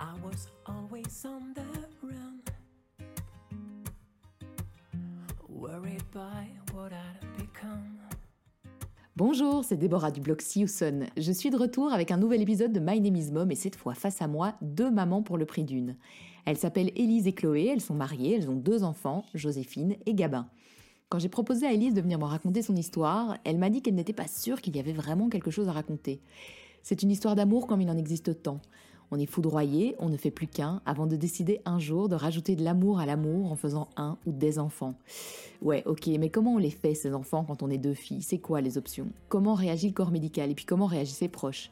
I 0.00 0.14
was 0.24 0.46
always 0.64 1.24
on 1.24 1.52
the 1.54 1.62
run, 2.02 2.40
worried 5.48 6.04
by 6.12 6.46
what 6.72 6.92
I'd 6.92 7.26
become. 7.36 7.98
Bonjour, 9.16 9.64
c'est 9.64 9.76
Déborah 9.76 10.12
du 10.12 10.20
blog 10.20 10.40
Siouson. 10.40 11.06
Je 11.16 11.32
suis 11.32 11.50
de 11.50 11.56
retour 11.56 11.92
avec 11.92 12.12
un 12.12 12.16
nouvel 12.16 12.40
épisode 12.40 12.72
de 12.72 12.78
My 12.78 13.00
Name 13.00 13.32
Mom 13.32 13.50
et 13.50 13.56
cette 13.56 13.74
fois 13.74 13.94
face 13.94 14.22
à 14.22 14.28
moi, 14.28 14.54
deux 14.62 14.88
mamans 14.88 15.22
pour 15.22 15.36
le 15.36 15.46
prix 15.46 15.64
d'une. 15.64 15.96
Elles 16.44 16.58
s'appellent 16.58 16.92
Élise 16.94 17.26
et 17.26 17.32
Chloé, 17.32 17.66
elles 17.66 17.80
sont 17.80 17.94
mariées, 17.94 18.36
elles 18.36 18.48
ont 18.48 18.54
deux 18.54 18.84
enfants, 18.84 19.24
Joséphine 19.34 19.96
et 20.06 20.14
Gabin. 20.14 20.46
Quand 21.08 21.18
j'ai 21.18 21.28
proposé 21.28 21.66
à 21.66 21.72
Élise 21.72 21.94
de 21.94 22.02
venir 22.02 22.20
me 22.20 22.24
raconter 22.24 22.62
son 22.62 22.76
histoire, 22.76 23.36
elle 23.42 23.58
m'a 23.58 23.70
dit 23.70 23.82
qu'elle 23.82 23.96
n'était 23.96 24.12
pas 24.12 24.28
sûre 24.28 24.60
qu'il 24.60 24.76
y 24.76 24.80
avait 24.80 24.92
vraiment 24.92 25.28
quelque 25.28 25.50
chose 25.50 25.68
à 25.68 25.72
raconter. 25.72 26.20
C'est 26.84 27.02
une 27.02 27.10
histoire 27.10 27.34
d'amour 27.34 27.66
comme 27.66 27.80
il 27.80 27.90
en 27.90 27.96
existe 27.96 28.44
tant. 28.44 28.60
On 29.10 29.18
est 29.18 29.26
foudroyé, 29.26 29.96
on 29.98 30.08
ne 30.08 30.16
fait 30.16 30.30
plus 30.30 30.46
qu'un, 30.46 30.82
avant 30.84 31.06
de 31.06 31.16
décider 31.16 31.60
un 31.64 31.78
jour 31.78 32.08
de 32.08 32.14
rajouter 32.14 32.56
de 32.56 32.62
l'amour 32.62 33.00
à 33.00 33.06
l'amour 33.06 33.50
en 33.50 33.56
faisant 33.56 33.88
un 33.96 34.18
ou 34.26 34.32
des 34.32 34.58
enfants. 34.58 34.94
Ouais, 35.62 35.82
ok, 35.86 36.06
mais 36.18 36.28
comment 36.28 36.54
on 36.54 36.58
les 36.58 36.70
fait 36.70 36.94
ces 36.94 37.14
enfants 37.14 37.44
quand 37.44 37.62
on 37.62 37.70
est 37.70 37.78
deux 37.78 37.94
filles? 37.94 38.22
C'est 38.22 38.38
quoi 38.38 38.60
les 38.60 38.76
options? 38.76 39.08
Comment 39.28 39.54
réagit 39.54 39.88
le 39.88 39.94
corps 39.94 40.10
médical? 40.10 40.50
Et 40.50 40.54
puis 40.54 40.66
comment 40.66 40.86
réagissent 40.86 41.16
ses 41.16 41.28
proches? 41.28 41.70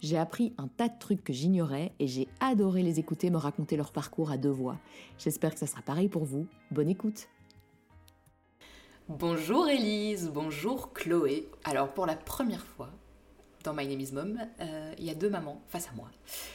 J'ai 0.00 0.16
appris 0.16 0.52
un 0.58 0.68
tas 0.68 0.88
de 0.88 0.98
trucs 0.98 1.24
que 1.24 1.32
j'ignorais 1.32 1.92
et 1.98 2.06
j'ai 2.06 2.28
adoré 2.40 2.82
les 2.82 3.00
écouter 3.00 3.30
me 3.30 3.36
raconter 3.36 3.76
leur 3.76 3.90
parcours 3.90 4.30
à 4.30 4.36
deux 4.36 4.50
voix. 4.50 4.76
J'espère 5.18 5.52
que 5.52 5.58
ça 5.58 5.66
sera 5.66 5.82
pareil 5.82 6.08
pour 6.08 6.24
vous. 6.24 6.46
Bonne 6.70 6.88
écoute 6.88 7.28
Bonjour 9.08 9.68
Élise, 9.68 10.30
bonjour 10.32 10.92
Chloé. 10.92 11.48
Alors 11.64 11.88
pour 11.94 12.06
la 12.06 12.14
première 12.14 12.64
fois, 12.64 12.90
dans 13.64 13.74
My 13.74 13.86
Name 13.86 14.00
is 14.00 14.12
Mom, 14.12 14.38
euh, 14.60 14.92
il 14.98 15.04
y 15.04 15.10
a 15.10 15.14
deux 15.14 15.30
mamans 15.30 15.60
face 15.68 15.88
à 15.88 15.96
moi. 15.96 16.10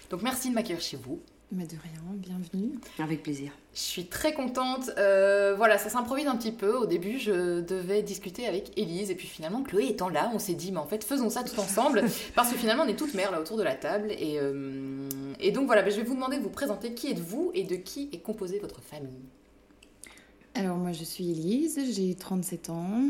Donc 0.09 0.21
merci 0.21 0.49
de 0.49 0.55
m'accueillir 0.55 0.81
chez 0.81 0.97
vous. 0.97 1.21
Mais 1.55 1.65
de 1.65 1.75
rien, 1.83 2.01
bienvenue. 2.13 2.79
Avec 2.97 3.21
plaisir. 3.21 3.51
Je 3.75 3.79
suis 3.79 4.07
très 4.07 4.33
contente. 4.33 4.89
Euh, 4.97 5.53
voilà, 5.55 5.77
ça 5.77 5.89
s'improvise 5.89 6.25
un 6.25 6.35
petit 6.35 6.51
peu. 6.51 6.75
Au 6.75 6.87
début, 6.87 7.19
je 7.19 7.61
devais 7.61 8.01
discuter 8.01 8.47
avec 8.47 8.75
Élise. 8.75 9.11
Et 9.11 9.15
puis 9.15 9.27
finalement, 9.27 9.61
Chloé 9.61 9.85
étant 9.87 10.09
là, 10.09 10.31
on 10.33 10.39
s'est 10.39 10.55
dit, 10.55 10.71
mais 10.71 10.79
en 10.79 10.87
fait, 10.87 11.03
faisons 11.03 11.29
ça 11.29 11.43
tout 11.43 11.59
ensemble. 11.59 12.05
parce 12.35 12.51
que 12.51 12.57
finalement, 12.57 12.83
on 12.83 12.87
est 12.87 12.95
toutes 12.95 13.13
mères 13.13 13.31
là 13.31 13.39
autour 13.39 13.57
de 13.57 13.63
la 13.63 13.75
table. 13.75 14.11
Et, 14.17 14.39
euh, 14.39 15.07
et 15.39 15.51
donc 15.51 15.67
voilà, 15.67 15.83
ben, 15.83 15.91
je 15.91 15.97
vais 15.97 16.03
vous 16.03 16.15
demander 16.15 16.37
de 16.37 16.43
vous 16.43 16.49
présenter 16.49 16.95
qui 16.95 17.11
êtes-vous 17.11 17.51
et 17.53 17.63
de 17.65 17.75
qui 17.75 18.09
est 18.11 18.19
composée 18.19 18.57
votre 18.57 18.81
famille. 18.81 19.29
Alors 20.55 20.77
moi, 20.77 20.91
je 20.91 21.03
suis 21.03 21.29
Élise, 21.29 21.79
j'ai 21.93 22.15
37 22.15 22.71
ans. 22.71 23.01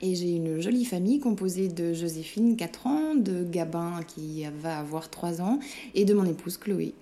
Et 0.00 0.14
j'ai 0.14 0.30
une 0.30 0.60
jolie 0.60 0.84
famille 0.84 1.18
composée 1.18 1.68
de 1.68 1.92
Joséphine, 1.92 2.56
4 2.56 2.86
ans, 2.86 3.14
de 3.14 3.42
Gabin, 3.42 4.00
qui 4.06 4.44
va 4.62 4.78
avoir 4.78 5.10
3 5.10 5.40
ans, 5.40 5.58
et 5.94 6.04
de 6.04 6.14
mon 6.14 6.24
épouse 6.24 6.56
Chloé, 6.56 6.94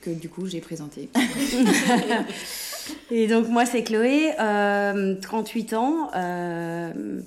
que 0.00 0.10
du 0.10 0.28
coup 0.28 0.46
j'ai 0.46 0.60
présentée. 0.60 1.08
et 3.10 3.26
donc 3.26 3.48
moi 3.48 3.66
c'est 3.66 3.82
Chloé, 3.82 4.32
euh, 4.38 5.16
38 5.20 5.72
ans. 5.74 6.10
Euh, 6.14 7.20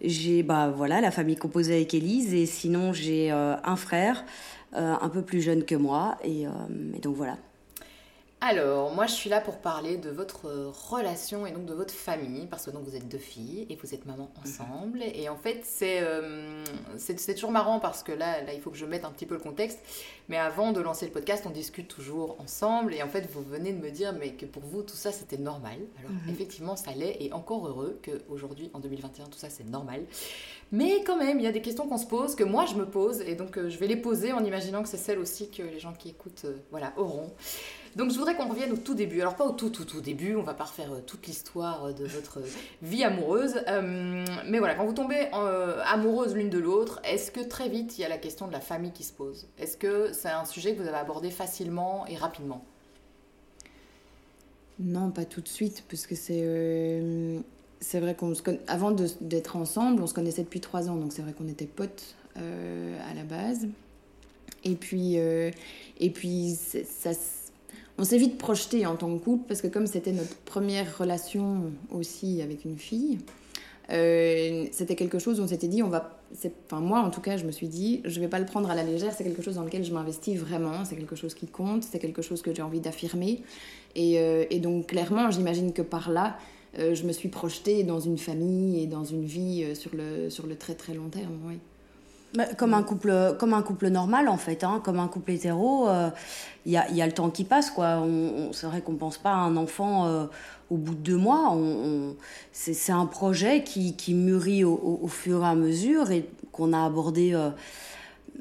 j'ai 0.00 0.42
bah 0.42 0.72
voilà 0.74 1.00
la 1.00 1.10
famille 1.10 1.36
composée 1.36 1.74
avec 1.74 1.94
Élise 1.94 2.34
et 2.34 2.46
sinon 2.46 2.92
j'ai 2.92 3.30
euh, 3.32 3.56
un 3.64 3.76
frère 3.76 4.24
euh, 4.74 4.94
un 5.00 5.08
peu 5.08 5.22
plus 5.22 5.40
jeune 5.40 5.64
que 5.64 5.74
moi 5.74 6.16
et, 6.24 6.42
et 6.42 6.98
donc 7.00 7.16
voilà. 7.16 7.36
Alors, 8.46 8.94
moi 8.94 9.06
je 9.06 9.14
suis 9.14 9.30
là 9.30 9.40
pour 9.40 9.56
parler 9.56 9.96
de 9.96 10.10
votre 10.10 10.70
relation 10.90 11.46
et 11.46 11.50
donc 11.50 11.64
de 11.64 11.72
votre 11.72 11.94
famille, 11.94 12.46
parce 12.46 12.66
que 12.66 12.70
donc 12.72 12.84
vous 12.84 12.94
êtes 12.94 13.08
deux 13.08 13.16
filles 13.16 13.66
et 13.70 13.76
vous 13.76 13.94
êtes 13.94 14.04
maman 14.04 14.30
ensemble. 14.44 15.02
Et 15.02 15.30
en 15.30 15.36
fait, 15.36 15.62
c'est 15.64 16.00
euh, 16.02 16.62
toujours 17.34 17.52
marrant 17.52 17.80
parce 17.80 18.02
que 18.02 18.12
là, 18.12 18.42
là, 18.42 18.52
il 18.52 18.60
faut 18.60 18.68
que 18.68 18.76
je 18.76 18.84
mette 18.84 19.06
un 19.06 19.12
petit 19.12 19.24
peu 19.24 19.36
le 19.36 19.40
contexte. 19.40 19.78
Mais 20.28 20.36
avant 20.36 20.72
de 20.72 20.80
lancer 20.82 21.06
le 21.06 21.12
podcast, 21.12 21.44
on 21.46 21.50
discute 21.50 21.88
toujours 21.88 22.36
ensemble. 22.38 22.92
Et 22.92 23.02
en 23.02 23.08
fait, 23.08 23.26
vous 23.32 23.42
venez 23.42 23.72
de 23.72 23.82
me 23.82 23.90
dire 23.90 24.12
mais 24.12 24.32
que 24.32 24.44
pour 24.44 24.62
vous, 24.62 24.82
tout 24.82 24.94
ça 24.94 25.10
c'était 25.10 25.38
normal. 25.38 25.78
Alors, 26.00 26.12
effectivement, 26.28 26.76
ça 26.76 26.92
l'est. 26.92 27.16
Et 27.20 27.32
encore 27.32 27.66
heureux 27.66 27.98
qu'aujourd'hui, 28.04 28.70
en 28.74 28.78
2021, 28.78 29.24
tout 29.24 29.38
ça 29.38 29.48
c'est 29.48 29.64
normal. 29.64 30.02
Mais 30.70 31.02
quand 31.06 31.16
même, 31.16 31.38
il 31.38 31.44
y 31.44 31.48
a 31.48 31.52
des 31.52 31.62
questions 31.62 31.88
qu'on 31.88 31.96
se 31.96 32.06
pose, 32.06 32.34
que 32.34 32.44
moi 32.44 32.66
je 32.66 32.74
me 32.74 32.84
pose. 32.84 33.22
Et 33.22 33.36
donc, 33.36 33.56
euh, 33.56 33.70
je 33.70 33.78
vais 33.78 33.86
les 33.86 33.96
poser 33.96 34.34
en 34.34 34.44
imaginant 34.44 34.82
que 34.82 34.88
c'est 34.90 34.98
celles 34.98 35.18
aussi 35.18 35.48
que 35.48 35.62
les 35.62 35.78
gens 35.78 35.94
qui 35.94 36.10
écoutent 36.10 36.44
euh, 36.44 36.58
voilà, 36.70 36.92
auront. 36.98 37.32
Donc 37.96 38.10
je 38.10 38.18
voudrais 38.18 38.34
qu'on 38.34 38.48
revienne 38.48 38.72
au 38.72 38.76
tout 38.76 38.94
début. 38.94 39.20
Alors 39.20 39.36
pas 39.36 39.44
au 39.46 39.52
tout 39.52 39.70
tout 39.70 39.84
tout 39.84 40.00
début, 40.00 40.34
on 40.34 40.42
va 40.42 40.54
pas 40.54 40.64
refaire 40.64 40.92
euh, 40.92 41.00
toute 41.06 41.26
l'histoire 41.26 41.84
euh, 41.86 41.92
de 41.92 42.04
votre 42.04 42.40
vie 42.82 43.04
amoureuse. 43.04 43.54
Euh, 43.68 44.24
mais 44.46 44.58
voilà, 44.58 44.74
quand 44.74 44.84
vous 44.84 44.92
tombez 44.94 45.28
euh, 45.34 45.80
amoureuse 45.86 46.34
l'une 46.34 46.50
de 46.50 46.58
l'autre, 46.58 47.00
est-ce 47.04 47.30
que 47.30 47.40
très 47.40 47.68
vite 47.68 47.96
il 47.98 48.02
y 48.02 48.04
a 48.04 48.08
la 48.08 48.18
question 48.18 48.48
de 48.48 48.52
la 48.52 48.60
famille 48.60 48.90
qui 48.92 49.04
se 49.04 49.12
pose? 49.12 49.46
Est-ce 49.58 49.76
que 49.76 50.12
c'est 50.12 50.28
un 50.28 50.44
sujet 50.44 50.74
que 50.74 50.82
vous 50.82 50.88
avez 50.88 50.96
abordé 50.98 51.30
facilement 51.30 52.04
et 52.08 52.16
rapidement? 52.16 52.64
Non, 54.80 55.10
pas 55.10 55.24
tout 55.24 55.40
de 55.40 55.48
suite, 55.48 55.84
parce 55.88 56.06
que 56.06 56.16
c'est... 56.16 56.40
euh, 56.42 57.38
c'est 57.80 58.00
vrai 58.00 58.14
qu'on 58.16 58.34
se 58.34 58.42
conna- 58.42 58.58
avant 58.66 58.90
d'être 59.20 59.56
ensemble, 59.56 60.02
on 60.02 60.06
se 60.08 60.14
connaissait 60.14 60.42
depuis 60.42 60.60
3 60.60 60.88
ans, 60.88 60.96
donc 60.96 61.12
c'est 61.12 61.22
vrai 61.22 61.32
qu'on 61.32 61.46
était 61.48 61.66
potes 61.66 62.16
à 62.36 63.14
la 63.14 63.22
base. 63.22 63.68
Et 64.64 64.74
puis, 64.74 65.14
et 65.16 66.10
puis 66.12 66.56
ça, 66.56 67.10
on 67.98 68.04
s'est 68.04 68.18
vite 68.18 68.38
projeté 68.38 68.86
en 68.86 68.96
tant 68.96 69.16
que 69.16 69.22
couple, 69.22 69.44
parce 69.46 69.62
que 69.62 69.68
comme 69.68 69.86
c'était 69.86 70.12
notre 70.12 70.36
première 70.38 70.98
relation 70.98 71.72
aussi 71.90 72.42
avec 72.42 72.64
une 72.64 72.78
fille, 72.78 73.18
euh, 73.90 74.66
c'était 74.72 74.96
quelque 74.96 75.18
chose 75.18 75.40
où 75.40 75.42
on 75.42 75.46
s'était 75.46 75.68
dit, 75.68 75.82
on 75.82 75.88
va, 75.88 76.18
enfin 76.66 76.80
moi 76.80 77.00
en 77.00 77.10
tout 77.10 77.20
cas, 77.20 77.36
je 77.36 77.44
me 77.44 77.52
suis 77.52 77.68
dit, 77.68 78.00
je 78.04 78.18
vais 78.18 78.28
pas 78.28 78.38
le 78.38 78.46
prendre 78.46 78.70
à 78.70 78.74
la 78.74 78.82
légère, 78.82 79.12
c'est 79.12 79.24
quelque 79.24 79.42
chose 79.42 79.56
dans 79.56 79.64
lequel 79.64 79.84
je 79.84 79.92
m'investis 79.92 80.38
vraiment, 80.38 80.84
c'est 80.84 80.96
quelque 80.96 81.16
chose 81.16 81.34
qui 81.34 81.46
compte, 81.46 81.84
c'est 81.84 81.98
quelque 81.98 82.22
chose 82.22 82.42
que 82.42 82.54
j'ai 82.54 82.62
envie 82.62 82.80
d'affirmer. 82.80 83.42
Et, 83.94 84.18
euh, 84.18 84.44
donc 84.58 84.88
clairement, 84.88 85.30
j'imagine 85.30 85.72
que 85.72 85.82
par 85.82 86.10
là, 86.10 86.38
euh, 86.78 86.94
je 86.94 87.04
me 87.04 87.12
suis 87.12 87.28
projetée 87.28 87.84
dans 87.84 88.00
une 88.00 88.18
famille 88.18 88.82
et 88.82 88.86
dans 88.86 89.04
une 89.04 89.24
vie 89.24 89.76
sur 89.76 89.94
le, 89.94 90.30
sur 90.30 90.46
le 90.46 90.56
très 90.56 90.74
très 90.74 90.94
long 90.94 91.08
terme, 91.08 91.38
oui. 91.46 91.58
Comme 92.56 92.74
un 92.74 92.82
couple, 92.82 93.36
comme 93.38 93.54
un 93.54 93.62
couple 93.62 93.88
normal 93.88 94.28
en 94.28 94.36
fait, 94.36 94.64
hein, 94.64 94.80
comme 94.84 94.98
un 94.98 95.06
couple 95.06 95.30
hétéro, 95.32 95.88
euh, 95.88 96.10
il 96.66 96.72
y, 96.72 96.76
a, 96.76 96.90
y 96.90 97.00
a 97.00 97.06
le 97.06 97.12
temps 97.12 97.30
qui 97.30 97.44
passe 97.44 97.70
quoi. 97.70 97.98
On, 98.02 98.48
on- 98.48 98.52
c'est 98.52 98.66
vrai 98.66 98.80
qu'on 98.80 98.96
pense 98.96 99.18
pas 99.18 99.30
à 99.30 99.36
un 99.36 99.56
enfant 99.56 100.06
euh, 100.06 100.26
au 100.68 100.76
bout 100.76 100.94
de 100.94 100.98
deux 101.00 101.16
mois. 101.16 101.50
On, 101.52 102.16
c'est, 102.50 102.90
un 102.90 103.06
projet 103.06 103.62
qui, 103.62 103.94
qui 103.94 104.14
mûrit 104.14 104.64
au, 104.64 105.06
fur 105.06 105.42
et 105.44 105.46
à 105.46 105.54
mesure 105.54 106.10
et 106.10 106.28
qu'on 106.50 106.72
a 106.72 106.84
abordé. 106.84 107.34
euh, 107.34 107.50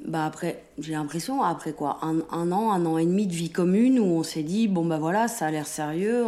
bah 0.05 0.25
après, 0.25 0.63
j'ai 0.79 0.93
l'impression 0.93 1.43
après 1.43 1.71
quoi, 1.73 1.99
un, 2.01 2.19
an, 2.51 2.71
un 2.71 2.85
an 2.85 2.97
et 2.97 3.05
demi 3.05 3.27
de 3.27 3.33
vie 3.33 3.51
commune 3.51 3.99
où 3.99 4.05
on 4.05 4.23
s'est 4.23 4.43
dit 4.43 4.67
bon 4.67 4.85
bah 4.85 4.97
voilà, 4.97 5.27
ça 5.27 5.45
a 5.47 5.51
l'air 5.51 5.67
sérieux. 5.67 6.25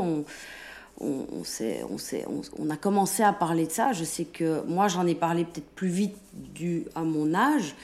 On, 1.00 1.26
on, 1.32 2.42
on, 2.60 2.70
a 2.70 2.78
commencé 2.78 3.24
à 3.24 3.34
parler 3.34 3.66
de 3.66 3.72
ça. 3.72 3.92
Je 3.92 4.04
sais 4.04 4.26
que 4.26 4.64
moi, 4.68 4.88
j'en 4.88 5.06
ai 5.06 5.16
parlé 5.16 5.44
peut-être 5.44 5.70
plus 5.76 5.90
vite 5.90 6.16
dû 6.34 6.86
à 6.96 7.02
mon 7.02 7.34
âge. 7.34 7.76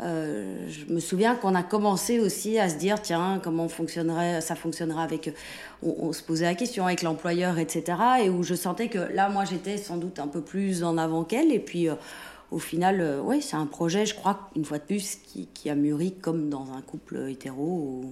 Euh, 0.00 0.68
je 0.68 0.92
me 0.92 1.00
souviens 1.00 1.34
qu'on 1.34 1.56
a 1.56 1.64
commencé 1.64 2.20
aussi 2.20 2.58
à 2.58 2.68
se 2.68 2.76
dire, 2.76 3.02
tiens, 3.02 3.40
comment 3.42 3.68
fonctionnerait, 3.68 4.40
ça 4.40 4.54
fonctionnerait 4.54 5.02
avec. 5.02 5.32
On, 5.82 6.12
se 6.12 6.22
posait 6.22 6.44
la 6.44 6.54
question 6.54 6.86
avec 6.86 7.02
l'employeur, 7.02 7.58
etc. 7.58 7.98
Et 8.24 8.30
où 8.30 8.42
je 8.42 8.54
sentais 8.54 8.88
que 8.88 8.98
là, 8.98 9.28
moi, 9.28 9.44
j'étais 9.44 9.76
sans 9.76 9.96
doute 9.96 10.18
un 10.18 10.28
peu 10.28 10.40
plus 10.40 10.84
en 10.84 10.98
avant 10.98 11.24
qu'elle. 11.24 11.52
Et 11.52 11.60
puis, 11.60 11.88
euh, 11.88 11.94
au 12.50 12.58
final, 12.58 13.00
euh, 13.00 13.20
ouais, 13.20 13.40
c'est 13.40 13.56
un 13.56 13.66
projet, 13.66 14.06
je 14.06 14.14
crois, 14.14 14.50
une 14.56 14.64
fois 14.64 14.78
de 14.78 14.84
plus, 14.84 15.16
qui, 15.16 15.48
qui 15.52 15.70
a 15.70 15.74
mûri 15.74 16.14
comme 16.14 16.48
dans 16.48 16.72
un 16.72 16.82
couple 16.82 17.28
hétéro. 17.28 18.04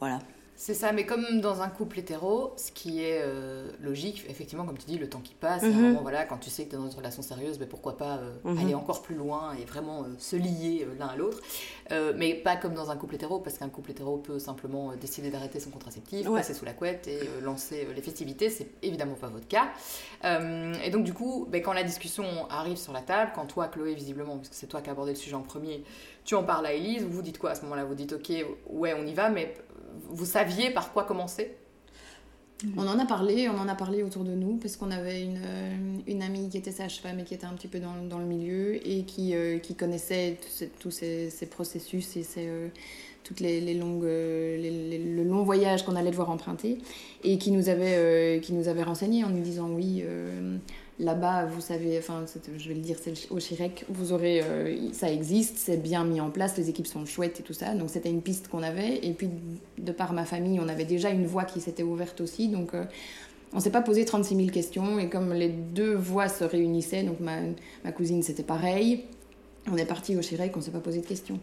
voilà. 0.00 0.20
C'est 0.56 0.74
ça, 0.74 0.92
mais 0.92 1.04
comme 1.04 1.40
dans 1.40 1.62
un 1.62 1.68
couple 1.68 1.98
hétéro, 1.98 2.52
ce 2.56 2.70
qui 2.70 3.02
est 3.02 3.20
euh, 3.22 3.68
logique, 3.82 4.24
effectivement, 4.28 4.64
comme 4.64 4.78
tu 4.78 4.86
dis, 4.86 4.98
le 4.98 5.08
temps 5.08 5.20
qui 5.20 5.34
passe, 5.34 5.64
et 5.64 5.66
à 5.66 5.68
un 5.70 5.72
Mhm. 5.72 5.82
moment, 5.88 6.02
voilà, 6.02 6.24
quand 6.24 6.38
tu 6.38 6.48
sais 6.48 6.64
que 6.64 6.70
tu 6.70 6.76
es 6.76 6.78
dans 6.78 6.88
une 6.88 6.96
relation 6.96 7.22
sérieuse, 7.22 7.58
ben 7.58 7.66
pourquoi 7.68 7.96
pas 7.96 8.18
euh, 8.18 8.34
Mhm. 8.44 8.58
aller 8.58 8.74
encore 8.74 9.02
plus 9.02 9.16
loin 9.16 9.54
et 9.60 9.64
vraiment 9.64 10.02
euh, 10.04 10.14
se 10.18 10.36
lier 10.36 10.86
l'un 10.98 11.08
à 11.08 11.16
l'autre. 11.16 11.40
Mais 12.16 12.34
pas 12.34 12.56
comme 12.56 12.74
dans 12.74 12.90
un 12.90 12.96
couple 12.96 13.16
hétéro, 13.16 13.40
parce 13.40 13.58
qu'un 13.58 13.68
couple 13.68 13.90
hétéro 13.90 14.16
peut 14.18 14.38
simplement 14.38 14.92
décider 14.96 15.30
d'arrêter 15.30 15.60
son 15.60 15.70
contraceptif, 15.70 16.28
Ouais. 16.28 16.36
passer 16.40 16.54
sous 16.54 16.64
la 16.64 16.72
couette 16.72 17.08
et 17.08 17.20
lancer 17.42 17.86
les 17.94 18.00
festivités. 18.02 18.48
C'est 18.48 18.68
évidemment 18.82 19.14
pas 19.16 19.28
votre 19.28 19.46
cas. 19.48 19.68
Et 20.24 20.90
donc, 20.90 21.04
du 21.04 21.12
coup, 21.12 21.46
ben, 21.50 21.62
quand 21.62 21.72
la 21.72 21.82
discussion 21.84 22.24
arrive 22.48 22.76
sur 22.78 22.92
la 22.92 23.02
table, 23.02 23.32
quand 23.34 23.46
toi, 23.46 23.68
Chloé, 23.68 23.94
visiblement, 23.94 24.36
parce 24.36 24.48
que 24.48 24.54
c'est 24.56 24.66
toi 24.66 24.80
qui 24.80 24.88
as 24.88 24.92
abordé 24.92 25.12
le 25.12 25.18
sujet 25.18 25.34
en 25.36 25.42
premier, 25.42 25.84
tu 26.24 26.34
en 26.34 26.42
parles 26.42 26.66
à 26.66 26.72
Elise, 26.72 27.02
vous 27.02 27.22
dites 27.22 27.38
quoi 27.38 27.50
à 27.50 27.54
ce 27.54 27.62
moment-là? 27.62 27.84
Vous 27.84 27.94
dites, 27.94 28.14
ok, 28.14 28.32
ouais, 28.70 28.94
on 28.98 29.06
y 29.06 29.14
va, 29.14 29.30
mais 29.30 29.54
vous 30.08 30.24
saviez 30.24 30.70
par 30.70 30.92
quoi 30.92 31.04
commencer? 31.04 31.56
On 32.76 32.86
en 32.86 32.98
a 32.98 33.04
parlé, 33.04 33.48
on 33.48 33.58
en 33.58 33.68
a 33.68 33.74
parlé 33.74 34.02
autour 34.02 34.24
de 34.24 34.30
nous, 34.30 34.56
parce 34.56 34.76
qu'on 34.76 34.90
avait 34.90 35.22
une, 35.22 35.40
euh, 35.44 35.98
une 36.06 36.22
amie 36.22 36.48
qui 36.48 36.56
était 36.56 36.70
sage-femme 36.70 37.20
et 37.20 37.24
qui 37.24 37.34
était 37.34 37.44
un 37.44 37.52
petit 37.52 37.68
peu 37.68 37.78
dans, 37.78 38.02
dans 38.08 38.18
le 38.18 38.24
milieu 38.24 38.76
et 38.88 39.02
qui, 39.02 39.34
euh, 39.34 39.58
qui 39.58 39.74
connaissait 39.74 40.38
tous 40.78 40.90
ces, 40.90 41.28
ces, 41.28 41.30
ces 41.30 41.46
processus 41.46 42.16
et 42.16 42.22
ces, 42.22 42.46
euh, 42.48 42.68
toutes 43.22 43.40
les, 43.40 43.74
longues, 43.74 44.04
le 44.04 45.22
long 45.24 45.42
voyage 45.42 45.84
qu'on 45.84 45.96
allait 45.96 46.10
devoir 46.10 46.30
emprunter 46.30 46.78
et 47.22 47.38
qui 47.38 47.50
nous 47.50 47.68
avait, 47.68 47.96
euh, 47.96 48.38
qui 48.38 48.52
nous 48.52 48.68
avait 48.68 48.82
renseigné 48.82 49.24
en 49.24 49.30
nous 49.30 49.42
disant 49.42 49.68
oui, 49.70 50.04
là-bas, 50.98 51.46
vous 51.46 51.60
savez, 51.60 51.98
enfin, 51.98 52.24
je 52.56 52.68
vais 52.68 52.74
le 52.74 52.80
dire, 52.80 52.96
c'est 53.02 53.30
au 53.30 53.40
Chirec, 53.40 53.84
vous 53.88 54.12
aurez, 54.12 54.42
euh, 54.42 54.92
ça 54.92 55.10
existe, 55.10 55.58
c'est 55.58 55.76
bien 55.76 56.04
mis 56.04 56.20
en 56.20 56.30
place, 56.30 56.56
les 56.56 56.70
équipes 56.70 56.86
sont 56.86 57.04
chouettes 57.04 57.40
et 57.40 57.42
tout 57.42 57.52
ça. 57.52 57.74
Donc 57.74 57.90
c'était 57.90 58.10
une 58.10 58.22
piste 58.22 58.48
qu'on 58.48 58.62
avait. 58.62 59.04
Et 59.04 59.12
puis 59.12 59.28
de 59.78 59.92
par 59.92 60.12
ma 60.12 60.24
famille, 60.24 60.60
on 60.60 60.68
avait 60.68 60.84
déjà 60.84 61.10
une 61.10 61.26
voie 61.26 61.44
qui 61.44 61.60
s'était 61.60 61.82
ouverte 61.82 62.20
aussi. 62.20 62.48
Donc 62.48 62.74
euh, 62.74 62.84
on 63.52 63.60
s'est 63.60 63.70
pas 63.70 63.82
posé 63.82 64.04
36 64.04 64.36
000 64.36 64.48
questions. 64.48 64.98
Et 64.98 65.08
comme 65.08 65.32
les 65.32 65.48
deux 65.48 65.94
voies 65.94 66.28
se 66.28 66.44
réunissaient, 66.44 67.02
donc 67.02 67.20
ma, 67.20 67.38
ma 67.84 67.92
cousine 67.92 68.22
c'était 68.22 68.44
pareil, 68.44 69.04
on 69.70 69.76
est 69.76 69.86
parti 69.86 70.16
au 70.16 70.22
Chirec, 70.22 70.56
on 70.56 70.60
s'est 70.60 70.70
pas 70.70 70.80
posé 70.80 71.00
de 71.00 71.06
questions. 71.06 71.40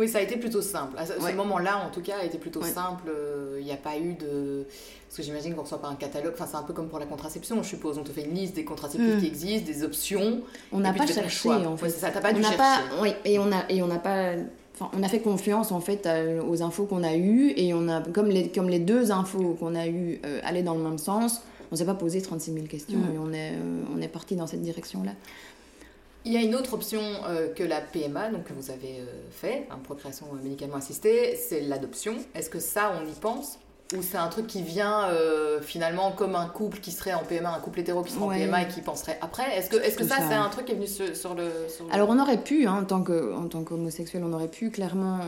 Oui, 0.00 0.08
ça 0.08 0.18
a 0.18 0.22
été 0.22 0.36
plutôt 0.36 0.62
simple. 0.62 0.96
À 0.98 1.04
ce, 1.04 1.12
Ouais. 1.22 1.34
moment-là, 1.34 1.76
en 1.86 1.90
tout 1.90 2.00
cas, 2.00 2.14
a 2.20 2.24
été 2.24 2.38
plutôt 2.38 2.62
Ouais. 2.62 2.70
simple. 2.70 3.12
Il 3.58 3.64
n'y 3.64 3.70
a 3.72 3.76
pas 3.76 3.98
eu 3.98 4.14
de. 4.14 4.64
Parce 5.06 5.16
que 5.18 5.22
j'imagine 5.22 5.50
qu'on 5.52 5.58
ne 5.58 5.64
reçoit 5.64 5.82
pas 5.82 5.88
un 5.88 5.94
catalogue. 5.94 6.32
Enfin, 6.34 6.46
c'est 6.50 6.56
un 6.56 6.62
peu 6.62 6.72
comme 6.72 6.88
pour 6.88 6.98
la 6.98 7.04
contraception, 7.06 7.62
je 7.62 7.68
suppose. 7.68 7.98
On 7.98 8.02
te 8.02 8.10
fait 8.12 8.22
une 8.24 8.34
liste 8.34 8.54
des 8.56 8.64
contraceptifs 8.64 9.16
Mm. 9.16 9.20
qui 9.20 9.26
existent, 9.26 9.66
des 9.70 9.82
options. 9.84 10.40
On 10.72 10.80
n'a 10.80 10.92
pas 10.94 11.06
cherché 11.06 11.50
en 11.50 11.76
fait. 11.76 11.90
ça, 11.90 12.10
t'as 12.10 12.20
pas 12.20 12.30
on 12.30 12.34
dû 12.34 12.40
n'a 12.40 12.48
chercher. 12.48 12.58
pas, 12.58 13.02
oui, 13.02 13.10
et 13.26 13.38
on 13.38 13.52
a 13.52 13.64
et 13.68 13.82
on 13.82 13.86
n'a 13.88 13.98
pas. 13.98 14.32
Enfin, 14.74 14.90
on 14.98 15.02
a 15.02 15.08
fait 15.08 15.20
confiance 15.20 15.72
en 15.72 15.80
fait 15.80 16.08
aux 16.48 16.62
infos 16.62 16.86
qu'on 16.86 17.02
a 17.04 17.14
eues 17.14 17.52
et 17.56 17.74
on 17.74 17.86
a 17.88 18.00
comme 18.00 18.28
les 18.28 18.48
comme 18.48 18.70
les 18.70 18.78
deux 18.78 19.10
infos 19.12 19.54
qu'on 19.60 19.74
a 19.74 19.86
eues 19.86 20.18
euh, 20.24 20.40
allaient 20.44 20.62
dans 20.62 20.74
le 20.74 20.82
même 20.82 20.96
sens. 20.96 21.42
On 21.72 21.76
s'est 21.76 21.84
pas 21.84 21.94
posé 21.94 22.22
36 22.22 22.52
000 22.54 22.66
questions 22.66 22.98
Mm. 22.98 23.14
et 23.14 23.18
on 23.18 23.32
est 23.34 23.52
euh, 23.52 23.82
on 23.94 24.00
est 24.00 24.08
parti 24.08 24.34
dans 24.36 24.46
cette 24.46 24.62
direction-là. 24.62 25.12
Il 26.24 26.32
y 26.32 26.36
a 26.36 26.40
une 26.42 26.54
autre 26.54 26.74
option 26.74 27.00
euh, 27.28 27.48
que 27.54 27.62
la 27.62 27.80
PMA, 27.80 28.30
donc 28.30 28.44
que 28.44 28.52
vous 28.52 28.70
avez 28.70 29.00
euh, 29.00 29.06
fait, 29.30 29.66
hein, 29.70 29.78
procréation 29.82 30.26
euh, 30.34 30.42
médicalement 30.42 30.76
assistée, 30.76 31.34
c'est 31.36 31.60
l'adoption. 31.62 32.14
Est-ce 32.34 32.50
que 32.50 32.58
ça, 32.60 32.92
on 33.00 33.06
y 33.08 33.12
pense? 33.14 33.58
Ou 33.96 34.02
c'est 34.02 34.18
un 34.18 34.28
truc 34.28 34.46
qui 34.46 34.62
vient 34.62 35.08
euh, 35.08 35.60
finalement 35.62 36.12
comme 36.12 36.36
un 36.36 36.46
couple 36.46 36.78
qui 36.78 36.92
serait 36.92 37.14
en 37.14 37.24
PMA, 37.24 37.52
un 37.52 37.58
couple 37.58 37.80
hétéro 37.80 38.02
qui 38.02 38.12
serait 38.12 38.24
Ouais. 38.26 38.36
en 38.36 38.46
PMA 38.46 38.62
et 38.62 38.68
qui 38.68 38.82
penserait 38.82 39.18
après? 39.20 39.56
Est-ce 39.56 39.70
que, 39.70 39.76
est-ce 39.76 39.96
que 39.96 40.02
Tout 40.04 40.08
ça, 40.10 40.18
ça. 40.18 40.28
c'est 40.28 40.34
un 40.34 40.48
truc 40.50 40.66
qui 40.66 40.72
est 40.72 40.74
venu 40.76 40.86
sur, 40.86 41.16
sur 41.16 41.34
le, 41.34 41.50
sur 41.68 41.86
le- 41.86 41.92
Alors 41.92 42.08
on 42.10 42.18
aurait 42.20 42.40
pu, 42.42 42.66
hein, 42.66 42.80
en 42.82 42.84
tant 42.84 43.02
que 43.02 43.34
qu'homosexuel, 43.64 44.22
on 44.24 44.32
aurait 44.32 44.46
pu 44.48 44.70
clairement 44.70 45.18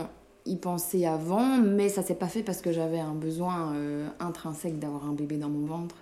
y 0.45 0.55
penser 0.57 1.05
avant, 1.05 1.57
mais 1.57 1.89
ça 1.89 2.03
s'est 2.03 2.15
pas 2.15 2.27
fait 2.27 2.43
parce 2.43 2.61
que 2.61 2.71
j'avais 2.71 2.99
un 2.99 3.13
besoin 3.15 3.73
intrinsèque 4.19 4.77
d'avoir 4.79 5.05
un 5.07 5.13
bébé 5.13 5.37
dans 5.37 5.49
mon 5.49 5.65
ventre. 5.65 5.95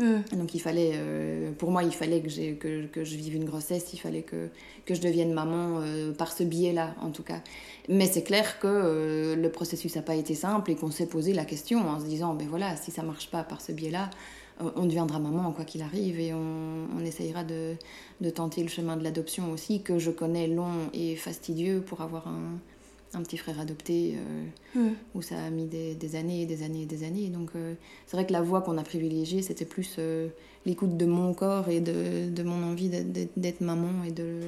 Hmm. 0.00 0.22
Donc 0.32 0.54
il 0.54 0.60
fallait, 0.60 0.92
euh, 0.94 1.52
pour 1.52 1.70
moi, 1.70 1.82
il 1.82 1.92
fallait 1.92 2.22
que, 2.22 2.86
que, 2.86 3.04
je 3.04 3.16
vive 3.16 3.34
une 3.34 3.44
grossesse, 3.44 3.92
il 3.92 3.98
fallait 3.98 4.22
que, 4.22 4.48
que 4.86 4.94
je 4.94 5.02
devienne 5.02 5.34
maman 5.34 5.80
euh, 5.82 6.12
par 6.12 6.32
ce 6.32 6.42
biais-là, 6.42 6.94
en 7.02 7.10
tout 7.10 7.22
cas. 7.22 7.42
Mais 7.90 8.06
c'est 8.06 8.22
clair 8.22 8.58
que 8.60 8.66
euh, 8.66 9.36
le 9.36 9.50
processus 9.50 9.94
n'a 9.96 10.02
pas 10.02 10.14
été 10.14 10.34
simple 10.34 10.70
et 10.70 10.74
qu'on 10.74 10.90
s'est 10.90 11.06
posé 11.06 11.34
la 11.34 11.44
question 11.44 11.86
en 11.86 12.00
se 12.00 12.06
disant, 12.06 12.32
ben 12.32 12.48
voilà, 12.48 12.76
si 12.76 12.90
ça 12.90 13.02
marche 13.02 13.30
pas 13.30 13.44
par 13.44 13.60
ce 13.60 13.72
biais-là, 13.72 14.08
on 14.74 14.84
deviendra 14.84 15.18
maman 15.18 15.52
quoi 15.52 15.64
qu'il 15.64 15.82
arrive 15.82 16.20
et 16.20 16.34
on, 16.34 16.86
on 16.94 17.04
essayera 17.04 17.44
de, 17.44 17.76
de 18.20 18.30
tenter 18.30 18.62
le 18.62 18.68
chemin 18.68 18.96
de 18.96 19.04
l'adoption 19.04 19.52
aussi, 19.52 19.82
que 19.82 19.98
je 19.98 20.10
connais 20.10 20.46
long 20.46 20.90
et 20.94 21.16
fastidieux 21.16 21.80
pour 21.80 22.00
avoir 22.00 22.28
un, 22.28 22.58
un 23.14 23.22
petit 23.22 23.36
frère 23.36 23.58
adopté. 23.60 24.14
euh, 24.16 24.44
Hmm. 24.72 24.90
où 25.16 25.20
ça 25.20 25.34
a 25.42 25.50
mis 25.50 25.66
des, 25.66 25.96
des 25.96 26.14
années 26.14 26.42
et 26.42 26.46
des 26.46 26.62
années 26.62 26.82
et 26.82 26.86
des 26.86 27.02
années. 27.02 27.26
Donc 27.28 27.50
euh, 27.56 27.74
c'est 28.06 28.16
vrai 28.16 28.24
que 28.24 28.32
la 28.32 28.40
voie 28.40 28.60
qu'on 28.62 28.78
a 28.78 28.84
privilégiée, 28.84 29.42
c'était 29.42 29.64
plus 29.64 29.96
euh, 29.98 30.28
l'écoute 30.64 30.96
de 30.96 31.06
mon 31.06 31.34
corps 31.34 31.68
et 31.68 31.80
de, 31.80 32.30
de 32.30 32.42
mon 32.44 32.62
envie 32.70 32.88
d'être- 32.88 33.60
maman 33.62 34.04
et 34.06 34.12
de, 34.12 34.38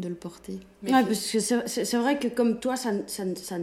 de 0.00 0.08
le 0.08 0.16
porter. 0.16 0.58
Ouais, 0.82 0.90
parce 1.04 1.30
que 1.30 1.38
c'est 1.38 1.96
vrai 1.96 2.18
que 2.18 2.26
comme 2.26 2.58
toi, 2.58 2.74
ça, 2.74 2.90
ça, 3.06 3.22
ça, 3.36 3.56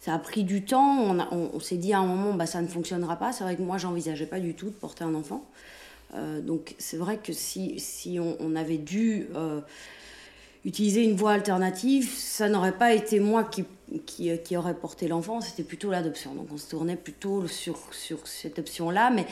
ça 0.00 0.14
a 0.14 0.18
pris 0.18 0.44
du 0.44 0.64
temps. 0.64 1.02
On, 1.02 1.18
on, 1.20 1.50
on 1.52 1.60
s'est 1.60 1.76
dit 1.76 1.92
à 1.92 1.98
un 1.98 2.06
moment, 2.06 2.32
bah, 2.32 2.46
ça 2.46 2.62
ne 2.62 2.66
fonctionnera 2.66 3.16
pas. 3.16 3.32
C'est 3.32 3.44
vrai 3.44 3.54
que 3.56 3.62
moi, 3.62 3.76
j'envisageais 3.76 4.24
pas 4.26 4.40
du 4.40 4.54
tout 4.54 4.66
de 4.70 4.74
porter 4.74 5.04
un 5.04 5.14
enfant. 5.14 5.44
Euh, 6.14 6.40
donc 6.40 6.74
c'est 6.78 6.96
vrai 6.96 7.18
que 7.18 7.34
si, 7.34 7.78
si 7.78 8.18
on, 8.18 8.36
on 8.40 8.56
avait 8.56 8.78
dû 8.78 9.26
euh, 9.34 9.60
utiliser 10.64 11.02
une 11.04 11.16
voie 11.16 11.32
alternative, 11.32 12.10
ça 12.16 12.48
n'aurait 12.48 12.76
pas 12.76 12.94
été 12.94 13.20
moi 13.20 13.44
qui, 13.44 13.64
qui, 14.06 14.30
qui 14.42 14.56
aurait 14.56 14.74
porté 14.74 15.08
l'enfant, 15.08 15.40
c'était 15.40 15.62
plutôt 15.62 15.90
l'adoption. 15.90 16.34
Donc 16.34 16.48
on 16.52 16.56
se 16.56 16.68
tournait 16.68 16.96
plutôt 16.96 17.46
sur, 17.46 17.78
sur 17.92 18.26
cette 18.26 18.58
option-là. 18.58 19.10
Mais 19.10 19.26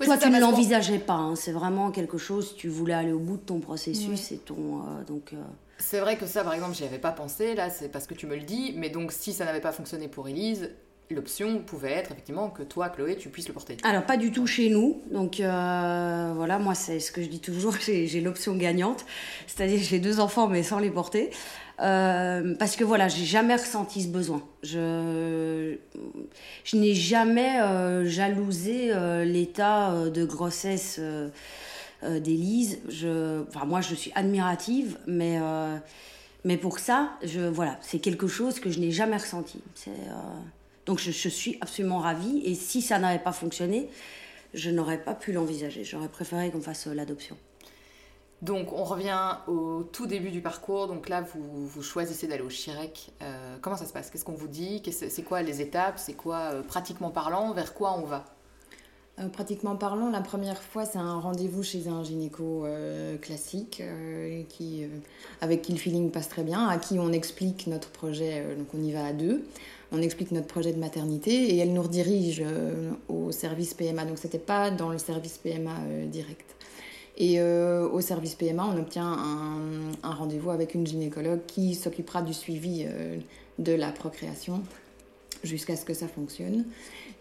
Oui, 0.00 0.06
toi, 0.06 0.18
tu 0.18 0.28
ne 0.30 0.40
l'envisageais 0.40 0.98
pas. 0.98 1.14
hein. 1.14 1.36
C'est 1.36 1.52
vraiment 1.52 1.90
quelque 1.90 2.18
chose, 2.18 2.54
tu 2.56 2.68
voulais 2.68 2.94
aller 2.94 3.12
au 3.12 3.18
bout 3.20 3.36
de 3.36 3.42
ton 3.42 3.60
processus 3.60 4.32
et 4.32 4.38
ton... 4.38 4.80
euh, 4.80 5.04
donc, 5.06 5.32
euh, 5.32 5.36
C'est 5.78 6.00
vrai 6.00 6.16
que 6.16 6.26
ça, 6.26 6.42
par 6.44 6.54
exemple, 6.54 6.74
j'y 6.74 6.84
avais 6.84 6.98
pas 6.98 7.12
pensé, 7.12 7.54
là, 7.54 7.70
c'est 7.70 7.88
parce 7.88 8.06
que 8.06 8.14
tu 8.14 8.26
me 8.26 8.34
le 8.34 8.42
dis, 8.42 8.74
mais 8.76 8.90
donc 8.90 9.12
si 9.12 9.32
ça 9.32 9.44
n'avait 9.44 9.60
pas 9.60 9.72
fonctionné 9.72 10.08
pour 10.08 10.28
Elise, 10.28 10.70
l'option 11.10 11.58
pouvait 11.58 11.92
être 11.92 12.12
effectivement 12.12 12.48
que 12.48 12.62
toi, 12.62 12.88
Chloé, 12.88 13.16
tu 13.16 13.28
puisses 13.28 13.48
le 13.48 13.54
porter. 13.54 13.76
Alors, 13.82 14.04
pas 14.04 14.16
du 14.16 14.32
tout 14.32 14.46
chez 14.46 14.70
nous. 14.70 15.02
Donc, 15.10 15.40
euh, 15.40 16.32
voilà, 16.34 16.58
moi, 16.58 16.74
c'est 16.74 17.00
ce 17.00 17.12
que 17.12 17.22
je 17.22 17.28
dis 17.28 17.40
toujours, 17.40 17.74
j'ai 17.80 18.20
l'option 18.20 18.56
gagnante. 18.56 19.04
C'est-à-dire, 19.46 19.80
j'ai 19.80 19.98
deux 19.98 20.20
enfants, 20.20 20.48
mais 20.48 20.62
sans 20.62 20.78
les 20.78 20.90
porter. 20.90 21.30
Euh, 21.80 22.54
parce 22.58 22.76
que, 22.76 22.84
voilà, 22.84 23.08
j'ai 23.08 23.24
jamais 23.24 23.56
ressenti 23.56 24.02
ce 24.02 24.08
besoin. 24.08 24.42
Je, 24.62 25.76
n'ai 26.74 26.94
jamais 26.94 27.60
euh, 27.60 28.04
jalousé 28.06 28.92
euh, 28.92 29.24
l'état 29.24 29.94
de 30.08 30.24
grossesse 30.24 31.00
d'Élise. 32.02 32.78
Enfin, 33.48 33.64
moi, 33.66 33.80
je 33.80 33.94
suis 33.94 34.12
admirative, 34.14 34.98
mais... 35.06 35.38
mais 36.44 36.56
pour 36.56 36.78
ça, 36.78 37.12
voilà, 37.52 37.78
c'est 37.80 37.98
quelque 37.98 38.26
chose 38.26 38.60
que 38.60 38.70
je 38.70 38.78
n'ai 38.80 38.90
jamais 38.90 39.16
ressenti. 39.16 39.60
C'est, 39.74 39.90
donc 40.86 40.98
je, 40.98 41.10
je 41.10 41.28
suis 41.28 41.58
absolument 41.60 41.98
ravie. 41.98 42.42
Et 42.44 42.54
si 42.54 42.82
ça 42.82 42.98
n'avait 42.98 43.22
pas 43.22 43.32
fonctionné, 43.32 43.88
je 44.54 44.70
n'aurais 44.70 45.02
pas 45.02 45.14
pu 45.14 45.32
l'envisager. 45.32 45.84
J'aurais 45.84 46.08
préféré 46.08 46.50
qu'on 46.50 46.60
fasse 46.60 46.86
euh, 46.86 46.94
l'adoption. 46.94 47.36
Donc 48.42 48.72
on 48.72 48.82
revient 48.82 49.36
au 49.46 49.84
tout 49.84 50.06
début 50.06 50.30
du 50.30 50.40
parcours, 50.40 50.88
donc 50.88 51.08
là 51.08 51.20
vous, 51.20 51.64
vous 51.64 51.82
choisissez 51.82 52.26
d'aller 52.26 52.42
au 52.42 52.50
Chirec. 52.50 53.10
Euh, 53.22 53.56
comment 53.60 53.76
ça 53.76 53.86
se 53.86 53.92
passe? 53.92 54.10
Qu'est-ce 54.10 54.24
qu'on 54.24 54.32
vous 54.32 54.48
dit? 54.48 54.82
C'est 54.90 55.22
quoi 55.22 55.42
les 55.42 55.60
étapes? 55.60 56.00
C'est 56.00 56.14
quoi, 56.14 56.50
euh, 56.52 56.62
pratiquement 56.62 57.10
parlant, 57.10 57.52
vers 57.52 57.72
quoi 57.72 57.96
on 57.96 58.02
va? 58.02 58.24
Euh, 59.20 59.28
pratiquement 59.28 59.76
parlant, 59.76 60.10
la 60.10 60.22
première 60.22 60.60
fois, 60.60 60.84
c'est 60.86 60.98
un 60.98 61.20
rendez-vous 61.20 61.62
chez 61.62 61.86
un 61.86 62.02
gynéco 62.02 62.66
euh, 62.66 63.16
classique 63.18 63.80
euh, 63.80 64.42
qui, 64.48 64.82
euh, 64.82 64.88
avec 65.40 65.62
qui 65.62 65.70
le 65.70 65.78
feeling 65.78 66.10
passe 66.10 66.28
très 66.28 66.42
bien, 66.42 66.66
à 66.66 66.78
qui 66.78 66.98
on 66.98 67.12
explique 67.12 67.68
notre 67.68 67.90
projet. 67.90 68.42
euh, 68.44 68.56
donc 68.56 68.66
on 68.74 68.82
y 68.82 68.90
va 68.90 69.06
à 69.06 69.12
deux. 69.12 69.44
On 69.94 70.00
explique 70.00 70.32
notre 70.32 70.46
projet 70.46 70.72
de 70.72 70.78
maternité 70.78 71.54
et 71.54 71.58
elle 71.58 71.74
nous 71.74 71.82
redirige 71.82 72.42
euh, 72.42 72.92
au 73.10 73.30
service 73.30 73.74
PMA. 73.74 74.06
Donc 74.06 74.16
c'était 74.16 74.38
pas 74.38 74.70
dans 74.70 74.88
le 74.88 74.96
service 74.96 75.36
PMA 75.36 75.70
euh, 75.70 76.06
direct. 76.06 76.56
Et 77.18 77.38
euh, 77.40 77.86
au 77.90 78.00
service 78.00 78.34
PMA, 78.34 78.64
on 78.64 78.78
obtient 78.78 79.06
un, 80.02 80.14
rendez-vous 80.14 80.48
avec 80.48 80.74
une 80.74 80.86
gynécologue 80.86 81.40
qui 81.46 81.74
s'occupera 81.74 82.22
du 82.22 82.32
suivi 82.32 82.86
de 83.58 83.72
la 83.72 83.92
procréation 83.92 84.62
jusqu'à 85.44 85.76
ce 85.76 85.84
que 85.84 85.92
ça 85.92 86.08
fonctionne. 86.08 86.64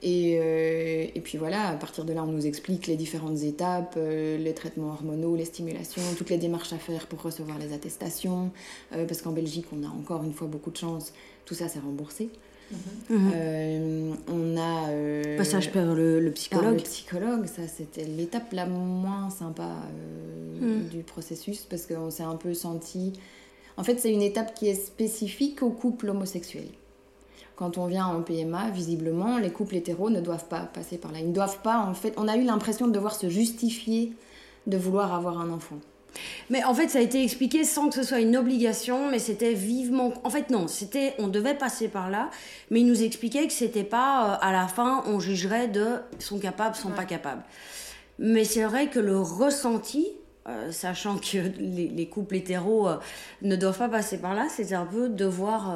Et, 0.02 1.12
et 1.13 1.22
puis 1.22 1.38
voilà, 1.38 1.68
à 1.68 1.75
partir 1.75 2.06
de 2.06 2.13
là, 2.13 2.24
on 2.24 2.32
nous 2.32 2.48
explique 2.48 2.88
les 2.88 2.96
différentes 2.96 3.44
étapes, 3.44 3.98
les 3.98 4.54
traitements 4.54 4.92
hormonaux, 4.92 5.36
les 5.36 5.46
stimulations, 5.46 6.01
toutes 6.18 6.30
les 6.30 6.38
démarches 6.38 6.72
à 6.72 6.78
faire 6.78 7.08
pour 7.08 7.22
recevoir 7.22 7.60
les 7.60 7.74
attestations. 7.74 8.51
parce 8.92 9.22
qu'en 9.22 9.34
Belgique, 9.34 9.66
on 9.74 9.84
a 9.84 9.90
encore 9.90 10.24
une 10.24 10.34
fois 10.34 10.48
beaucoup 10.48 10.72
de 10.72 10.78
chance, 10.78 11.12
tout 11.46 11.54
ça 11.54 11.68
c'est 11.68 11.80
remboursé. 11.80 12.30
Euh, 13.12 14.13
on 14.32 14.58
a. 14.58 14.90
euh, 14.92 15.38
Passage 15.38 15.72
par 15.72 15.94
le, 15.94 16.20
le 16.20 16.25
par 16.28 16.34
psychologue. 16.36 16.78
le 16.78 16.84
psychologue, 16.84 17.46
ça 17.46 17.63
c'était 17.68 18.06
l'étape 18.06 18.51
la 18.54 18.66
moins 18.66 19.30
sympa 19.30 19.63
euh, 19.63 20.84
Mm. 20.84 20.90
du 20.90 21.00
processus 21.04 21.62
parce 21.70 21.88
qu'on 21.88 22.12
s'est 22.12 22.22
un 22.24 22.36
peu 22.36 22.54
senti. 22.54 23.13
En 23.78 23.84
fait, 23.84 24.00
c'est 24.00 24.13
une 24.13 24.22
étape 24.22 24.54
qui 24.54 24.68
est 24.68 24.75
spécifique 24.75 25.63
aux 25.63 25.72
couples 25.72 26.10
homosexuels. 26.10 26.70
Quand 27.56 27.78
on 27.80 27.88
vient 27.88 28.06
en 28.06 28.22
PMA, 28.22 28.70
visiblement, 28.70 29.38
les 29.40 29.50
couples 29.50 29.75
hétéros 29.75 30.10
ne 30.12 30.22
doivent 30.22 30.48
pas 30.48 30.62
passer 30.62 30.98
par 30.98 31.12
là. 31.12 31.20
Ils 31.20 31.30
ne 31.30 31.34
doivent 31.34 31.62
pas, 31.63 31.80
en 31.80 31.94
fait. 31.96 32.13
On 32.18 32.28
a 32.28 32.38
eu 32.38 32.44
l'impression 32.44 32.88
de 32.88 32.92
devoir 32.92 33.16
se 33.16 33.28
justifier 33.30 34.13
de 34.68 34.78
vouloir 34.78 35.13
avoir 35.16 35.40
un 35.40 35.50
enfant. 35.50 35.78
Mais 36.50 36.63
en 36.63 36.74
fait, 36.74 36.89
ça 36.89 37.00
a 37.00 37.01
été 37.01 37.24
expliqué 37.24 37.63
sans 37.63 37.89
que 37.89 37.96
ce 37.96 38.03
soit 38.03 38.20
une 38.20 38.36
obligation, 38.36 39.10
mais 39.10 39.20
c'était 39.20 39.53
vivement. 39.53 40.13
En 40.24 40.30
fait, 40.30 40.50
non, 40.50 40.68
c'était. 40.68 41.13
On 41.20 41.27
devait 41.27 41.56
passer 41.56 41.88
par 41.88 42.10
là, 42.10 42.30
mais 42.70 42.82
il 42.82 42.88
nous 42.88 43.03
expliquait 43.03 43.48
que 43.48 43.53
c'était 43.53 43.84
pas. 43.84 44.34
euh, 44.34 44.38
à 44.41 44.51
la 44.51 44.68
fin, 44.68 45.03
on 45.08 45.20
jugerait 45.20 45.68
de 45.68 45.96
sont 46.20 46.39
capables, 46.39 46.75
sont 46.75 46.91
pas 46.91 47.06
capables. 47.06 47.44
Mais 48.20 48.44
c'est 48.44 48.63
vrai 48.63 48.88
que 48.88 49.00
le 49.00 49.20
ressenti, 49.20 50.08
euh, 50.48 50.72
sachant 50.72 51.18
que 51.18 51.38
les, 51.60 51.88
les 51.88 52.08
couples 52.08 52.36
hétéros 52.36 52.88
euh, 52.88 52.98
ne 53.41 53.56
doivent 53.56 53.77
pas 53.77 53.89
passer 53.89 54.18
par 54.20 54.36
là, 54.36 54.48
c'était 54.50 54.75
un 54.75 54.86
peu 54.86 55.10
devoir. 55.10 55.75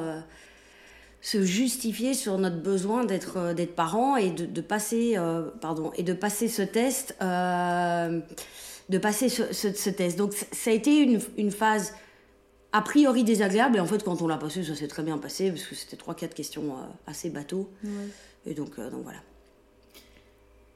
se 1.22 1.42
justifier 1.42 2.14
sur 2.14 2.38
notre 2.38 2.62
besoin 2.62 3.04
d'être 3.04 3.52
d'être 3.52 3.74
parents 3.74 4.16
et 4.16 4.30
de, 4.30 4.46
de 4.46 4.60
passer 4.60 5.16
pardon 5.60 5.90
et 5.96 6.04
de 6.04 6.12
passer 6.12 6.46
ce 6.46 6.62
test 6.62 7.16
de 8.88 8.98
passer 8.98 9.28
ce, 9.28 9.52
ce- 9.52 9.72
ce 9.72 9.90
test. 9.90 10.16
Donc 10.18 10.32
ça 10.34 10.70
a 10.70 10.72
été 10.72 10.98
une, 10.98 11.20
une 11.36 11.50
phase 11.50 11.94
a 12.72 12.82
priori 12.82 13.24
désagréable. 13.24 13.76
Et 13.76 13.80
en 13.80 13.86
fait 13.86 14.02
quand 14.04 14.22
on 14.22 14.28
l'a 14.28 14.36
passé 14.38 14.62
ça 14.62 14.74
s'est 14.74 14.88
très 14.88 15.02
bien 15.02 15.18
passé 15.18 15.50
parce 15.50 15.64
que 15.64 15.74
c'était 15.74 15.96
trois 15.96 16.14
quatre 16.14 16.34
questions 16.34 16.72
euh, 16.74 16.86
assez 17.06 17.30
bateau. 17.30 17.70
Et 18.46 18.54
donc 18.54 18.78
euh, 18.78 18.90
donc 18.90 19.02
voilà. 19.02 19.18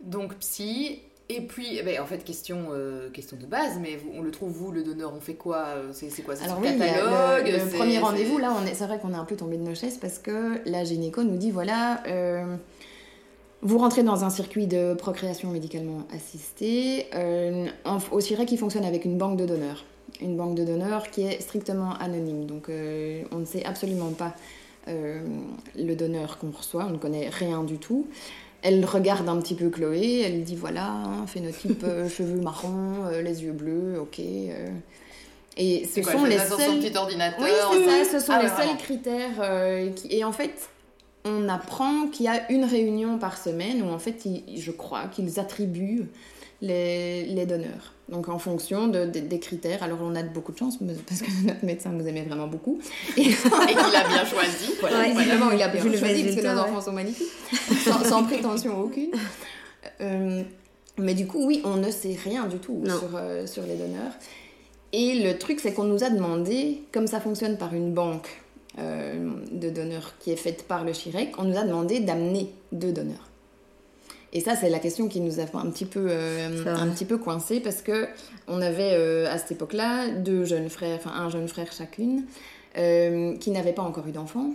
Donc 0.02 0.34
psy, 0.38 1.00
Et 1.32 1.42
puis, 1.42 1.76
eh 1.78 1.82
ben, 1.84 2.00
en 2.00 2.06
fait, 2.06 2.24
question, 2.24 2.70
euh, 2.72 3.08
question 3.10 3.36
de 3.36 3.46
base, 3.46 3.78
mais 3.80 3.94
vous- 3.94 4.10
on 4.16 4.20
le 4.22 4.32
trouve, 4.32 4.50
vous, 4.50 4.72
le 4.72 4.82
donneur, 4.82 5.12
on 5.16 5.20
fait 5.20 5.34
quoi 5.36 5.76
C'est 5.92 6.10
c'est 6.10 6.22
quoi 6.22 6.34
C'est 6.34 6.42
Alors 6.44 6.56
son 6.56 6.62
oui, 6.62 6.70
il 6.72 6.78
y 6.80 6.82
a 6.82 6.86
catalogue 6.88 7.46
le, 7.46 7.52
le 7.52 7.58
c'est- 7.70 7.76
premier 7.76 7.92
c'est- 7.94 7.98
rendez-vous, 8.00 8.38
là, 8.38 8.52
on 8.60 8.66
est- 8.66 8.74
c'est 8.74 8.84
vrai 8.86 8.98
qu'on 8.98 9.12
est 9.12 9.16
un 9.16 9.24
peu 9.24 9.36
tombé 9.36 9.56
de 9.56 9.62
nos 9.62 9.76
chaises 9.76 9.98
parce 9.98 10.18
que 10.18 10.58
la 10.68 10.82
gynéco 10.82 11.22
nous 11.22 11.36
dit, 11.36 11.52
voilà, 11.52 12.02
euh, 12.08 12.56
vous 13.62 13.78
rentrez 13.78 14.02
dans 14.02 14.24
un 14.24 14.30
circuit 14.30 14.66
de 14.66 14.94
procréation 14.94 15.50
médicalement 15.50 16.02
assistée, 16.14 17.06
euh, 17.14 17.66
en- 17.84 17.98
au 18.12 18.20
CIREC 18.20 18.48
qui 18.48 18.56
fonctionne 18.56 18.84
avec 18.84 19.04
une 19.04 19.18
banque 19.18 19.36
de 19.38 19.46
donneurs. 19.46 19.84
Une 20.20 20.36
banque 20.36 20.54
de 20.54 20.64
donneurs 20.64 21.10
qui 21.10 21.22
est 21.22 21.40
strictement 21.40 21.92
anonyme, 21.94 22.46
donc 22.46 22.68
euh, 22.68 23.22
on 23.32 23.36
ne 23.38 23.44
sait 23.44 23.64
absolument 23.64 24.10
pas 24.10 24.34
euh, 24.88 25.20
le 25.76 25.94
donneur 25.94 26.38
qu'on 26.38 26.50
reçoit, 26.50 26.86
on 26.86 26.90
ne 26.92 26.98
connaît 26.98 27.28
rien 27.28 27.62
du 27.62 27.76
tout. 27.78 28.06
Elle 28.62 28.84
regarde 28.84 29.28
un 29.28 29.38
petit 29.40 29.54
peu 29.54 29.68
Chloé, 29.70 30.22
elle 30.24 30.42
dit 30.42 30.56
voilà, 30.56 30.86
hein, 30.86 31.26
phénotype 31.26 31.82
euh, 31.84 32.08
cheveux 32.16 32.40
marrons, 32.40 33.08
les 33.22 33.42
yeux 33.44 33.52
bleus, 33.52 33.98
ok. 34.00 34.20
Et 35.56 35.86
ce 35.86 36.00
quoi, 36.00 36.12
sont 36.12 36.24
les 36.24 36.38
sur 36.38 36.48
son 36.50 36.58
seuls. 36.58 36.78
petit 36.80 36.96
ordinateur 36.96 37.40
Oui, 37.42 37.50
c'est 37.84 38.04
ça, 38.04 38.18
ce 38.18 38.24
sont 38.26 38.32
Ah 38.34 38.42
les 38.42 38.48
ouais, 38.48 38.56
seuls 38.56 38.76
critères. 38.78 39.94
qui... 39.96 40.08
Et 40.16 40.24
en 40.24 40.32
fait, 40.32 40.52
on 41.24 41.48
apprend 41.48 42.06
qu'il 42.08 42.26
y 42.26 42.28
a 42.28 42.50
une 42.50 42.64
réunion 42.64 43.18
par 43.18 43.36
semaine 43.38 43.82
où 43.82 43.86
en 43.90 43.98
fait, 43.98 44.24
ils- 44.24 44.60
je 44.60 44.70
crois 44.70 45.04
qu'ils 45.08 45.38
attribuent 45.38 46.06
les, 46.62 47.24
les 47.26 47.46
donneurs. 47.46 47.94
Donc 48.08 48.28
en 48.28 48.38
fonction 48.38 48.88
de, 48.88 49.04
de- 49.06 49.20
des 49.20 49.38
critères. 49.38 49.82
Alors 49.82 49.98
on 50.02 50.14
a 50.14 50.22
beaucoup 50.22 50.52
de 50.52 50.58
chance 50.58 50.78
parce 51.06 51.22
que 51.22 51.30
notre 51.46 51.64
médecin 51.64 51.90
nous 51.90 52.06
aimait 52.06 52.22
vraiment 52.24 52.48
beaucoup. 52.48 52.78
Et 53.16 53.20
Et 53.22 53.24
qu'il 53.24 53.96
a 53.96 54.08
bien 54.08 54.24
choisi. 54.24 54.72
voilà, 54.80 54.98
Ouais. 55.00 55.10
évidemment, 55.12 55.50
il 55.52 55.62
a 55.62 55.68
bien 55.68 55.80
choisi 55.82 56.24
parce 56.24 56.36
que 56.36 56.40
nos 56.42 56.48
ouais. 56.54 56.68
enfants 56.70 56.80
sont 56.80 56.92
magnifiques, 56.92 57.28
sans, 57.84 58.04
sans 58.04 58.24
prétention 58.24 58.78
aucune. 58.80 59.10
Euh, 60.00 60.42
mais 60.98 61.14
du 61.14 61.26
coup, 61.26 61.46
oui, 61.46 61.62
on 61.64 61.76
ne 61.76 61.90
sait 61.90 62.16
rien 62.24 62.46
du 62.46 62.58
tout 62.58 62.82
sur, 62.84 63.10
euh, 63.14 63.46
sur 63.46 63.62
les 63.62 63.76
donneurs. 63.76 64.12
Et 64.92 65.22
le 65.22 65.38
truc, 65.38 65.60
c'est 65.60 65.72
qu'on 65.72 65.84
nous 65.84 66.02
a 66.02 66.10
demandé, 66.10 66.82
comme 66.92 67.06
ça 67.06 67.20
fonctionne 67.20 67.56
par 67.56 67.74
une 67.74 67.92
banque 67.94 68.42
de 69.52 69.70
donneurs 69.70 70.14
qui 70.20 70.30
est 70.30 70.36
faite 70.36 70.64
par 70.64 70.84
le 70.84 70.92
CHIREC, 70.92 71.34
on 71.38 71.44
nous 71.44 71.56
a 71.56 71.64
demandé 71.64 72.00
d'amener 72.00 72.50
deux 72.72 72.92
donneurs. 72.92 73.30
Et 74.32 74.40
ça, 74.40 74.54
c'est 74.54 74.70
la 74.70 74.78
question 74.78 75.08
qui 75.08 75.20
nous 75.20 75.40
a 75.40 75.42
un 75.42 75.70
petit 75.70 75.84
peu, 75.84 76.06
euh, 76.08 76.64
un 76.66 76.88
petit 76.88 77.04
peu 77.04 77.18
coincé 77.18 77.58
parce 77.60 77.82
que 77.82 78.06
on 78.46 78.62
avait 78.62 78.92
euh, 78.92 79.28
à 79.28 79.38
cette 79.38 79.52
époque-là 79.52 80.08
deux 80.08 80.44
jeunes 80.44 80.70
frères, 80.70 80.98
enfin 81.00 81.10
un 81.10 81.28
jeune 81.30 81.48
frère 81.48 81.72
chacune, 81.72 82.24
euh, 82.78 83.36
qui 83.38 83.50
n'avaient 83.50 83.72
pas 83.72 83.82
encore 83.82 84.06
eu 84.06 84.12
d'enfant, 84.12 84.52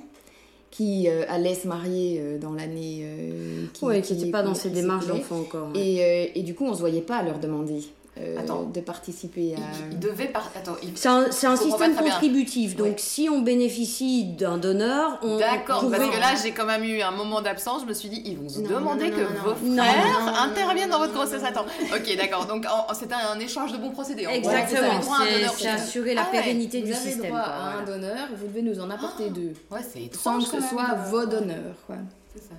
qui 0.72 1.10
euh, 1.10 1.24
allaient 1.28 1.56
se 1.56 1.68
marier 1.68 2.20
euh, 2.22 2.38
dans 2.38 2.54
l'année 2.54 3.02
euh, 3.04 3.66
qui, 3.74 3.84
Ouais, 3.84 4.00
n'était 4.00 4.32
pas 4.32 4.44
dans 4.44 4.56
ces 4.56 4.70
démarches 4.70 5.08
d'enfant 5.08 5.40
encore. 5.40 5.70
Et, 5.76 6.04
euh, 6.04 6.32
et 6.36 6.44
du 6.44 6.56
coup, 6.56 6.66
on 6.66 6.74
se 6.74 6.80
voyait 6.80 7.02
pas 7.02 7.22
leur 7.22 7.40
demander 7.40 7.82
euh, 8.18 8.38
Attends. 8.40 8.64
de 8.64 8.80
participer 8.80 9.56
à. 9.56 9.58
Il, 9.88 9.94
il 9.94 10.00
devait 10.00 10.28
par... 10.28 10.50
Attends, 10.56 10.78
il... 10.82 10.98
C'est 10.98 11.08
un, 11.10 11.56
système 11.58 11.96
contributif. 11.96 12.76
Donc, 12.78 12.88
Ouais. 12.88 12.96
si 12.98 13.28
on 13.30 13.42
bénéficie 13.42 14.24
d'un 14.24 14.58
donneur, 14.58 15.20
on. 15.22 15.38
D'accord, 15.38 15.84
on 15.86 15.90
parce 15.90 16.02
pouvait- 16.04 16.16
que 16.16 16.20
là 16.22 16.34
j'ai 16.42 16.52
quand 16.52 16.66
même 16.66 16.84
eu 16.84 17.02
un 17.02 17.12
moment 17.12 17.42
d'absence, 17.42 17.82
je 17.82 17.88
me 17.88 17.94
suis 17.94 18.08
dit, 18.10 18.22
ils 18.26 18.38
vont 18.38 18.48
se 18.48 18.60
Non, 18.62 18.70
demander 18.80 19.10
non, 19.10 19.16
que 19.18 19.22
non, 19.22 19.30
non, 19.30 19.54
vos 19.54 19.66
non. 19.68 19.84
frères 19.84 20.06
Non, 20.20 20.26
non, 20.26 20.32
non, 20.32 20.38
interviennent 20.38 20.90
dans 20.90 21.00
votre 21.00 21.14
grossesse. 21.14 21.44
Attends, 21.44 21.66
ok, 21.94 22.18
d'accord, 22.18 22.46
donc 22.46 22.66
en- 22.66 22.94
c'était 22.94 23.16
un 23.16 23.38
échange 23.40 23.74
de 23.74 23.78
bons 23.78 23.92
procédés. 23.92 24.24
Vous 24.26 24.32
Exactement. 24.32 24.92
avez 24.92 25.00
droit 25.02 25.18
C'est 25.58 25.68
vous. 25.70 25.76
assurer 25.76 26.14
la 26.14 26.22
Ah 26.22 26.26
ouais, 26.26 26.32
pérennité 26.32 26.80
vous 26.82 26.88
du 26.88 26.94
avez 26.94 27.02
système. 27.12 27.32
droit 27.32 27.44
quoi, 27.44 27.54
à 27.54 27.68
un 27.68 27.72
voilà. 27.84 27.86
donneur, 28.00 28.28
vous 28.38 28.48
devez 28.48 28.62
nous 28.62 28.80
en 28.80 28.90
apporter 28.90 29.30
deux. 29.30 29.54
Ouais, 29.72 29.80
c'est 29.84 30.00
Sans 30.16 30.40
étrange 30.40 30.46
que 30.46 30.52
quand 30.52 30.62
ce 30.64 30.70
soit 30.70 30.86
quoi. 30.86 30.96
vos 31.10 31.26
donneurs, 31.26 31.76
quoi. 31.86 31.96
C'est 32.34 32.42
ça. 32.44 32.56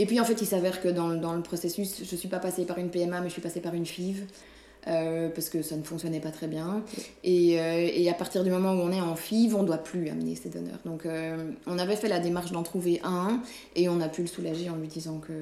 Et 0.00 0.06
puis 0.06 0.20
en 0.20 0.24
fait, 0.24 0.40
il 0.40 0.46
s'avère 0.46 0.80
que 0.80 0.86
dans, 0.88 1.08
dans 1.08 1.32
le 1.34 1.42
processus, 1.42 2.02
je 2.08 2.14
suis 2.16 2.28
pas 2.28 2.38
passée 2.38 2.64
par 2.64 2.78
une 2.78 2.88
PMA, 2.88 3.20
mais 3.20 3.26
je 3.28 3.32
suis 3.32 3.42
passée 3.42 3.60
par 3.60 3.74
une 3.74 3.84
FIV. 3.84 4.26
Euh, 4.86 5.28
parce 5.28 5.48
que 5.50 5.62
ça 5.62 5.76
ne 5.76 5.82
fonctionnait 5.82 6.20
pas 6.20 6.30
très 6.30 6.46
bien. 6.46 6.82
Et, 7.24 7.60
euh, 7.60 7.88
et 7.92 8.08
à 8.08 8.14
partir 8.14 8.44
du 8.44 8.50
moment 8.50 8.72
où 8.72 8.80
on 8.80 8.92
est 8.92 9.00
en 9.00 9.16
FIV, 9.16 9.54
on 9.56 9.62
doit 9.64 9.78
plus 9.78 10.08
amener 10.08 10.34
ses 10.36 10.48
donneurs. 10.48 10.78
Donc 10.84 11.04
euh, 11.06 11.50
on 11.66 11.78
avait 11.78 11.96
fait 11.96 12.08
la 12.08 12.20
démarche 12.20 12.52
d'en 12.52 12.62
trouver 12.62 13.00
un 13.04 13.40
et 13.76 13.88
on 13.88 14.00
a 14.00 14.08
pu 14.08 14.22
le 14.22 14.28
soulager 14.28 14.70
en 14.70 14.76
lui 14.76 14.88
disant 14.88 15.18
que. 15.18 15.32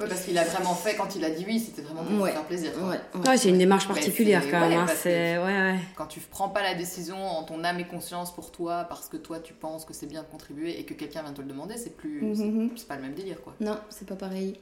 Ouais, 0.00 0.06
parce 0.06 0.20
qu'il 0.26 0.38
a 0.38 0.44
vraiment 0.44 0.76
fait, 0.76 0.94
quand 0.94 1.16
il 1.16 1.24
a 1.24 1.30
dit 1.30 1.44
oui, 1.44 1.58
c'était 1.58 1.82
vraiment 1.82 2.04
pour 2.04 2.20
Ouais. 2.20 2.30
faire 2.30 2.44
plaisir. 2.44 2.70
Ouais, 2.76 2.98
ouais. 3.20 3.28
Ouais, 3.30 3.36
c'est 3.36 3.48
une 3.48 3.58
démarche 3.58 3.88
particulière 3.88 4.44
quand 4.48 4.60
même. 4.60 4.86
ouais, 4.86 5.52
hein. 5.52 5.76
Quand 5.96 6.06
tu 6.06 6.20
prends 6.20 6.48
pas 6.48 6.62
la 6.62 6.74
décision 6.76 7.16
en 7.20 7.42
ton 7.42 7.64
âme 7.64 7.80
et 7.80 7.84
conscience 7.84 8.32
pour 8.32 8.52
toi, 8.52 8.86
parce 8.88 9.08
que 9.08 9.16
toi 9.16 9.40
tu 9.40 9.54
penses 9.54 9.84
que 9.84 9.92
c'est 9.92 10.06
bien 10.06 10.22
de 10.22 10.28
contribuer 10.28 10.78
et 10.78 10.84
que 10.84 10.94
quelqu'un 10.94 11.22
vient 11.24 11.32
te 11.32 11.40
le 11.40 11.48
demander, 11.48 11.76
c'est 11.76 11.96
plus. 11.96 12.20
c'est- 12.36 12.44
Mhm. 12.44 12.70
C'est 12.76 12.86
pas 12.86 12.94
le 12.94 13.02
même 13.02 13.14
délire 13.14 13.42
quoi. 13.42 13.54
Non, 13.58 13.76
c'est 13.90 14.06
pas 14.06 14.14
pareil. 14.14 14.54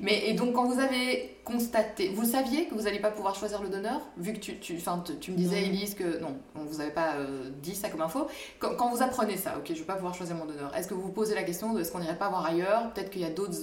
Mais 0.00 0.28
et 0.28 0.34
donc 0.34 0.54
quand 0.54 0.64
vous 0.66 0.80
avez 0.80 1.36
constaté, 1.44 2.08
vous 2.08 2.24
saviez 2.24 2.66
que 2.66 2.74
vous 2.74 2.82
n'alliez 2.82 2.98
pas 2.98 3.10
pouvoir 3.10 3.34
choisir 3.34 3.62
le 3.62 3.68
donneur, 3.68 4.00
vu 4.16 4.32
que 4.32 4.38
tu, 4.38 4.58
tu, 4.58 4.76
enfin, 4.76 5.02
tu, 5.06 5.16
tu 5.18 5.30
me 5.30 5.36
disais. 5.36 5.62
Elise 5.62 5.94
que 5.94 6.18
non, 6.20 6.36
on 6.56 6.64
vous 6.64 6.80
avait 6.80 6.90
pas 6.90 7.14
euh, 7.16 7.50
dit 7.62 7.74
ça 7.74 7.88
comme 7.88 8.02
info. 8.02 8.26
Quand, 8.58 8.74
quand 8.76 8.90
vous 8.90 9.02
apprenez 9.02 9.36
ça, 9.36 9.54
ok, 9.58 9.66
je 9.68 9.74
vais 9.74 9.84
pas 9.84 9.94
pouvoir 9.94 10.14
choisir 10.14 10.34
mon 10.36 10.46
donneur. 10.46 10.74
Est-ce 10.76 10.88
que 10.88 10.94
vous 10.94 11.02
vous 11.02 11.12
posez 11.12 11.34
la 11.34 11.44
question 11.44 11.72
de 11.72 11.80
est-ce 11.80 11.92
qu'on 11.92 12.00
n'irait 12.00 12.18
pas 12.18 12.28
voir 12.28 12.44
ailleurs? 12.44 12.92
Peut-être 12.92 13.10
qu'il 13.10 13.22
y 13.22 13.24
a 13.24 13.30
d'autres 13.30 13.56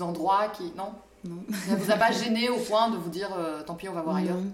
endroits 0.00 0.48
qui 0.56 0.72
non? 0.76 0.92
Non. 1.24 1.42
Ça 1.68 1.74
vous 1.74 1.90
a 1.90 1.96
pas 1.96 2.12
gêné 2.12 2.48
au 2.48 2.56
point 2.56 2.90
de 2.90 2.96
vous 2.96 3.10
dire 3.10 3.30
euh, 3.36 3.62
tant 3.62 3.74
pis 3.74 3.88
on 3.88 3.92
va 3.92 4.02
voir 4.02 4.16
ailleurs? 4.16 4.36
Non. 4.36 4.52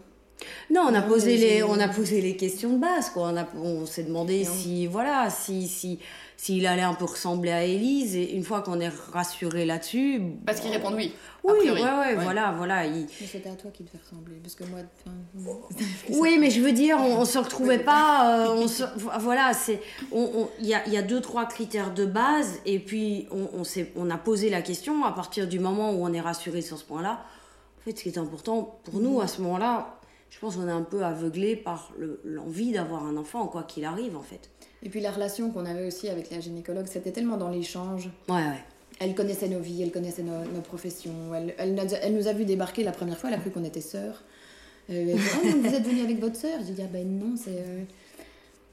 Non, 0.71 0.87
on 0.91 0.95
a 0.95 1.03
posé 1.03 1.37
les, 1.37 1.63
on 1.63 1.79
a 1.79 1.87
posé 1.87 2.21
les 2.21 2.37
questions 2.37 2.73
de 2.73 2.79
base, 2.79 3.11
quoi. 3.11 3.29
On 3.29 3.37
a, 3.37 3.47
on 3.57 3.87
s'est 3.87 4.03
demandé 4.03 4.45
Non. 4.45 4.51
si, 4.53 4.87
voilà, 4.89 5.31
si, 5.31 5.69
si, 5.69 6.01
s'il 6.37 6.67
allait 6.67 6.83
un 6.83 6.95
peu 6.95 7.05
ressembler 7.05 7.51
à 7.53 7.65
Élise. 7.65 8.17
Et 8.17 8.35
une 8.35 8.45
fois 8.45 8.61
qu'on 8.63 8.81
est 8.81 8.91
rassuré 9.13 9.65
là-dessus. 9.65 10.21
Parce 10.47 10.61
qu'ils 10.61 10.71
répondent 10.71 10.95
oui. 10.95 11.13
a 11.47 11.53
Oui, 11.53 11.71
ouais, 11.71 11.73
ouais, 11.73 11.81
Ouais. 11.81 12.15
voilà, 12.17 12.53
voilà. 12.57 12.87
il- 12.87 13.07
Mais 13.21 13.27
c'était 13.27 13.49
à 13.51 13.55
toi 13.55 13.71
qui 13.71 13.83
devait 13.85 13.99
ressembler. 14.03 14.37
Parce 14.43 14.55
que 14.55 14.65
moi. 14.65 14.81
enfin, 15.07 15.17
Oui, 16.11 16.37
mais 16.39 16.51
je 16.51 16.61
veux 16.61 16.73
dire, 16.73 16.97
on, 17.01 17.21
on 17.21 17.25
se 17.25 17.39
retrouvait 17.39 17.79
pas. 17.79 18.47
euh, 18.47 18.55
on 18.55 18.69
se, 18.69 18.83
voilà, 19.21 19.53
c'est, 19.55 19.81
on, 20.13 20.23
on- 20.35 20.49
il 20.61 20.67
y 20.67 20.75
a, 20.75 20.87
il 20.87 20.93
y 20.93 20.97
a 20.97 21.03
deux, 21.03 21.21
trois 21.21 21.47
critères 21.47 21.93
de 21.95 22.05
base, 22.07 22.61
et 22.67 22.79
puis 22.79 23.27
on, 23.31 23.49
on 23.61 23.65
s'est, 23.65 23.93
on 23.97 24.11
a 24.11 24.19
posé 24.19 24.51
la 24.51 24.63
question 24.63 25.05
à 25.05 25.13
partir 25.13 25.47
du 25.49 25.59
moment 25.61 25.91
où 25.93 26.05
on 26.05 26.13
est 26.13 26.21
rassuré 26.21 26.63
sur 26.63 26.79
ce 26.79 26.85
point-là. 26.85 27.25
En 27.81 27.85
fait, 27.85 27.97
ce 27.99 28.03
qui 28.05 28.09
est 28.09 28.19
important 28.19 28.79
pour 28.85 29.01
nous 29.01 29.21
à 29.21 29.27
ce 29.29 29.43
moment-là, 29.43 29.99
je 30.31 30.39
pense 30.39 30.57
qu'on 30.57 30.67
est 30.67 30.73
un 30.73 30.83
peu 30.83 31.05
aveuglé 31.05 31.55
par 31.55 31.91
le- 31.99 32.21
l'envie 32.25 32.73
d'avoir 32.73 33.05
un 33.05 33.17
enfant, 33.17 33.47
quoi 33.47 33.63
qu'il 33.63 33.85
arrive, 33.85 34.17
en 34.17 34.23
fait. 34.23 34.51
Et 34.85 34.89
puis 34.91 35.01
la 35.01 35.11
relation 35.11 35.51
qu'on 35.51 35.65
avait 35.67 35.87
aussi 35.87 36.09
avec 36.09 36.31
la 36.31 36.41
gynécologue, 36.41 36.87
c'était 36.87 37.11
tellement 37.11 37.37
dans 37.37 37.49
l'échange. 37.51 38.11
Ouais, 38.29 38.35
ouais. 38.35 38.63
Elle 39.01 39.15
connaissait 39.15 39.49
nos 39.49 39.59
vies, 39.61 39.83
elle 39.83 39.91
connaissait 39.91 40.23
nos, 40.23 40.45
nos 40.45 40.61
professions. 40.61 41.35
Elle, 41.35 41.55
elle, 41.59 41.75
nous 41.75 41.81
a- 41.95 41.99
elle 41.99 42.15
nous 42.15 42.29
a 42.29 42.33
vu 42.33 42.45
débarquer 42.45 42.85
la 42.85 42.93
première 42.93 43.19
fois, 43.19 43.31
elle 43.31 43.37
a 43.37 43.41
cru 43.41 43.51
qu'on 43.51 43.65
était 43.65 43.81
sœurs. 43.81 44.23
Euh, 44.91 45.07
elle 45.09 45.17
dit, 45.17 45.23
oh, 45.43 45.47
donc 45.53 45.67
vous 45.67 45.75
êtes 45.75 45.83
venue 45.87 46.03
avec 46.03 46.21
votre 46.21 46.37
sœur? 46.37 46.61
J'ai 46.67 46.75
dit, 46.75 46.83
ah 46.85 46.89
ben 46.93 47.07
non, 47.19 47.35
c'est. 47.37 47.51
euh, 47.59 47.83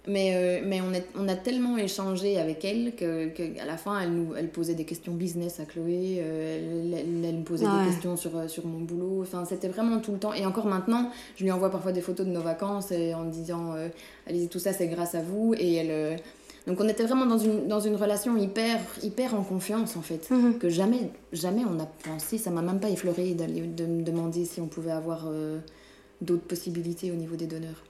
Mais, 0.07 0.31
euh, 0.35 0.65
mais 0.65 0.81
on, 0.81 0.91
est, 0.93 1.05
on 1.15 1.27
a 1.27 1.35
tellement 1.35 1.77
échangé 1.77 2.39
avec 2.39 2.65
elle 2.65 2.95
que, 2.95 3.27
que 3.29 3.43
la 3.65 3.77
fin, 3.77 3.99
elle 3.99 4.11
nous 4.11 4.33
elle 4.35 4.49
posait 4.49 4.73
des 4.73 4.83
questions 4.85 5.13
business 5.13 5.59
à 5.59 5.65
Chloé, 5.65 6.17
euh, 6.21 6.93
elle, 7.23 7.35
me 7.35 7.43
posait 7.43 7.67
Ouais. 7.67 7.83
des 7.85 7.91
questions 7.91 8.17
sur, 8.17 8.35
euh, 8.35 8.47
sur 8.47 8.65
mon 8.65 8.79
boulot. 8.79 9.19
Enfin, 9.21 9.45
c'était 9.45 9.67
vraiment 9.67 9.99
tout 9.99 10.11
le 10.11 10.17
temps. 10.17 10.33
Et 10.33 10.43
encore 10.45 10.65
maintenant, 10.65 11.11
je 11.35 11.43
lui 11.43 11.51
envoie 11.51 11.69
parfois 11.69 11.91
des 11.91 12.01
photos 12.01 12.25
de 12.25 12.31
nos 12.31 12.41
vacances 12.41 12.91
et 12.91 13.13
en 13.13 13.25
disant, 13.25 13.73
euh, 13.75 13.89
allez, 14.25 14.47
tout 14.47 14.57
ça, 14.57 14.73
c'est 14.73 14.87
grâce 14.87 15.13
à 15.13 15.21
vous. 15.21 15.53
Et 15.55 15.75
elle. 15.75 16.19
donc 16.65 16.79
on 16.81 16.87
était 16.89 17.03
vraiment 17.03 17.27
dans 17.27 17.37
une, 17.37 17.67
dans 17.67 17.79
une 17.79 17.95
relation 17.95 18.35
hyper, 18.37 18.79
hyper 19.03 19.35
en 19.35 19.43
confiance 19.43 19.97
en 19.97 20.01
fait 20.01 20.29
Mhm. 20.31 20.57
que 20.57 20.69
jamais, 20.69 21.11
jamais 21.31 21.61
on 21.63 21.79
a 21.79 21.85
pensé, 21.85 22.39
ça 22.39 22.49
m'a 22.49 22.63
même 22.63 22.79
pas 22.79 22.89
effleuré 22.89 23.33
d'aller 23.35 23.61
de 23.61 23.85
me 23.85 24.01
demander 24.01 24.45
si 24.45 24.61
on 24.61 24.67
pouvait 24.67 24.91
avoir 24.91 25.27
euh, 25.27 25.59
d'autres 26.21 26.43
possibilités 26.47 27.11
au 27.11 27.15
niveau 27.15 27.35
des 27.35 27.45
donneurs. 27.47 27.83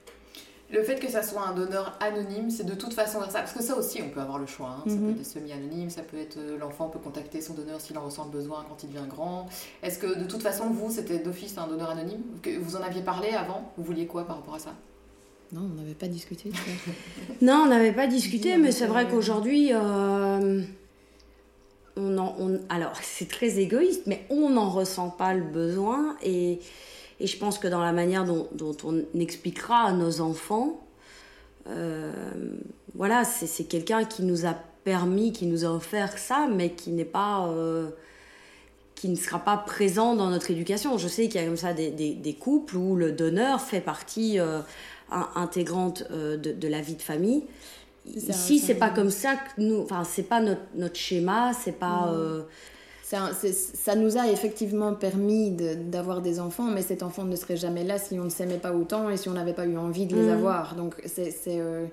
Le 0.72 0.82
fait 0.82 0.96
que 0.98 1.10
ça 1.10 1.22
soit 1.22 1.42
un 1.46 1.52
donneur 1.54 1.96
anonyme, 2.00 2.50
c'est 2.50 2.64
de 2.64 2.72
toute 2.74 2.94
façon 2.94 3.20
ça. 3.20 3.40
Parce 3.40 3.52
que 3.52 3.62
ça 3.62 3.76
aussi, 3.76 4.00
on 4.02 4.08
peut 4.08 4.20
avoir 4.20 4.38
le 4.38 4.46
choix. 4.46 4.68
hein. 4.78 4.82
Ça 4.86 4.94
Mhm. 4.94 5.00
peut 5.04 5.10
être 5.10 5.18
des 5.18 5.24
semi-anonymes, 5.24 5.90
ça 5.90 6.00
peut 6.02 6.16
être 6.18 6.38
l'enfant 6.58 6.88
peut 6.88 6.98
contacter 6.98 7.42
son 7.42 7.52
donneur 7.54 7.78
s'il 7.80 7.98
en 7.98 8.04
ressent 8.06 8.24
le 8.24 8.30
besoin 8.30 8.64
quand 8.68 8.82
il 8.82 8.88
devient 8.90 9.06
grand. 9.08 9.48
Est-ce 9.82 9.98
que 9.98 10.18
de 10.18 10.24
toute 10.24 10.42
façon, 10.42 10.70
vous, 10.70 10.90
c'était 10.90 11.18
d'office 11.18 11.58
un 11.58 11.66
donneur 11.66 11.90
anonyme? 11.90 12.22
Que 12.40 12.58
Vous 12.58 12.76
en 12.76 12.80
aviez 12.82 13.02
parlé 13.02 13.30
avant? 13.30 13.70
Vous 13.76 13.84
vouliez 13.84 14.06
quoi 14.06 14.26
par 14.26 14.36
rapport 14.36 14.54
à 14.54 14.58
ça? 14.58 14.74
Non, 15.52 15.60
on 15.70 15.74
n'avait 15.80 15.92
pas 15.94 16.08
discuté. 16.08 16.50
Non, 17.42 17.64
on 17.64 17.68
n'avait 17.68 17.92
pas 17.92 18.06
discuté, 18.06 18.56
mais 18.56 18.72
c'est 18.72 18.86
vrai 18.86 19.06
qu'aujourd'hui, 19.06 19.70
euh, 19.74 20.62
on 21.96 22.16
en, 22.16 22.34
on- 22.38 22.60
alors 22.70 22.92
c'est 23.02 23.28
très 23.28 23.58
égoïste, 23.58 24.04
mais 24.06 24.24
on 24.30 24.48
n'en 24.48 24.70
ressent 24.70 25.10
pas 25.10 25.34
le 25.34 25.42
besoin. 25.44 26.16
Et, 26.22 26.60
et 27.22 27.26
je 27.26 27.38
pense 27.38 27.58
que 27.58 27.68
dans 27.68 27.80
la 27.80 27.92
manière 27.92 28.24
dont, 28.24 28.48
dont 28.52 28.76
on 28.84 29.02
expliquera 29.18 29.84
à 29.84 29.92
nos 29.92 30.20
enfants, 30.20 30.80
euh, 31.68 32.12
voilà, 32.94 33.24
c'est 33.24 33.64
quelqu'un 33.64 34.04
qui 34.04 34.22
nous 34.24 34.46
a 34.46 34.54
permis, 34.84 35.32
qui 35.32 35.46
nous 35.46 35.64
a 35.64 35.68
offert 35.68 36.18
ça, 36.18 36.48
mais 36.52 36.70
qui 36.72 36.90
n'est 36.90 37.04
pas. 37.04 37.46
euh, 37.48 37.90
qui 38.94 39.08
ne 39.08 39.16
sera 39.16 39.40
pas 39.40 39.56
présent 39.56 40.14
dans 40.14 40.30
notre 40.30 40.50
éducation. 40.52 40.96
Je 40.96 41.08
sais 41.08 41.26
qu'il 41.28 41.40
y 41.40 41.44
a 41.44 41.46
comme 41.46 41.56
ça 41.56 41.72
des, 41.72 41.90
des- 41.90 42.14
des 42.14 42.34
couples 42.34 42.76
où 42.76 42.94
le 42.94 43.10
donneur 43.10 43.60
fait 43.60 43.80
partie 43.80 44.38
euh, 44.38 44.60
in- 45.10 45.28
intégrante 45.34 46.04
de, 46.12 46.36
de 46.36 46.68
la 46.68 46.80
vie 46.80 46.94
de 46.94 47.02
famille. 47.02 47.42
Ici, 48.06 48.58
c'est 48.60 48.74
pas 48.76 48.90
comme 48.90 49.10
ça 49.10 49.34
que 49.34 49.60
nous. 49.60 49.80
Enfin, 49.80 50.04
c'est 50.04 50.22
pas 50.24 50.40
notre, 50.40 50.60
notre 50.76 50.96
schéma, 50.96 51.52
c'est 51.52 51.72
pas. 51.78 52.12
Ça 53.16 53.94
nous 53.94 54.16
a 54.18 54.28
effectivement 54.30 54.94
permis 54.94 55.50
de- 55.50 55.74
d'avoir 55.74 56.20
des 56.22 56.40
enfants, 56.40 56.64
mais 56.70 56.82
cet 56.82 57.02
enfant 57.02 57.24
ne 57.24 57.36
serait 57.36 57.56
jamais 57.56 57.84
là 57.84 57.98
si 57.98 58.18
on 58.18 58.24
ne 58.24 58.30
s'aimait 58.30 58.58
pas 58.58 58.72
autant 58.74 59.10
et 59.10 59.16
si 59.16 59.28
on 59.28 59.32
n'avait 59.32 59.52
pas 59.54 59.66
eu 59.66 59.76
envie 59.76 60.06
de 60.06 60.14
les 60.16 60.22
Mhm. 60.26 60.30
avoir. 60.32 60.74
Donc 60.76 60.94
c'est 61.06 61.32
euh, 61.48 61.86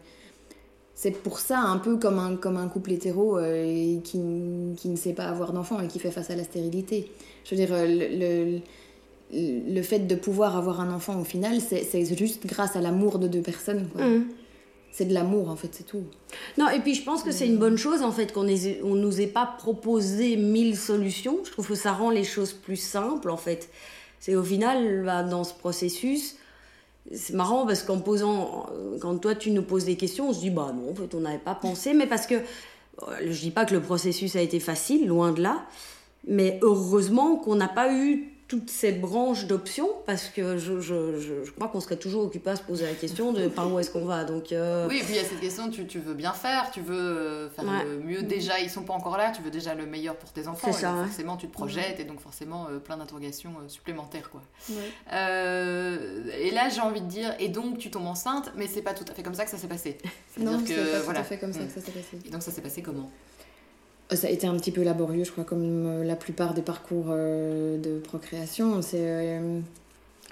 c'est 0.95 1.11
pour 1.11 1.39
ça 1.39 1.59
un 1.59 1.77
peu 1.77 1.97
comme 1.97 2.19
un, 2.19 2.35
comme 2.35 2.57
un 2.57 2.67
couple 2.67 2.91
hétéro 2.91 3.37
euh, 3.37 3.99
qui, 4.03 4.17
ne 4.19 4.95
sait 4.97 5.13
pas 5.13 5.25
avoir 5.25 5.53
d'enfants 5.53 5.79
et 5.79 5.87
qui 5.87 5.97
fait 5.99 6.11
face 6.11 6.29
à 6.29 6.35
la 6.35 6.43
stérilité. 6.43 7.09
Je 7.45 7.55
veux 7.55 7.55
dire, 7.65 7.73
euh, 7.73 7.85
le, 7.87 8.59
le, 9.31 9.73
le 9.75 9.81
fait 9.81 9.99
de 9.99 10.15
pouvoir 10.15 10.57
avoir 10.57 10.81
un 10.81 10.91
enfant 10.91 11.19
au 11.19 11.23
final, 11.23 11.59
c'est 11.61 12.05
juste 12.17 12.45
grâce 12.45 12.75
à 12.75 12.81
l'amour 12.81 13.17
de 13.19 13.27
deux 13.27 13.41
personnes. 13.41 13.87
quoi. 13.93 14.05
Mhm. 14.05 14.25
C'est 14.91 15.05
de 15.05 15.13
l'amour 15.13 15.49
en 15.49 15.55
fait, 15.55 15.69
c'est 15.71 15.85
tout. 15.85 16.03
Non, 16.57 16.67
et 16.69 16.79
puis 16.79 16.95
je 16.95 17.03
pense 17.03 17.23
que 17.23 17.31
c'est 17.31 17.47
une 17.47 17.57
bonne 17.57 17.77
chose 17.77 18.01
en 18.01 18.11
fait 18.11 18.33
qu'on 18.33 18.47
on 18.47 18.95
nous 18.95 19.21
ait 19.21 19.27
pas 19.27 19.45
proposé 19.45 20.35
mille 20.35 20.75
solutions. 20.75 21.39
Je 21.45 21.51
trouve 21.51 21.67
que 21.67 21.75
ça 21.75 21.93
rend 21.93 22.09
les 22.09 22.23
choses 22.23 22.53
plus 22.53 22.75
simples 22.75 23.29
en 23.29 23.37
fait. 23.37 23.69
C'est 24.19 24.35
au 24.35 24.43
final, 24.43 25.03
bah, 25.05 25.23
dans 25.23 25.43
ce 25.43 25.53
processus, 25.53 26.35
c'est 27.13 27.33
marrant 27.33 27.65
parce 27.65 27.83
qu'en 27.83 27.99
posant, 27.99 28.67
quand 28.99 29.17
toi 29.17 29.35
tu 29.35 29.51
nous 29.51 29.63
poses 29.63 29.85
des 29.85 29.95
questions, 29.95 30.29
on 30.29 30.33
se 30.33 30.39
dit 30.39 30.49
bah 30.49 30.73
non, 30.75 30.91
en 30.91 30.95
fait 30.95 31.15
on 31.15 31.21
n'avait 31.21 31.37
pas 31.37 31.55
pensé, 31.55 31.93
mais 31.93 32.07
parce 32.07 32.27
que 32.27 32.35
euh, 32.35 33.17
je 33.21 33.39
dis 33.39 33.51
pas 33.51 33.65
que 33.65 33.73
le 33.73 33.81
processus 33.81 34.35
a 34.35 34.41
été 34.41 34.59
facile, 34.59 35.07
loin 35.07 35.31
de 35.31 35.41
là, 35.41 35.65
mais 36.27 36.59
heureusement 36.61 37.37
qu'on 37.37 37.55
n'a 37.55 37.67
pas 37.67 37.93
eu 37.93 38.33
toutes 38.49 38.69
ces 38.71 38.91
branches 38.91 39.45
d'options 39.45 39.87
parce 40.07 40.25
que 40.27 40.57
je, 40.57 40.81
je, 40.81 41.19
je, 41.19 41.43
je 41.45 41.51
crois 41.51 41.67
qu'on 41.69 41.79
serait 41.79 41.97
toujours 41.97 42.23
occupé 42.23 42.49
à 42.49 42.55
se 42.57 42.63
poser 42.63 42.85
la 42.85 42.93
question 42.95 43.31
de 43.31 43.47
par 43.47 43.71
où 43.71 43.77
est-ce 43.79 43.91
qu'on 43.91 44.03
va. 44.05 44.23
Donc 44.25 44.51
euh, 44.51 44.87
Oui, 44.89 44.97
et 44.97 45.03
puis 45.03 45.13
il 45.13 45.15
y 45.17 45.19
a 45.19 45.23
cette 45.23 45.39
question, 45.39 45.69
tu, 45.69 45.85
tu 45.85 45.99
veux 45.99 46.15
bien 46.15 46.33
faire, 46.33 46.71
tu 46.71 46.81
veux 46.81 46.95
euh, 46.99 47.49
faire 47.51 47.63
Ouais. 47.65 47.85
le 47.85 47.99
mieux 47.99 48.23
déjà, 48.23 48.59
ils 48.59 48.69
sont 48.69 48.81
pas 48.81 48.93
encore 48.93 49.17
là, 49.17 49.31
tu 49.31 49.41
veux 49.43 49.51
déjà 49.51 49.75
le 49.75 49.85
meilleur 49.85 50.15
pour 50.15 50.31
tes 50.33 50.47
enfants. 50.47 50.67
Et 50.67 50.71
donc 50.71 50.81
ouais. 50.81 51.05
forcément, 51.05 51.37
tu 51.37 51.47
te 51.47 51.53
projettes 51.53 51.99
et 51.99 52.03
donc 52.05 52.19
forcément 52.21 52.65
euh, 52.71 52.79
plein 52.79 52.97
d'interrogations 52.97 53.51
euh, 53.63 53.69
supplémentaires. 53.69 54.29
Quoi. 54.31 54.41
Et 55.11 56.51
là, 56.51 56.69
j'ai 56.69 56.81
envie 56.81 57.01
de 57.01 57.07
dire, 57.07 57.35
et 57.39 57.49
donc 57.49 57.77
tu 57.77 57.91
tombes 57.91 58.07
enceinte, 58.07 58.51
mais 58.55 58.67
c'est 58.67 58.81
pas 58.81 58.93
tout 58.93 59.05
à 59.09 59.13
fait 59.13 59.23
comme 59.23 59.35
ça 59.35 59.45
que 59.45 59.51
ça 59.51 59.57
s'est 59.57 59.67
passé. 59.67 59.97
Non, 60.39 60.59
c'est 60.65 60.73
pas 60.75 60.99
voilà. 61.03 61.19
tout 61.19 61.25
à 61.25 61.29
fait 61.29 61.37
comme 61.37 61.51
ça 61.53 61.59
Mm. 61.59 61.67
que 61.67 61.73
ça 61.73 61.81
s'est 61.81 61.91
passé. 61.91 62.17
Et 62.25 62.29
donc 62.29 62.41
ça 62.41 62.51
s'est 62.51 62.61
passé 62.61 62.81
comment? 62.81 63.11
Ça 64.11 64.27
a 64.27 64.31
été 64.31 64.47
un 64.47 64.55
petit 64.57 64.71
peu 64.71 64.81
laborieux, 64.81 65.23
je 65.23 65.31
crois, 65.31 65.43
comme 65.43 65.85
euh, 65.85 66.03
la 66.03 66.15
plupart 66.15 66.55
des 66.55 66.63
parcours 66.63 67.07
euh, 67.09 67.77
de 67.77 67.99
procréation. 67.99 68.81
C'est 68.81 68.97
euh, 69.01 69.59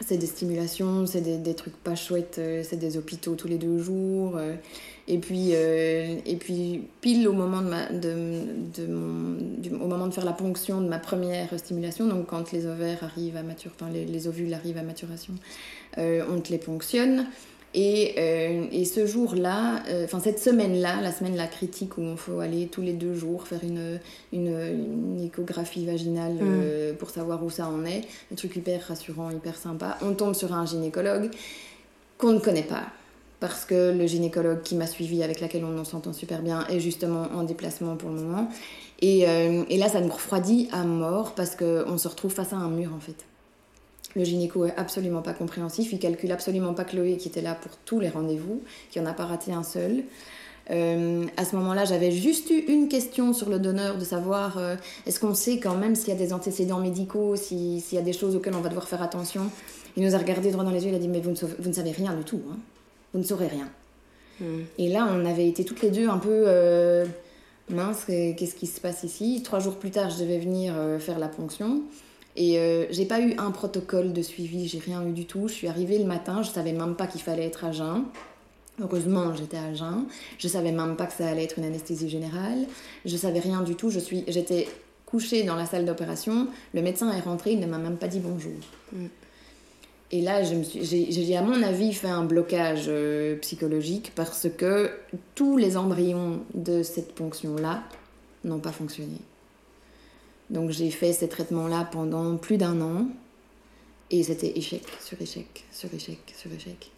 c'est 0.06 0.18
des 0.18 0.28
stimulations, 0.28 1.06
c'est 1.08 1.22
des, 1.22 1.38
des 1.38 1.56
trucs 1.56 1.76
pas 1.78 1.96
chouettes, 1.96 2.40
c'est 2.64 2.78
des 2.78 2.98
hôpitaux 2.98 3.34
tous 3.36 3.48
les 3.48 3.58
deux 3.58 3.80
jours. 3.80 4.40
et, 5.08 5.18
puis, 5.18 5.54
et 5.54 6.38
puis, 6.40 6.84
pile 7.02 7.28
au 7.28 7.34
moment 7.34 7.64
de, 7.64 7.68
ma, 7.70 7.90
de, 7.90 8.44
de 8.76 8.86
mon, 8.86 9.38
du- 9.58 9.74
au 9.74 9.88
moment 9.88 10.06
de 10.06 10.14
faire 10.14 10.26
la 10.26 10.34
ponction 10.34 10.82
de 10.82 10.88
ma 10.88 11.00
première 11.00 11.50
stimulation, 11.58 12.06
donc 12.06 12.28
quand 12.28 12.52
les 12.52 12.68
ovaires 12.68 13.04
arrivent 13.04 13.38
à 13.38 13.42
mature, 13.42 13.72
enfin 13.76 13.90
les, 13.92 14.06
les 14.06 14.28
ovules 14.28 14.54
arrivent 14.54 14.78
à 14.78 14.84
maturation, 14.84 15.34
on 15.98 16.42
te 16.42 16.52
les 16.52 16.60
ponctionne. 16.60 17.26
Et, 17.80 18.16
euh, 18.18 18.66
et 18.72 18.86
ce 18.86 19.06
jour-là, 19.06 19.84
euh, 19.88 20.06
enfin 20.06 20.20
cette 20.20 20.40
semaine-là, 20.40 21.00
la 21.00 21.12
semaine 21.12 21.36
la 21.36 21.46
critique 21.46 22.00
où 22.00 22.02
il 22.02 22.18
faut 22.18 22.40
aller 22.40 22.66
tous 22.66 22.82
les 22.82 22.94
deux 22.94 23.14
jours 23.14 23.48
faire 23.48 23.64
une, 23.64 24.00
une, 24.34 24.48
une 24.48 25.24
échographie 25.24 25.86
vaginale 25.86 26.40
euh, 26.42 26.94
pour 26.94 27.12
savoir 27.12 27.44
où 27.44 27.52
ça 27.52 27.70
en 27.70 27.86
est, 27.86 28.02
un 28.32 28.36
truc 28.36 28.56
hyper 28.56 28.82
rassurant, 28.82 29.30
hyper 29.30 29.56
sympa. 29.56 30.00
On 30.02 30.16
tombe 30.16 30.34
sur 30.34 30.54
un 30.54 30.66
gynécologue 30.66 31.30
qu'on 32.18 32.34
ne 32.34 32.40
connaît 32.40 32.64
pas. 32.64 32.88
Parce 33.40 33.64
que 33.64 33.96
le 33.96 34.08
gynécologue 34.08 34.64
qui 34.64 34.74
m'a 34.74 34.88
suivi, 34.88 35.22
avec 35.22 35.40
laquelle 35.40 35.64
on 35.64 35.84
s'entend 35.84 36.14
super 36.14 36.42
bien, 36.42 36.66
est 36.70 36.80
justement 36.80 37.28
en 37.36 37.44
déplacement 37.44 37.96
pour 37.96 38.10
le 38.10 38.16
moment. 38.16 38.50
Et, 39.02 39.30
euh, 39.30 39.64
et 39.70 39.78
là, 39.78 39.88
ça 39.88 40.02
me 40.02 40.10
refroidit 40.10 40.68
à 40.72 40.84
mort 40.84 41.36
parce 41.36 41.56
qu'on 41.56 42.00
se 42.00 42.08
retrouve 42.08 42.32
face 42.32 42.54
à 42.54 42.56
un 42.56 42.70
mur 42.70 42.92
en 42.96 43.00
fait. 43.00 43.24
Le 44.18 44.24
gynéco 44.24 44.66
est 44.66 44.74
absolument 44.78 45.22
pas 45.22 45.34
compréhensif, 45.34 45.94
il 45.94 46.00
calcule 46.00 46.32
absolument 46.32 46.74
pas 46.74 46.84
Chloé 46.86 47.18
qui 47.18 47.28
était 47.30 47.42
là 47.44 47.54
pour 47.54 47.72
tous 47.86 48.00
les 48.00 48.10
rendez-vous, 48.10 48.64
qui 48.90 49.00
en 49.00 49.06
a 49.06 49.14
pas 49.14 49.26
raté 49.26 49.54
un 49.54 49.62
seul. 49.64 50.04
Euh, 50.72 51.24
à 51.38 51.46
ce 51.46 51.56
moment-là, 51.56 51.86
j'avais 51.86 52.12
juste 52.12 52.50
eu 52.50 52.58
une 52.68 52.90
question 52.90 53.32
sur 53.32 53.48
le 53.48 53.60
donneur 53.60 53.98
de 53.98 54.04
savoir 54.04 54.58
euh, 54.58 54.76
est-ce 55.06 55.20
qu'on 55.20 55.36
sait 55.36 55.60
quand 55.60 55.76
même 55.76 55.94
s'il 55.96 56.10
y 56.10 56.12
a 56.12 56.16
des 56.16 56.34
antécédents 56.34 56.80
médicaux, 56.80 57.36
si- 57.36 57.80
s'il 57.80 57.96
y 57.96 58.02
a 58.02 58.04
des 58.04 58.12
choses 58.12 58.36
auxquelles 58.36 58.56
on 58.56 58.60
va 58.62 58.70
devoir 58.70 58.88
faire 58.88 59.04
attention. 59.04 59.44
Il 59.96 60.04
nous 60.04 60.16
a 60.16 60.18
regardé 60.18 60.50
droit 60.52 60.64
dans 60.64 60.72
les 60.72 60.84
yeux, 60.84 60.90
il 60.90 60.96
a 60.96 61.00
dit 61.00 61.08
mais 61.08 61.22
vous 61.22 61.30
ne, 61.30 61.36
sauvez- 61.36 61.56
vous 61.60 61.70
ne 61.70 61.74
savez 61.76 61.92
rien 61.92 62.14
du 62.16 62.24
tout, 62.24 62.42
hein. 62.52 62.58
vous 63.14 63.20
ne 63.20 63.24
saurez 63.24 63.48
rien. 63.48 63.70
Hmm. 64.42 64.64
Et 64.80 64.90
là, 64.90 65.08
on 65.10 65.26
avait 65.28 65.48
été 65.48 65.64
toutes 65.64 65.82
les 65.84 65.92
deux 65.92 66.10
un 66.10 66.18
peu 66.18 66.44
euh, 66.48 67.06
mince, 67.70 68.06
qu'est-ce 68.08 68.56
qui 68.56 68.68
se 68.68 68.82
passe 68.82 69.04
ici? 69.04 69.42
Trois 69.44 69.60
jours 69.60 69.76
plus 69.76 69.92
tard, 69.92 70.10
je 70.10 70.20
devais 70.24 70.40
venir 70.40 70.74
faire 71.00 71.20
la 71.20 71.28
ponction. 71.28 71.84
Et 72.38 72.60
euh, 72.60 72.86
j'ai 72.92 73.06
pas 73.06 73.20
eu 73.20 73.34
un 73.40 73.50
protocole 73.50 74.14
de 74.14 74.22
suivi, 74.22 74.68
j'ai 74.68 74.78
rien 74.78 75.04
eu 75.06 75.12
du 75.12 75.26
tout. 75.26 75.48
Je 75.48 75.54
suis 75.54 75.68
arrivée 75.68 75.98
le 75.98 76.06
matin, 76.06 76.44
je 76.44 76.50
savais 76.50 76.72
même 76.72 76.96
pas 76.96 77.08
qu'il 77.08 77.22
fallait 77.22 77.48
être 77.48 77.66
à 77.66 77.72
jeun. 77.72 78.06
Heureusement, 78.80 79.34
j'étais 79.34 79.58
à 79.58 79.74
jeun. 79.74 80.06
Je 80.38 80.48
savais 80.48 80.72
même 80.72 80.96
pas 80.96 81.08
que 81.08 81.14
ça 81.14 81.28
allait 81.28 81.46
être 81.46 81.58
une 81.58 81.66
anesthésie 81.66 82.10
générale. 82.10 82.68
Je 83.06 83.18
savais 83.18 83.40
rien 83.40 83.64
du 83.64 83.74
tout. 83.74 83.90
Je 83.90 83.98
suis, 83.98 84.24
j'étais 84.28 84.68
couchée 85.08 85.44
dans 85.44 85.56
la 85.56 85.66
salle 85.66 85.86
d'opération. 85.86 86.48
Le 86.76 86.84
médecin 86.84 87.12
est 87.12 87.22
rentré, 87.22 87.54
il 87.54 87.60
ne 87.60 87.66
m'a 87.66 87.80
même 87.80 87.98
pas 87.98 88.08
dit 88.08 88.20
bonjour. 88.20 88.54
Mm. 88.94 89.08
Et 90.12 90.22
là, 90.22 90.44
je 90.44 90.54
me 90.54 90.64
suis, 90.64 90.86
j'ai, 90.86 91.12
j'ai, 91.12 91.36
à 91.36 91.42
mon 91.42 91.62
avis 91.64 91.92
fait 91.92 92.08
un 92.08 92.24
blocage 92.24 92.86
euh, 92.88 93.36
psychologique 93.38 94.12
parce 94.16 94.48
que 94.56 94.92
tous 95.34 95.58
les 95.58 95.76
embryons 95.76 96.42
de 96.54 96.84
cette 96.84 97.16
ponction-là 97.16 97.82
n'ont 98.46 98.60
pas 98.60 98.72
fonctionné. 98.72 99.18
Donc 100.50 100.72
j'ai 100.72 100.90
fait 100.92 101.14
ces 101.14 101.28
traitements-là 101.28 101.90
pendant 101.92 102.38
plus 102.38 102.58
d'un 102.58 102.80
an 102.82 103.08
et 104.12 104.24
c'était 104.24 104.58
échec 104.58 104.84
sur 105.04 105.22
échec 105.22 105.66
sur 105.72 105.94
échec 105.94 106.20
sur 106.38 106.52
échec. 106.52 106.92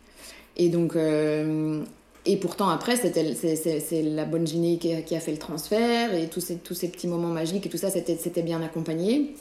Et 0.58 0.70
donc 0.70 0.96
euh, 0.96 1.84
et 2.26 2.38
pourtant 2.38 2.70
après 2.70 2.96
c'est, 2.96 4.02
la 4.04 4.26
bonne 4.26 4.46
gyné 4.46 4.78
qui 4.78 4.94
a, 4.94 5.02
qui 5.02 5.16
a 5.16 5.20
fait 5.20 5.32
le 5.32 5.40
transfert 5.40 6.14
et 6.14 6.28
tous 6.28 6.42
ces 6.42 6.58
tous 6.58 6.76
ces 6.76 6.90
petits 6.90 7.08
moments 7.08 7.30
magiques 7.30 7.66
et 7.66 7.70
tout 7.70 7.78
ça 7.78 7.90
c'était 7.90 8.44
bien 8.44 8.62
accompagné. 8.62 9.36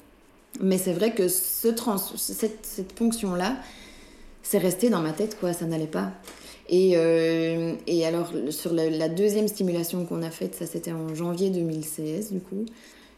Mais 0.60 0.78
c'est 0.78 0.92
vrai 0.92 1.14
que 1.14 1.28
ce 1.28 1.68
trans, 1.68 1.98
cette, 1.98 2.64
cette 2.64 2.92
ponction-là, 2.94 3.56
c'est 4.42 4.58
resté 4.58 4.90
dans 4.90 5.00
ma 5.00 5.12
tête, 5.12 5.38
quoi, 5.38 5.52
ça 5.52 5.66
n'allait 5.66 5.86
pas. 5.86 6.12
Et, 6.68 6.92
euh, 6.96 7.74
et 7.86 8.04
alors, 8.04 8.32
sur 8.50 8.72
la 8.72 9.08
deuxième 9.08 9.48
stimulation 9.48 10.04
qu'on 10.04 10.22
a 10.22 10.30
faite, 10.30 10.54
ça 10.54 10.66
c'était 10.66 10.92
en 10.92 11.14
janvier 11.14 11.50
2016, 11.50 12.32
du 12.32 12.40
coup. 12.40 12.64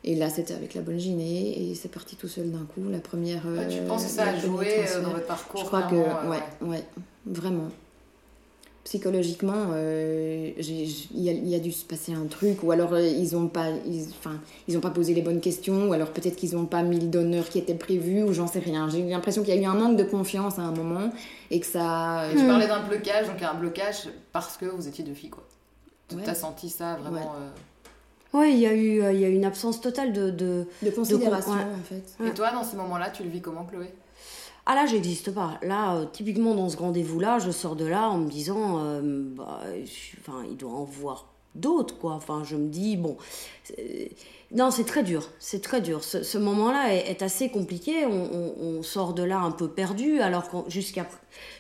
Et 0.02 0.14
là, 0.14 0.30
c'était 0.30 0.54
avec 0.54 0.72
la 0.74 0.80
bonne 0.80 0.98
gyné, 0.98 1.70
et 1.70 1.74
c'est 1.74 1.90
parti 1.90 2.16
tout 2.16 2.28
seul 2.28 2.50
d'un 2.50 2.64
coup. 2.74 2.88
La 2.90 3.00
première. 3.00 3.44
Ouais, 3.46 3.68
Tu 3.68 3.78
euh, 3.78 3.86
penses 3.86 4.04
que 4.04 4.10
ça 4.10 4.28
a 4.28 4.36
joué 4.38 4.66
euh, 4.88 5.02
dans 5.02 5.10
votre 5.10 5.26
parcours 5.26 5.60
Je 5.60 5.66
crois 5.66 5.82
que, 5.82 5.94
euh, 5.94 6.30
ouais, 6.30 6.42
ouais, 6.62 6.84
vraiment. 7.26 7.68
Psychologiquement, 8.84 9.66
euh, 9.74 10.52
il 10.58 11.22
y, 11.22 11.28
a- 11.28 11.32
il 11.32 11.46
y 11.48 11.54
a 11.54 11.58
dû 11.58 11.70
se 11.70 11.84
passer 11.84 12.14
un 12.14 12.24
truc, 12.24 12.62
ou 12.62 12.72
alors 12.72 12.94
euh, 12.94 13.06
ils 13.06 13.34
n'ont 13.34 13.46
pas, 13.48 13.68
ils, 13.86 14.06
enfin, 14.18 14.40
ils 14.68 14.76
ont 14.76 14.80
pas 14.80 14.88
posé 14.88 15.12
les 15.12 15.20
bonnes 15.20 15.40
questions, 15.42 15.90
ou 15.90 15.92
alors 15.92 16.08
peut-être 16.08 16.34
qu'ils 16.34 16.54
n'ont 16.54 16.64
pas 16.64 16.82
mis 16.82 16.98
le 16.98 17.06
donneur 17.08 17.46
qui 17.50 17.58
était 17.58 17.74
prévu, 17.74 18.22
ou 18.22 18.32
j'en 18.32 18.46
sais 18.46 18.58
rien. 18.58 18.88
J'ai 18.88 19.00
eu 19.00 19.10
l'impression 19.10 19.42
qu'il 19.42 19.54
y 19.54 19.58
a 19.58 19.60
eu 19.60 19.66
un 19.66 19.74
manque 19.74 19.98
de 19.98 20.04
confiance 20.04 20.58
à 20.58 20.62
un 20.62 20.72
moment, 20.72 21.10
et 21.50 21.60
que 21.60 21.66
ça. 21.66 22.24
Tu 22.32 22.38
parlais 22.46 22.66
d'un 22.66 22.80
blocage, 22.80 23.26
donc 23.26 23.36
il 23.36 23.42
y 23.42 23.44
a 23.44 23.52
un 23.52 23.58
blocage 23.60 24.08
parce 24.32 24.56
que 24.56 24.64
vous 24.64 24.88
étiez 24.88 25.04
deux 25.04 25.14
filles, 25.14 25.28
quoi. 25.30 25.46
Ouais. 26.14 26.22
T'as 26.24 26.34
senti 26.34 26.70
ça 26.70 26.96
vraiment 26.96 27.16
Ouais. 27.16 27.22
euh, 27.38 27.50
Ouais, 28.32 28.52
il 28.52 28.58
y 28.58 28.66
a 28.66 28.72
eu, 28.72 29.02
euh, 29.02 29.12
il 29.12 29.20
y 29.20 29.24
a 29.24 29.28
eu 29.28 29.34
une 29.34 29.44
absence 29.44 29.80
totale 29.80 30.12
de, 30.12 30.30
de... 30.30 30.66
De 30.82 30.90
considération, 30.90 31.52
ouais. 31.52 31.58
en 31.62 31.82
fait. 31.84 32.04
Ouais. 32.22 32.28
Et 32.28 32.34
toi, 32.34 32.52
dans 32.52 32.62
ces 32.62 32.76
moments-là, 32.76 33.10
tu 33.10 33.22
le 33.24 33.28
vis 33.28 33.40
comment, 33.40 33.64
Chloé? 33.64 33.92
Ah 34.66 34.74
là, 34.76 34.86
j'existe 34.86 35.32
pas. 35.32 35.58
Là, 35.62 35.96
euh, 35.96 36.04
typiquement 36.12 36.54
dans 36.54 36.68
ce 36.68 36.76
rendez-vous-là, 36.76 37.38
je 37.40 37.50
sors 37.50 37.74
de 37.74 37.86
là 37.86 38.08
en 38.08 38.18
me 38.18 38.30
disant, 38.30 38.78
euh, 38.84 39.00
bah, 39.02 39.60
je- 39.84 40.16
enfin, 40.20 40.44
il 40.48 40.56
doit 40.56 40.70
en 40.72 40.84
voir 40.84 41.26
d'autres, 41.56 41.98
quoi. 41.98 42.12
Enfin, 42.12 42.42
je 42.44 42.54
me 42.54 42.68
dis, 42.68 42.96
bon, 42.96 43.16
c'est- 43.64 44.12
non, 44.52 44.70
c'est 44.70 44.84
très 44.84 45.02
dur, 45.02 45.28
c'est 45.40 45.60
très 45.62 45.80
dur. 45.80 46.04
Ce, 46.04 46.22
ce 46.22 46.38
moment-là 46.38 46.94
est, 46.94 47.10
est 47.10 47.22
assez 47.22 47.48
compliqué. 47.48 48.04
On, 48.06 48.12
on- 48.12 48.54
on 48.78 48.82
sort 48.84 49.12
de 49.14 49.24
là 49.24 49.38
un 49.40 49.50
peu 49.50 49.66
perdu, 49.68 50.20
alors 50.20 50.48
qu'on 50.48 50.64
jusqu'à 50.68 51.06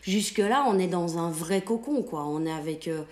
jusque 0.02 0.38
là, 0.38 0.64
on 0.68 0.78
est 0.78 0.86
dans 0.88 1.18
un 1.18 1.30
vrai 1.30 1.62
cocon, 1.62 2.02
quoi. 2.02 2.24
On 2.26 2.44
est 2.46 2.52
avec 2.52 2.86
euh, 2.86 3.02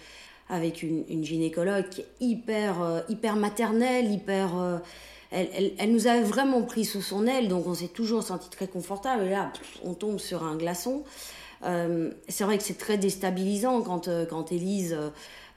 avec 0.49 0.83
une, 0.83 1.25
gynécologue 1.25 1.87
hyper 2.21 2.83
euh, 2.83 3.01
hyper 3.09 3.37
maternelle, 3.37 4.11
hyper 4.11 4.59
euh, 4.59 4.79
elle, 5.31 5.73
elle, 5.79 5.93
nous 5.93 6.07
avait 6.07 6.23
vraiment 6.23 6.63
pris 6.63 6.87
sous 6.87 7.03
son 7.03 7.27
aile, 7.27 7.49
donc 7.49 7.67
on 7.67 7.75
s'est 7.75 7.89
toujours 7.89 8.23
senti 8.23 8.49
très 8.49 8.67
confortable. 8.67 9.25
Et 9.25 9.31
là, 9.31 9.53
on 9.85 9.93
tombe 9.93 10.19
sur 10.19 10.43
un 10.43 10.57
glaçon. 10.57 11.05
Euh, 11.65 12.13
c'est 12.29 12.45
vrai 12.45 12.57
que 12.57 12.65
c'est 12.65 12.79
très 12.79 12.97
déstabilisant 12.97 13.83
quand, 13.83 14.09
quand 14.31 14.53
Élise 14.53 14.97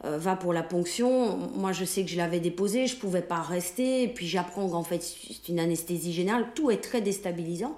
va 0.04 0.36
pour 0.36 0.52
la 0.52 0.64
ponction. 0.64 1.38
Moi, 1.56 1.72
je 1.72 1.86
sais 1.86 2.04
que 2.04 2.10
je 2.10 2.18
l'avais 2.18 2.42
déposée, 2.42 2.88
je 2.88 2.98
pouvais 2.98 3.22
pas 3.22 3.42
rester. 3.42 4.10
Puis 4.10 4.28
j'apprends 4.28 4.68
qu'en 4.68 4.84
fait, 4.84 5.02
c'est 5.02 5.48
une 5.48 5.60
anesthésie 5.60 6.12
générale. 6.12 6.48
Tout 6.54 6.70
est 6.70 6.84
très 6.84 7.00
déstabilisant. 7.00 7.78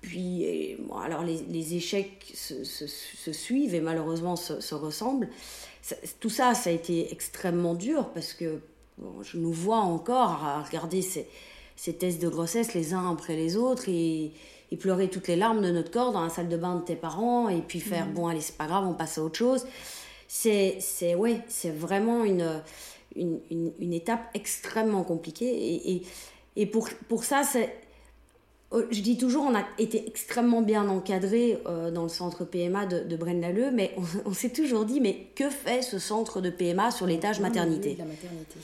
Puis, 0.00 0.76
bon, 0.88 0.96
alors 0.96 1.22
les, 1.22 1.74
échecs 1.74 2.32
se, 2.34 3.32
suivent 3.32 3.76
et 3.76 3.80
malheureusement 3.80 4.34
se, 4.34 4.60
se 4.60 4.74
ressemblent. 4.74 5.28
Ça- 5.88 5.96
tout 6.20 6.30
ça, 6.30 6.54
ça 6.54 6.70
a 6.70 6.72
été 6.72 7.12
extrêmement 7.12 7.74
dur 7.74 8.10
parce 8.14 8.32
que 8.34 8.60
bon, 8.98 9.22
je 9.22 9.38
nous 9.38 9.52
vois 9.52 9.78
encore 9.78 10.44
à 10.44 10.62
regarder 10.62 11.02
ces, 11.02 11.26
ces 11.76 11.94
tests 11.94 12.20
de 12.20 12.28
grossesse 12.28 12.74
les 12.74 12.92
uns 12.94 13.10
après 13.12 13.36
les 13.36 13.56
autres 13.56 13.88
et, 13.88 14.32
et 14.70 14.76
pleurer 14.76 15.08
toutes 15.08 15.28
les 15.28 15.36
larmes 15.36 15.62
de 15.62 15.70
notre 15.70 15.90
corps 15.90 16.12
dans 16.12 16.22
la 16.22 16.28
salle 16.30 16.48
de 16.48 16.56
bain 16.56 16.76
de 16.76 16.84
tes 16.84 16.96
parents 16.96 17.48
et 17.48 17.60
puis 17.62 17.80
faire 17.80 18.06
bon 18.06 18.26
allez 18.26 18.40
c'est 18.42 18.56
pas 18.56 18.66
grave 18.66 18.86
on 18.86 18.94
passe 18.94 19.18
à 19.18 19.22
autre 19.22 19.38
chose. 19.38 19.66
C'est 20.26 20.76
c'est 20.80 21.14
ouais 21.14 21.40
c'est 21.48 21.70
vraiment 21.70 22.24
une, 22.24 22.62
une, 23.16 23.40
une, 23.50 23.72
une 23.78 23.94
étape 23.94 24.28
extrêmement 24.34 25.04
compliquée 25.04 25.48
et, 25.74 25.92
et, 25.94 26.02
et 26.56 26.66
pour, 26.66 26.90
pour 27.08 27.24
ça 27.24 27.44
c'est 27.44 27.74
je 28.90 29.00
dis 29.00 29.16
toujours, 29.16 29.44
on 29.46 29.54
a 29.54 29.64
été 29.78 30.06
extrêmement 30.06 30.60
bien 30.60 30.88
encadré 30.88 31.58
euh, 31.66 31.90
dans 31.90 32.02
le 32.02 32.08
centre 32.10 32.44
PMA 32.44 32.84
de, 32.86 33.00
de 33.00 33.16
Braine-l'Alleud, 33.16 33.72
mais 33.74 33.92
on, 33.96 34.02
on 34.30 34.32
s'est 34.34 34.50
toujours 34.50 34.84
dit, 34.84 35.00
mais 35.00 35.26
que 35.34 35.48
fait 35.48 35.80
ce 35.82 35.98
centre 35.98 36.40
de 36.40 36.50
PMA 36.50 36.90
sur 36.90 37.06
l'étage 37.06 37.40
maternité 37.40 37.96
La 37.98 38.04
maternité. 38.04 38.56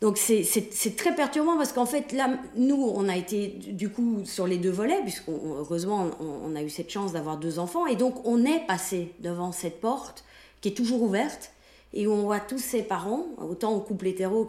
donc 0.00 0.18
c'est- 0.18 0.96
très 0.96 1.14
perturbant 1.14 1.56
parce 1.56 1.72
qu'en 1.72 1.86
fait 1.86 2.12
là 2.12 2.38
nous 2.56 2.74
on 2.94 3.08
a 3.08 3.16
été 3.16 3.48
du 3.48 3.72
du 3.72 3.88
coup 3.88 4.22
sur 4.24 4.46
les 4.48 4.56
deux 4.58 4.70
volets 4.70 5.00
puisqu'on 5.02 5.38
heureusement 5.58 6.08
on, 6.20 6.50
on 6.52 6.56
a 6.56 6.62
eu 6.62 6.70
cette 6.70 6.90
chance 6.90 7.12
d'avoir 7.12 7.36
deux 7.36 7.60
enfants 7.60 7.86
et 7.86 7.94
donc 7.94 8.26
on 8.26 8.44
est 8.44 8.66
passé 8.66 9.12
devant 9.20 9.52
cette 9.52 9.80
porte 9.80 10.24
qui 10.60 10.68
est 10.70 10.74
toujours 10.74 11.02
ouverte 11.02 11.51
et 11.94 12.06
où 12.06 12.12
on 12.12 12.22
voit 12.22 12.40
tous 12.40 12.58
ses 12.58 12.82
parents 12.82 13.26
autant 13.38 13.74
en 13.74 13.80
couple 13.80 14.06
hétéro 14.06 14.48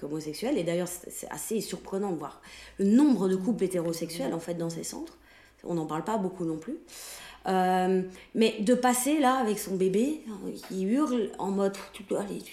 qu'homosexuel 0.00 0.58
et 0.58 0.64
d'ailleurs 0.64 0.88
c'est 0.88 1.30
assez 1.30 1.60
surprenant 1.60 2.12
de 2.12 2.18
voir 2.18 2.40
le 2.78 2.86
nombre 2.86 3.28
de 3.28 3.36
couples 3.36 3.64
hétérosexuels 3.64 4.34
en 4.34 4.40
fait 4.40 4.54
dans 4.54 4.70
ces 4.70 4.84
centres. 4.84 5.16
On 5.64 5.74
n'en 5.74 5.86
parle 5.86 6.04
pas 6.04 6.18
beaucoup 6.18 6.44
non 6.44 6.58
plus. 6.58 6.78
Euh, 7.48 8.02
mais 8.34 8.56
de 8.58 8.74
passer 8.74 9.20
là 9.20 9.36
avec 9.36 9.60
son 9.60 9.76
bébé 9.76 10.20
qui 10.66 10.82
hurle 10.82 11.30
en 11.38 11.52
mode 11.52 11.76
tu 11.92 12.02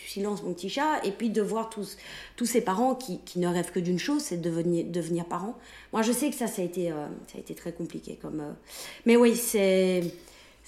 silence 0.07 0.43
mon 0.43 0.53
petit 0.53 0.69
chat. 0.69 1.03
Et 1.03 1.11
puis 1.11 1.31
de 1.31 1.41
voir 1.41 1.69
tous 1.69 1.97
tous 2.35 2.45
ces 2.45 2.61
parents 2.61 2.93
qui, 2.93 3.19
qui 3.19 3.39
ne 3.39 3.47
rêvent 3.47 3.71
que 3.71 3.79
d'une 3.79 3.97
chose 3.97 4.21
c'est 4.21 4.37
de 4.37 4.49
devenir 4.49 4.85
devenir 4.85 5.25
parents. 5.25 5.57
Moi 5.93 6.03
je 6.03 6.11
sais 6.11 6.29
que 6.29 6.35
ça 6.35 6.45
ça 6.45 6.61
a 6.61 6.65
été 6.65 6.91
euh, 6.91 7.07
ça 7.27 7.37
a 7.37 7.39
été 7.39 7.55
très 7.55 7.71
compliqué 7.71 8.19
comme 8.21 8.41
euh, 8.41 8.51
mais 9.07 9.15
oui 9.15 9.35
c'est 9.35 10.03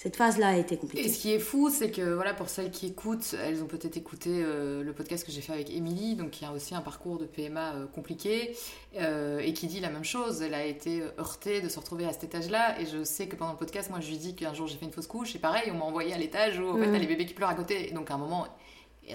cette 0.06 0.14
phase 0.14 0.38
là 0.38 0.50
a 0.50 0.56
été 0.56 0.76
Et 0.76 0.78
compliquée 0.78 1.08
ce 1.08 1.18
qui 1.18 1.32
est 1.32 1.40
fou, 1.40 1.68
c'est 1.68 1.90
que 1.90 2.14
voilà, 2.14 2.32
pour 2.32 2.48
celles 2.48 2.70
qui 2.70 2.86
écoutent, 2.86 3.34
elles 3.44 3.60
ont 3.60 3.66
peut-être 3.66 3.96
écouté 3.96 4.30
euh, 4.34 4.84
le 4.84 4.92
podcast 4.92 5.26
que 5.26 5.32
j'ai 5.32 5.40
fait 5.40 5.52
avec 5.52 5.68
Émilie, 5.68 6.14
donc 6.14 6.30
qui 6.30 6.44
a 6.44 6.52
aussi 6.52 6.76
un 6.76 6.80
parcours 6.80 7.18
de 7.18 7.24
PMA 7.24 7.72
euh, 7.74 7.86
compliqué, 7.88 8.56
euh, 9.00 9.40
et 9.40 9.52
qui 9.52 9.66
dit 9.66 9.80
la 9.80 9.90
même 9.90 10.04
chose. 10.04 10.42
Elle 10.42 10.54
a 10.54 10.64
été 10.64 11.02
heurtée 11.18 11.60
de 11.60 11.68
se 11.68 11.80
retrouver 11.80 12.04
à 12.04 12.12
cet 12.12 12.22
étage-là, 12.22 12.80
et 12.80 12.86
je 12.86 13.02
sais 13.02 13.26
que 13.26 13.34
pendant 13.34 13.50
le 13.50 13.58
podcast, 13.58 13.90
moi 13.90 13.98
je 13.98 14.08
lui 14.08 14.16
dis 14.16 14.36
qu'un 14.36 14.54
jour 14.54 14.68
j'ai 14.68 14.76
fait 14.76 14.84
une 14.84 14.92
fausse 14.92 15.08
couche, 15.08 15.34
et 15.34 15.40
pareil, 15.40 15.72
on 15.72 15.78
m'a 15.78 15.86
envoyé 15.86 16.14
à 16.14 16.18
l'étage 16.18 16.60
où 16.60 16.68
en 16.68 16.76
fait 16.76 16.86
Mhm. 16.86 16.92
t'as 16.92 16.98
les 17.00 17.06
bébés 17.08 17.26
qui 17.26 17.34
pleurent 17.34 17.48
à 17.48 17.54
côté, 17.56 17.88
et 17.88 17.92
donc 17.92 18.08
à 18.08 18.14
un 18.14 18.18
moment. 18.18 18.46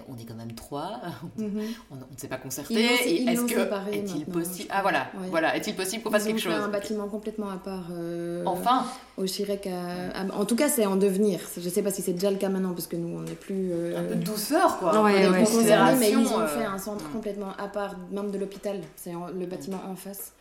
On 0.08 0.18
est 0.18 0.24
quand 0.26 0.36
même 0.36 0.54
trois, 0.54 1.02
Mhm. 1.38 1.62
on 1.92 1.96
ne 1.96 2.02
s'est 2.18 2.28
pas 2.28 2.38
concerté. 2.38 2.74
Est-ce 2.86 3.44
que 3.44 3.94
est-il 3.94 4.26
possible 4.26 4.70
Ah 4.72 4.82
voilà. 4.82 5.08
Ouais. 5.20 5.28
voilà, 5.30 5.56
est-il 5.58 5.76
possible 5.76 6.02
qu'on 6.04 6.12
fasse 6.12 6.24
quelque 6.24 6.38
fait 6.40 6.50
chose? 6.50 6.60
un 6.60 6.70
bâtiment 6.70 7.08
complètement 7.08 7.50
à 7.50 7.58
part. 7.58 7.88
euh, 7.92 8.44
Enfin, 8.46 8.86
Au 9.18 9.28
Chirec. 9.28 9.68
à- 9.68 10.22
à- 10.22 10.26
En 10.36 10.46
tout 10.46 10.56
cas, 10.56 10.70
c'est 10.70 10.86
en 10.86 10.96
devenir. 10.96 11.40
Je 11.58 11.68
sais 11.70 11.82
pas 11.84 11.92
si 11.92 12.02
c'est 12.02 12.14
déjà 12.14 12.32
le 12.32 12.38
cas 12.38 12.50
maintenant 12.50 12.74
parce 12.74 12.88
que 12.88 12.96
nous, 12.96 13.18
on 13.18 13.22
n'est 13.22 13.34
plus. 13.36 13.72
euh, 13.72 14.00
un 14.00 14.04
peu 14.04 14.16
de 14.16 14.24
douceur 14.24 14.80
quoi, 14.80 15.02
Ouais, 15.04 15.28
ouais, 15.30 15.40
concernés, 15.44 16.00
mais 16.00 16.12
ils 16.12 16.18
ont 16.18 16.40
euh, 16.40 16.48
fait 16.48 16.66
un 16.66 16.78
centre 16.78 17.06
hmm. 17.10 17.12
complètement 17.14 17.52
à 17.58 17.68
part, 17.68 17.96
même 18.12 18.32
de 18.32 18.38
l'hôpital. 18.38 18.80
C'est 18.96 19.12
le 19.12 19.46
bâtiment 19.46 19.82
en 19.90 19.96
face. 19.96 20.32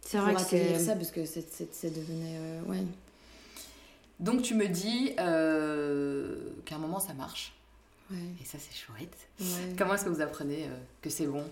c'est 0.00 0.18
vrai 0.18 0.34
que 0.34 0.40
c'est 0.40 0.78
ça 0.78 0.94
parce 0.94 1.10
que 1.10 1.24
c'est- 1.26 1.94
devenu. 1.94 2.24
euh, 2.24 2.62
ouais. 2.70 2.84
Donc 4.20 4.42
tu 4.42 4.54
me 4.54 4.66
dis 4.66 5.12
euh, 5.18 6.36
qu'à 6.64 6.76
un 6.76 6.78
moment 6.78 6.98
ça 7.00 7.14
marche. 7.14 7.52
Ouais, 8.10 8.16
Et 8.40 8.44
ça 8.44 8.58
c'est 8.58 8.74
chouette. 8.74 9.16
ouais. 9.40 9.74
Comment 9.76 9.94
est-ce 9.94 10.04
que 10.04 10.10
vous 10.10 10.20
apprenez 10.20 10.64
euh, 10.64 10.76
que 11.02 11.10
c'est 11.10 11.26
bon? 11.26 11.42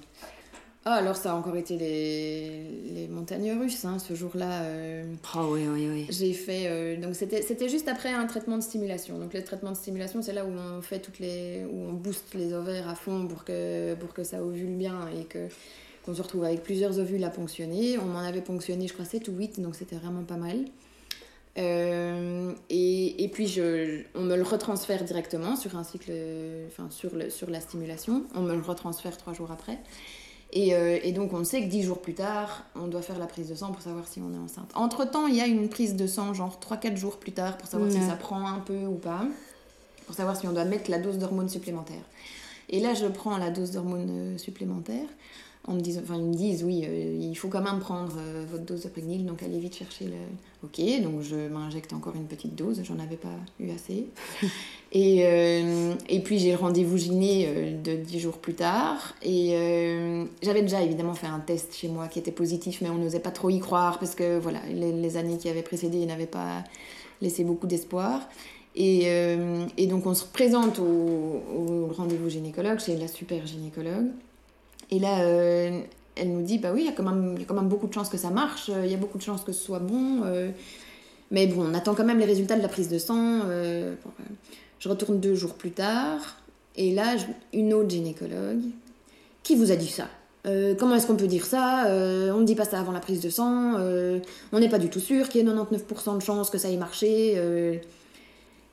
Ah, 0.88 0.94
alors 0.94 1.16
ça 1.16 1.32
a 1.32 1.34
encore 1.34 1.56
été 1.56 1.76
les, 1.76 2.60
les 2.92 3.08
montagnes 3.08 3.50
russes, 3.58 3.84
hein, 3.84 3.98
ce 3.98 4.14
jour-là. 4.14 4.62
euh, 4.62 5.04
oh 5.34 5.48
oui 5.50 5.66
oui 5.66 5.88
oui 5.90 6.06
J'ai 6.10 6.32
fait. 6.32 6.66
euh, 6.68 6.96
donc 6.96 7.16
c'était 7.16 7.42
c'était 7.42 7.68
juste 7.68 7.88
après 7.88 8.12
un 8.12 8.24
traitement 8.26 8.56
de 8.56 8.62
stimulation. 8.62 9.18
Donc 9.18 9.34
le 9.34 9.42
traitement 9.42 9.72
de 9.72 9.76
stimulation, 9.76 10.22
c'est 10.22 10.32
là 10.32 10.44
où 10.46 10.50
on 10.50 10.80
fait 10.82 11.00
toutes 11.00 11.18
les. 11.18 11.64
où 11.64 11.88
on 11.88 11.92
booste 11.92 12.34
les 12.34 12.52
ovaires 12.52 12.88
à 12.88 12.94
fond 12.94 13.26
pour 13.26 13.44
que, 13.44 13.94
pour 13.94 14.14
que 14.14 14.22
ça 14.22 14.42
ovule 14.44 14.76
bien 14.76 15.08
et 15.20 15.24
que 15.24 15.48
qu'on 16.04 16.14
se 16.14 16.22
retrouve 16.22 16.44
avec 16.44 16.62
plusieurs 16.62 17.00
ovules 17.00 17.24
à 17.24 17.30
ponctionner. 17.30 17.98
On 17.98 18.04
m'en 18.04 18.20
avait 18.20 18.40
ponctionné, 18.40 18.86
je 18.86 18.92
crois, 18.92 19.04
7 19.04 19.26
ou 19.26 19.32
8, 19.32 19.58
donc 19.60 19.74
c'était 19.74 19.96
vraiment 19.96 20.22
pas 20.22 20.36
mal. 20.36 20.64
Euh, 21.58 22.52
et, 22.68 23.24
et 23.24 23.28
puis 23.28 23.46
je, 23.46 24.02
on 24.14 24.22
me 24.22 24.36
le 24.36 24.42
retransfère 24.42 25.04
directement 25.04 25.56
sur 25.56 25.76
un 25.76 25.84
cycle, 25.84 26.12
enfin 26.68 26.88
sur, 26.90 27.14
le, 27.14 27.30
sur 27.30 27.48
la 27.50 27.60
stimulation. 27.60 28.24
On 28.34 28.42
me 28.42 28.54
le 28.54 28.62
retransfère 28.62 29.16
trois 29.16 29.32
jours 29.32 29.50
après. 29.50 29.78
Et, 30.52 30.74
euh, 30.74 30.98
et 31.02 31.12
donc 31.12 31.32
on 31.32 31.44
sait 31.44 31.62
que 31.62 31.66
dix 31.68 31.82
jours 31.82 32.00
plus 32.00 32.14
tard, 32.14 32.64
on 32.76 32.86
doit 32.86 33.02
faire 33.02 33.18
la 33.18 33.26
prise 33.26 33.48
de 33.48 33.54
sang 33.54 33.72
pour 33.72 33.82
savoir 33.82 34.06
si 34.06 34.20
on 34.20 34.32
est 34.32 34.38
enceinte. 34.38 34.70
Entre-temps, 34.74 35.26
il 35.26 35.34
y 35.34 35.40
a 35.40 35.46
une 35.46 35.68
prise 35.68 35.96
de 35.96 36.06
sang 36.06 36.34
genre 36.34 36.60
3-4 36.60 36.96
jours 36.96 37.18
plus 37.18 37.32
tard 37.32 37.58
pour 37.58 37.68
savoir 37.68 37.90
si 37.90 38.00
ça 38.00 38.14
prend 38.14 38.46
un 38.46 38.60
peu 38.60 38.86
ou 38.86 38.94
pas, 38.94 39.26
pour 40.06 40.14
savoir 40.14 40.36
si 40.36 40.46
on 40.46 40.52
doit 40.52 40.64
mettre 40.64 40.90
la 40.90 40.98
dose 40.98 41.18
d'hormones 41.18 41.48
supplémentaire. 41.48 42.02
Et 42.68 42.80
là, 42.80 42.94
je 42.94 43.06
prends 43.06 43.36
la 43.38 43.50
dose 43.50 43.72
d'hormones 43.72 44.34
euh, 44.34 44.38
supplémentaire. 44.38 45.06
En 45.68 45.74
me 45.74 45.80
enfin, 45.80 46.14
ils 46.14 46.22
me 46.22 46.34
disent, 46.34 46.62
oui, 46.62 46.84
euh, 46.86 47.18
il 47.20 47.34
faut 47.34 47.48
quand 47.48 47.60
même 47.60 47.80
prendre 47.80 48.12
euh, 48.18 48.44
votre 48.48 48.64
dose 48.64 48.84
de 48.84 48.88
prégnil, 48.88 49.26
donc 49.26 49.42
allez 49.42 49.58
vite 49.58 49.74
chercher 49.74 50.04
le. 50.04 50.12
Ok, 50.62 50.80
donc 51.02 51.22
je 51.22 51.48
m'injecte 51.48 51.92
encore 51.92 52.14
une 52.14 52.26
petite 52.26 52.54
dose, 52.54 52.82
j'en 52.84 53.00
avais 53.00 53.16
pas 53.16 53.34
eu 53.58 53.70
assez. 53.70 54.06
Et, 54.92 55.26
euh, 55.26 55.94
et 56.08 56.20
puis 56.20 56.38
j'ai 56.38 56.52
le 56.52 56.56
rendez-vous 56.56 56.96
gyné 56.96 57.76
de 57.84 57.96
10 57.96 58.20
jours 58.20 58.38
plus 58.38 58.54
tard. 58.54 59.14
Et 59.20 59.50
j'avais 60.42 60.62
déjà 60.62 60.80
évidemment 60.80 61.12
fait 61.12 61.26
un 61.26 61.40
test 61.40 61.74
chez 61.74 61.88
moi 61.88 62.06
qui 62.06 62.20
était 62.20 62.30
positif, 62.30 62.80
mais 62.80 62.88
on 62.88 62.96
n'osait 62.96 63.20
pas 63.20 63.32
trop 63.32 63.50
y 63.50 63.58
croire 63.58 63.98
parce 63.98 64.14
que 64.14 64.38
voilà, 64.38 64.60
les, 64.72 64.92
les 64.92 65.16
années 65.16 65.36
qui 65.36 65.50
avaient 65.50 65.64
précédé 65.64 66.06
n'avaient 66.06 66.24
pas 66.24 66.64
laissé 67.20 67.44
beaucoup 67.44 67.66
d'espoir. 67.66 68.26
Et, 68.74 69.08
et 69.76 69.86
donc 69.86 70.06
on 70.06 70.14
se 70.14 70.24
présente 70.24 70.78
au, 70.78 70.84
au 70.84 71.92
rendez-vous 71.94 72.30
gynécologue, 72.30 72.78
chez 72.78 72.96
la 72.96 73.08
super 73.08 73.44
gynécologue. 73.44 74.06
Et 74.90 74.98
là, 74.98 75.20
euh, 75.20 75.80
elle 76.14 76.32
nous 76.32 76.42
dit, 76.42 76.58
bah 76.58 76.70
oui, 76.72 76.82
il 76.82 76.86
y, 76.86 76.88
a 76.88 76.92
quand 76.92 77.02
même- 77.02 77.68
beaucoup 77.68 77.86
de 77.86 77.92
chances 77.92 78.08
que 78.08 78.16
ça 78.16 78.30
marche, 78.30 78.70
euh, 78.70 78.84
il 78.84 78.90
y 78.90 78.94
a 78.94 78.98
beaucoup 78.98 79.18
de 79.18 79.22
chances 79.22 79.42
que 79.42 79.52
ce 79.52 79.62
soit 79.64 79.80
bon. 79.80 80.22
euh, 80.24 80.50
mais 81.30 81.46
bon, 81.48 81.66
on 81.68 81.74
attend 81.74 81.94
quand 81.94 82.04
même 82.04 82.18
les 82.20 82.24
résultats 82.24 82.56
de 82.56 82.62
la 82.62 82.68
prise 82.68 82.88
de 82.88 82.98
sang. 82.98 83.40
je 84.78 84.88
retourne 84.88 85.18
deux 85.18 85.34
jours 85.34 85.54
plus 85.54 85.72
tard, 85.72 86.36
et 86.76 86.94
là, 86.94 87.16
une 87.52 87.74
autre 87.74 87.90
gynécologue, 87.90 88.60
qui 89.42 89.56
vous 89.56 89.72
a 89.72 89.76
dit 89.76 89.88
ça 89.88 90.08
Comment 90.78 90.94
est-ce 90.94 91.08
qu'on 91.08 91.16
peut 91.16 91.26
dire 91.26 91.44
ça 91.44 91.86
On 91.88 92.38
ne 92.38 92.44
dit 92.44 92.54
pas 92.54 92.64
ça 92.64 92.78
avant 92.78 92.92
la 92.92 93.00
prise 93.00 93.20
de 93.20 93.30
sang. 93.30 93.74
on 94.52 94.60
n'est 94.60 94.68
pas 94.68 94.78
du 94.78 94.88
tout 94.88 95.00
sûr 95.00 95.28
qu'il 95.28 95.44
y 95.44 95.50
ait 95.50 95.52
99% 95.52 96.14
de 96.18 96.22
chances 96.22 96.50
que 96.50 96.58
ça 96.58 96.70
ait 96.70 96.76
marché. 96.76 97.80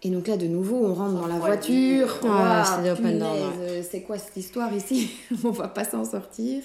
Et 0.05 0.09
donc 0.09 0.27
là, 0.27 0.35
de 0.37 0.47
nouveau, 0.47 0.75
on 0.85 0.93
rentre 0.93 1.13
dans 1.13 1.27
la 1.27 1.39
voiture. 1.39 2.19
Ouais, 2.23 2.29
Ouah, 2.29 3.83
c'est 3.89 4.01
quoi 4.01 4.17
cette 4.17 4.35
histoire 4.37 4.73
ici 4.73 5.11
On 5.43 5.51
va 5.51 5.69
pas 5.69 5.85
s'en 5.85 6.03
sortir. 6.03 6.61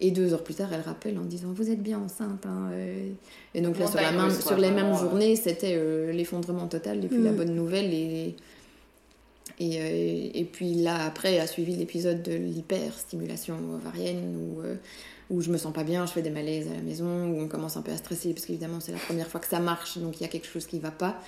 Et 0.00 0.10
deux 0.10 0.32
heures 0.32 0.42
plus 0.44 0.54
tard, 0.54 0.72
elle 0.72 0.80
rappelle 0.80 1.18
en 1.18 1.22
disant 1.24 1.48
Vous 1.54 1.70
êtes 1.70 1.82
bien 1.82 1.98
enceinte. 1.98 2.44
hein, 2.46 2.68
euh. 2.72 3.10
Et 3.54 3.60
donc 3.60 3.78
là, 3.78 3.86
sur, 3.86 3.96
la 3.96 4.12
Montagne 4.12 4.16
même- 4.18 4.26
russe, 4.26 4.38
quoi, 4.42 4.52
sur 4.52 4.56
les 4.60 4.70
mêmes 4.70 4.80
vraiment, 4.86 4.96
euh. 4.96 5.00
journées, 5.00 5.36
c'était 5.36 5.74
euh, 5.76 6.12
l'effondrement 6.12 6.66
total 6.68 7.04
et 7.04 7.08
puis 7.08 7.22
la 7.22 7.32
Mm. 7.32 7.36
bonne 7.36 7.54
nouvelle. 7.54 7.92
Et, 7.92 8.34
et, 9.60 9.80
euh, 9.80 10.30
et 10.34 10.44
puis 10.44 10.74
là, 10.74 11.04
après, 11.06 11.38
a 11.38 11.46
suivi 11.46 11.74
l'épisode 11.76 12.22
de 12.22 12.32
l'hyperstimulation 12.34 13.54
ovarienne 13.74 14.36
où, 14.36 14.60
euh, 14.62 14.74
où 15.30 15.40
je 15.40 15.50
me 15.50 15.56
sens 15.58 15.72
pas 15.72 15.84
bien, 15.84 16.06
je 16.06 16.12
fais 16.12 16.22
des 16.22 16.30
malaises 16.30 16.66
à 16.68 16.74
la 16.74 16.82
maison, 16.82 17.28
où 17.30 17.40
on 17.40 17.48
commence 17.48 17.76
un 17.76 17.82
peu 17.82 17.92
à 17.92 17.96
stresser 17.96 18.32
parce 18.34 18.46
qu'évidemment, 18.46 18.80
c'est 18.80 18.92
la 18.92 18.98
première 18.98 19.28
fois 19.28 19.40
que 19.40 19.46
ça 19.46 19.60
marche, 19.60 19.98
donc 19.98 20.20
il 20.20 20.22
y 20.22 20.26
a 20.26 20.28
quelque 20.28 20.46
chose 20.48 20.66
qui 20.66 20.78
va 20.80 20.90
pas. 20.90 21.18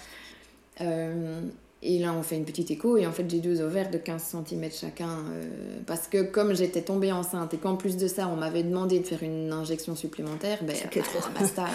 Euh, 0.80 1.40
et 1.82 1.98
là, 1.98 2.12
on 2.12 2.22
fait 2.22 2.36
une 2.36 2.44
petite 2.44 2.70
écho, 2.70 2.96
et 2.96 3.06
en 3.06 3.12
fait, 3.12 3.28
j'ai 3.30 3.38
deux 3.38 3.60
ovaires 3.60 3.90
de 3.90 3.98
15 3.98 4.22
cm 4.48 4.70
chacun. 4.72 5.08
euh, 5.30 5.78
parce 5.86 6.08
que 6.08 6.22
comme 6.22 6.54
j'étais 6.54 6.82
tombée 6.82 7.12
enceinte, 7.12 7.54
et 7.54 7.58
qu'en 7.58 7.76
plus 7.76 7.96
de 7.96 8.08
ça, 8.08 8.28
on 8.28 8.36
m'avait 8.36 8.62
demandé 8.62 8.98
de 8.98 9.04
faire 9.06 9.22
une 9.22 9.52
injection 9.52 9.94
supplémentaire, 9.94 10.58
ben, 10.64 10.74
trop. 10.74 11.20
basta, 11.38 11.66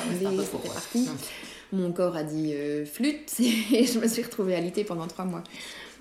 trop, 0.49 0.57
parti. 0.57 1.07
Mon 1.71 1.93
corps 1.93 2.15
a 2.15 2.23
dit 2.23 2.53
euh, 2.53 2.85
flûte, 2.85 3.31
et 3.39 3.85
je 3.85 3.99
me 3.99 4.07
suis 4.07 4.23
retrouvée 4.23 4.55
alitée 4.55 4.83
pendant 4.83 5.07
trois 5.07 5.25
mois. 5.25 5.43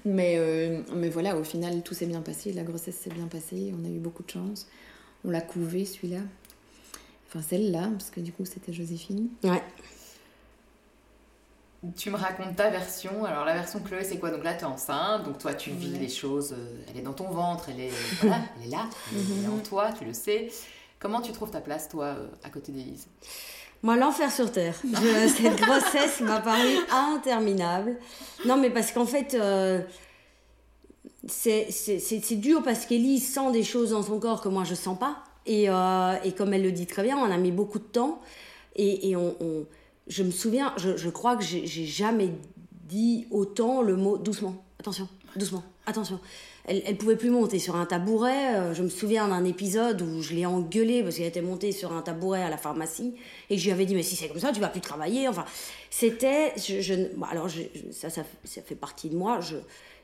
Mais, 0.05 0.37
euh, 0.39 0.81
mais 0.97 1.11
voilà, 1.11 1.37
au 1.37 1.45
final, 1.45 1.83
tout 1.83 1.95
s'est 1.95 2.07
bien 2.07 2.23
passé, 2.23 2.53
la 2.53 2.63
grossesse 2.63 2.97
s'est 2.97 3.11
bien 3.11 3.27
passée, 3.27 3.73
on 3.79 3.85
a 3.85 3.89
eu 3.89 3.99
beaucoup 3.99 4.23
de 4.23 4.31
chance. 4.31 4.67
On 5.25 5.31
l'a 5.31 5.43
couvé, 5.43 5.85
celui-là. 5.85 6.21
Enfin, 7.29 7.43
celle-là, 7.47 7.91
parce 7.93 8.11
que 8.11 8.21
du 8.21 8.33
coup, 8.33 8.47
c'était 8.47 8.73
Joséphine. 8.73 9.29
ouais 9.45 9.63
Tu 11.97 12.11
me 12.11 12.17
racontes 12.17 12.57
ta 12.57 12.69
version. 12.69 13.25
Alors 13.25 13.45
la 13.47 13.55
version 13.55 13.81
Chloé, 13.81 14.05
c'est 14.05 14.19
quoi? 14.19 14.31
Donc 14.31 14.45
là, 14.45 14.53
tu 14.55 14.61
es 14.63 14.67
enceinte, 14.67 15.25
donc 15.25 15.39
toi, 15.39 15.55
tu 15.55 15.71
vis 15.71 15.93
Ouais. 15.93 15.99
les 15.99 16.09
choses. 16.11 16.53
euh, 16.53 16.83
elle 16.91 16.99
est 16.99 17.03
dans 17.03 17.15
ton 17.15 17.31
ventre, 17.31 17.69
elle 17.71 17.81
est, 17.81 17.91
voilà, 18.21 18.41
elle 18.61 18.67
est 18.69 18.71
là, 18.71 18.85
elle 19.13 19.19
est 19.19 19.49
Mhm. 19.49 19.55
en 19.55 19.59
toi, 19.63 19.91
tu 19.99 20.05
le 20.05 20.13
sais. 20.13 20.51
Comment 20.99 21.23
tu 21.23 21.33
trouves 21.33 21.51
ta 21.51 21.63
place, 21.63 21.89
toi, 21.89 22.05
euh, 22.05 22.27
à 22.45 22.51
côté 22.51 22.73
d'Élise? 22.73 23.07
Moi, 23.83 23.97
l'enfer 23.97 24.31
sur 24.31 24.53
Terre. 24.53 24.75
Je- 24.85 25.29
cette 25.43 25.59
grossesse 25.59 26.21
m'a 26.21 26.41
paru 26.41 26.69
interminable. 26.91 27.97
Non, 28.45 28.59
mais 28.59 28.69
parce 28.69 28.93
qu'en 28.93 29.07
fait, 29.07 29.33
euh, 29.33 29.81
c'est 31.27 32.37
dur 32.37 32.63
parce 32.63 32.85
qu'Élise 32.85 33.33
sent 33.33 33.53
des 33.53 33.63
choses 33.65 33.91
dans 33.91 34.03
son 34.03 34.19
corps 34.21 34.43
que 34.43 34.49
moi 34.51 34.65
je 34.65 34.75
sens 34.75 34.99
pas. 34.99 35.25
Et, 35.47 35.71
euh, 35.71 36.15
et 36.25 36.33
comme 36.33 36.53
elle 36.53 36.63
le 36.63 36.73
dit 36.73 36.87
très 36.87 37.03
bien, 37.03 37.17
on 37.17 37.31
a 37.31 37.37
mis 37.39 37.53
beaucoup 37.53 37.79
de 37.79 37.85
temps. 37.85 38.21
Et, 38.77 39.09
et 39.11 39.17
on, 39.17 39.35
on- 39.41 39.65
je 40.11 40.23
me 40.23 40.31
souviens, 40.31 40.75
je, 40.77 41.09
crois 41.09 41.37
que 41.37 41.43
j'ai 41.45 41.87
jamais 41.87 42.31
dit 42.85 43.27
autant 43.31 43.81
le 43.81 43.97
mot 43.97 44.19
doucement. 44.19 44.63
Attention, 44.79 45.09
doucement, 45.37 45.63
attention. 45.87 46.21
Elle, 46.67 46.83
elle 46.85 46.97
pouvait 46.97 47.17
plus 47.17 47.31
monter 47.31 47.59
sur 47.59 47.77
un 47.77 47.87
tabouret. 47.87 48.57
Euh, 48.57 48.75
Je 48.75 48.83
me 48.83 48.89
souviens 48.89 49.29
d'un 49.29 49.45
épisode 49.45 50.03
où 50.03 50.21
je 50.21 50.35
l'ai 50.35 50.45
engueulée 50.45 51.03
parce 51.03 51.17
qu'elle 51.17 51.27
était 51.27 51.41
montée 51.41 51.73
sur 51.73 51.93
un 51.93 52.03
tabouret 52.03 52.43
à 52.43 52.51
la 52.51 52.59
pharmacie 52.59 53.15
et 53.49 53.57
je 53.57 53.65
lui 53.65 53.73
avais 53.73 53.87
dit 53.87 53.95
mais 53.95 54.03
si 54.03 54.17
c'est 54.17 54.29
comme 54.29 54.41
ça 54.41 54.53
tu 54.53 54.61
vas 54.61 54.69
plus 54.69 54.81
travailler. 54.81 55.29
Enfin, 55.29 55.45
c'était, 55.89 56.55
alors 57.31 57.49
ça, 57.93 58.11
ça 58.11 58.25
fait 58.45 58.75
partie 58.75 59.09
de 59.09 59.17
moi. 59.17 59.41
Je 59.41 59.57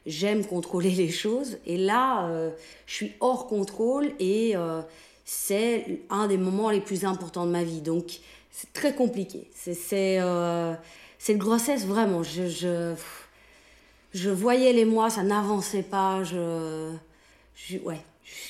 j'aime 0.07 0.45
contrôler 0.47 0.91
les 0.91 1.11
choses 1.11 1.59
et 1.67 1.77
là 1.77 2.29
euh, 2.29 2.51
je 2.87 2.95
suis 2.95 3.13
hors 3.21 3.49
contrôle 3.49 4.13
et 4.21 4.57
euh, 4.57 4.81
c'est 5.25 6.03
un 6.09 6.29
des 6.29 6.39
moments 6.39 6.71
les 6.71 6.81
plus 6.81 7.05
importants 7.05 7.45
de 7.45 7.51
ma 7.51 7.65
vie. 7.65 7.81
Donc 7.81 8.21
c'est 8.59 8.73
très 8.73 8.95
compliqué. 8.95 9.51
C'est 9.55 10.19
euh, 10.21 10.73
cette 11.19 11.37
grossesse 11.39 11.85
vraiment. 11.85 12.23
Je, 12.23 12.49
je 12.49 12.95
je 14.15 14.31
voyais 14.31 14.73
les 14.73 14.85
mois, 14.87 15.11
ça 15.11 15.23
n'avançait 15.23 15.83
pas. 15.83 16.25
Je, 16.25 16.93
je- 17.55 17.79
ouais, 17.79 18.01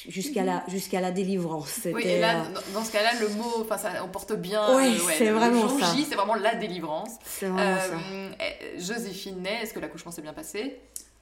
jusqu'à 0.09 0.45
la 0.45 0.63
jusqu'à 0.69 1.01
la 1.01 1.11
délivrance. 1.11 1.81
Oui, 1.93 2.03
et 2.05 2.21
là, 2.21 2.37
euh, 2.43 2.61
dans- 2.73 2.85
ce 2.85 2.93
cas-là, 2.93 3.11
le 3.21 3.29
mot, 3.31 3.53
enfin, 3.63 3.77
ça, 3.79 3.91
on 4.05 4.09
porte 4.09 4.33
bien. 4.35 4.77
Ouais, 4.77 4.91
euh, 4.91 4.99
c'est 5.19 5.31
vraiment 5.31 5.69
ça. 5.69 5.93
C'est 6.09 6.15
vraiment 6.15 6.37
la 6.37 6.55
délivrance. 6.55 7.11
c'est 7.25 7.47
vraiment 7.47 7.81
ça. 7.81 7.95
Euh, 8.13 8.31
eh, 8.41 8.81
Joséphine 8.81 9.45
est-ce 9.47 9.75
que 9.75 9.81
l'accouchement 9.81 10.13
s'est 10.13 10.23
bien 10.23 10.33
passé? 10.35 10.79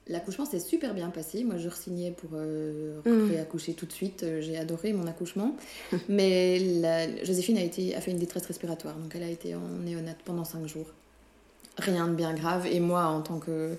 L'accouchement 0.07 0.45
s'est 0.45 0.59
super 0.59 0.93
bien 0.93 1.09
passé. 1.09 1.43
Moi, 1.43 1.57
je 1.57 1.67
re-signais 1.67 2.11
pour 2.11 2.29
euh, 2.33 2.99
Mm. 3.05 3.29
réaccoucher 3.31 3.73
tout 3.73 3.87
de 3.87 3.91
suite. 3.91 4.21
Euh, 4.23 4.39
J'ai 4.39 4.55
adoré 4.57 4.93
mon 4.93 5.07
accouchement. 5.07 5.55
Mais 6.09 6.59
la- 6.59 7.23
Joséphine 7.23 7.57
a, 7.57 7.63
été, 7.63 7.95
a 7.95 8.01
fait 8.01 8.11
une 8.11 8.19
détresse 8.19 8.45
respiratoire. 8.45 8.95
Donc, 8.97 9.11
elle 9.15 9.23
a 9.23 9.29
été 9.29 9.55
en 9.55 9.67
néonate 9.83 10.19
pendant 10.23 10.43
5 10.45 10.67
jours. 10.67 10.85
Rien 11.79 12.07
de 12.07 12.13
bien 12.13 12.33
grave. 12.35 12.67
Et 12.67 12.79
moi, 12.79 13.05
en 13.05 13.21
tant 13.21 13.39
que, 13.39 13.75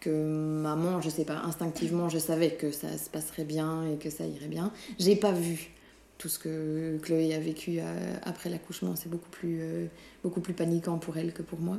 que 0.00 0.10
maman, 0.10 1.00
je 1.00 1.08
sais 1.08 1.24
pas, 1.24 1.38
instinctivement, 1.46 2.10
je 2.10 2.18
savais 2.18 2.50
que 2.50 2.70
ça 2.70 2.96
se 2.98 3.08
passerait 3.08 3.44
bien 3.44 3.86
et 3.90 3.96
que 3.96 4.10
ça 4.10 4.26
irait 4.26 4.48
bien. 4.48 4.70
J'ai 4.98 5.16
pas 5.16 5.32
vu 5.32 5.70
tout 6.18 6.28
ce 6.28 6.38
que 6.38 6.98
Chloé 7.02 7.34
a 7.34 7.40
vécu 7.40 7.78
euh, 7.80 8.14
après 8.22 8.50
l'accouchement. 8.50 8.96
C'est 8.96 9.08
beaucoup 9.08 9.30
plus, 9.30 9.58
euh, 9.62 9.86
beaucoup 10.22 10.40
plus 10.42 10.52
paniquant 10.54 10.98
pour 10.98 11.16
elle 11.16 11.32
que 11.32 11.42
pour 11.42 11.58
moi. 11.58 11.78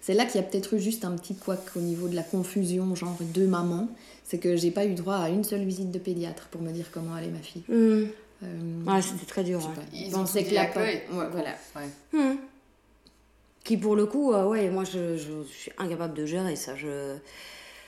C'est 0.00 0.14
là 0.14 0.24
qu'il 0.24 0.40
y 0.40 0.44
a 0.44 0.46
peut-être 0.46 0.74
eu 0.74 0.80
juste 0.80 1.04
un 1.04 1.12
petit 1.16 1.34
couac 1.34 1.60
au 1.76 1.80
niveau 1.80 2.08
de 2.08 2.14
la 2.16 2.22
confusion, 2.22 2.94
genre 2.94 3.16
deux 3.20 3.46
mamans. 3.46 3.88
C'est 4.24 4.38
que 4.38 4.56
j'ai 4.56 4.70
pas 4.70 4.86
eu 4.86 4.94
droit 4.94 5.16
à 5.16 5.28
une 5.28 5.44
seule 5.44 5.64
visite 5.64 5.90
de 5.90 5.98
pédiatre 5.98 6.48
pour 6.50 6.62
me 6.62 6.70
dire 6.72 6.86
comment 6.92 7.14
allait 7.14 7.28
ma 7.28 7.40
fille. 7.40 7.62
Euh, 7.68 8.06
Ouais, 8.86 9.02
c'était 9.02 9.26
très 9.26 9.44
dur. 9.44 9.60
Ils 9.92 10.16
ont 10.16 10.24
que 10.24 10.54
la. 10.54 10.62
Ouais, 10.74 11.04
voilà. 11.10 11.50
Ouais. 11.76 11.88
Hum. 12.14 12.38
Qui 13.64 13.76
pour 13.76 13.94
le 13.96 14.06
coup, 14.06 14.32
euh, 14.32 14.46
ouais, 14.46 14.70
moi 14.70 14.84
je, 14.84 15.16
je 15.18 15.42
suis 15.52 15.70
incapable 15.76 16.14
de 16.14 16.24
gérer 16.24 16.56
ça. 16.56 16.74
Je, 16.74 17.16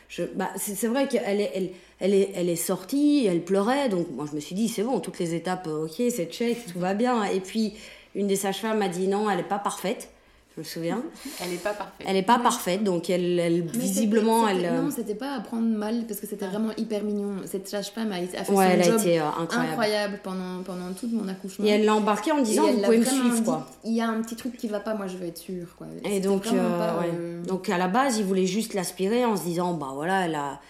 je, 0.09 0.25
bah, 0.25 0.51
c'est 0.57 0.75
c'est 0.75 0.89
vrai 0.89 1.09
qu'elle 1.09 1.41
est, 1.41 1.51
elle, 1.55 1.71
elle 1.99 2.13
est, 2.15 2.33
elle 2.35 2.51
est 2.51 2.57
sortie, 2.57 3.25
elle 3.27 3.43
pleurait, 3.43 3.89
donc 3.89 4.11
moi 4.11 4.27
je 4.31 4.35
me 4.37 4.41
suis 4.41 4.55
dit 4.55 4.69
c'est 4.69 4.83
bon, 4.83 5.01
toutes 5.01 5.19
les 5.19 5.35
étapes, 5.35 5.67
euh, 5.69 5.87
ok, 5.87 5.95
c'est 6.11 6.27
check, 6.31 6.59
tout 6.71 6.79
va 6.79 6.93
bien. 6.93 7.25
Et 7.25 7.41
puis 7.41 7.73
une 8.15 8.27
des 8.27 8.37
sages-femmes 8.37 8.79
m'a 8.79 8.89
dit 8.89 9.09
non, 9.09 9.31
elle 9.31 9.39
n'est 9.39 9.43
pas 9.43 9.59
parfaite. 9.59 10.11
Je 10.55 10.61
me 10.61 10.65
souviens. 10.65 11.03
Elle 11.43 11.51
n'est 11.51 11.57
pas 11.57 11.73
parfaite. 11.73 12.07
Elle 12.07 12.13
n'est 12.13 12.23
pas 12.23 12.39
parfaite, 12.39 12.85
donc 12.85 13.09
elle, 13.09 13.39
elle 13.39 13.63
visiblement, 13.63 14.47
elle. 14.47 14.67
euh, 14.67 14.83
Non, 14.83 14.91
c'était 14.91 15.15
pas 15.15 15.35
à 15.37 15.41
prendre 15.41 15.67
mal 15.67 16.05
parce 16.07 16.21
que 16.21 16.27
c'était 16.27 16.47
vraiment 16.47 16.73
hyper 16.77 17.03
mignon. 17.05 17.37
Cette 17.47 17.69
sage-femme 17.69 18.13
a, 18.13 18.21
été- 18.21 18.37
a 18.37 18.45
fait 18.45 18.53
ouais, 18.53 18.67
son 18.67 18.71
elle 18.71 18.83
a 18.83 18.97
été 19.01 19.19
euh, 19.21 19.27
incroyable. 19.29 19.69
incroyable 19.71 20.21
pendant, 20.23 20.63
pendant 20.63 20.93
tout 20.93 21.09
mon 21.11 21.27
accouchement. 21.27 21.65
Et 21.65 21.69
elle 21.71 21.87
l'a 21.87 21.95
embarqué 21.95 22.33
en 22.33 22.43
disant 22.43 22.67
vous 22.71 22.83
pouvez 22.83 22.99
me 22.99 23.05
suivre 23.05 23.43
quoi. 23.45 23.67
Il 23.85 23.93
y 23.95 24.03
a 24.03 24.09
un 24.09 24.21
petit 24.21 24.37
truc 24.37 24.57
qui 24.59 24.69
va 24.69 24.81
pas, 24.81 24.95
moi 24.95 25.07
je 25.07 25.17
veux 25.17 25.27
être 25.27 25.39
sûre. 25.39 25.69
Quoi. 25.79 25.87
Et 26.05 26.21
donc, 26.21 26.47
euh, 26.49 26.79
pas, 26.79 27.01
ouais. 27.01 27.11
euh, 27.15 27.43
donc 27.45 27.71
à 27.71 27.79
la 27.79 27.89
base, 27.89 28.19
il 28.19 28.25
voulait 28.25 28.45
juste 28.47 28.75
l'aspirer 28.75 29.25
en 29.25 29.37
se 29.37 29.45
disant, 29.45 29.73
bah 29.73 29.93
voilà, 29.95 30.27
elle 30.27 30.35
a, 30.35 30.61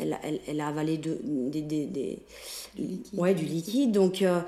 elle, 0.00 0.14
a- 0.14 0.20
elle, 0.22 0.40
elle 0.48 0.60
a 0.62 0.68
avalé 0.68 0.96
de, 0.96 1.18
des, 1.22 1.60
des, 1.60 1.84
des- 1.84 2.22
Du 2.74 2.82
liquide. 2.84 3.18
ouais, 3.20 3.34
du 3.34 3.44
liquide. 3.44 3.92
Donc, 3.92 4.22
euh, 4.22 4.40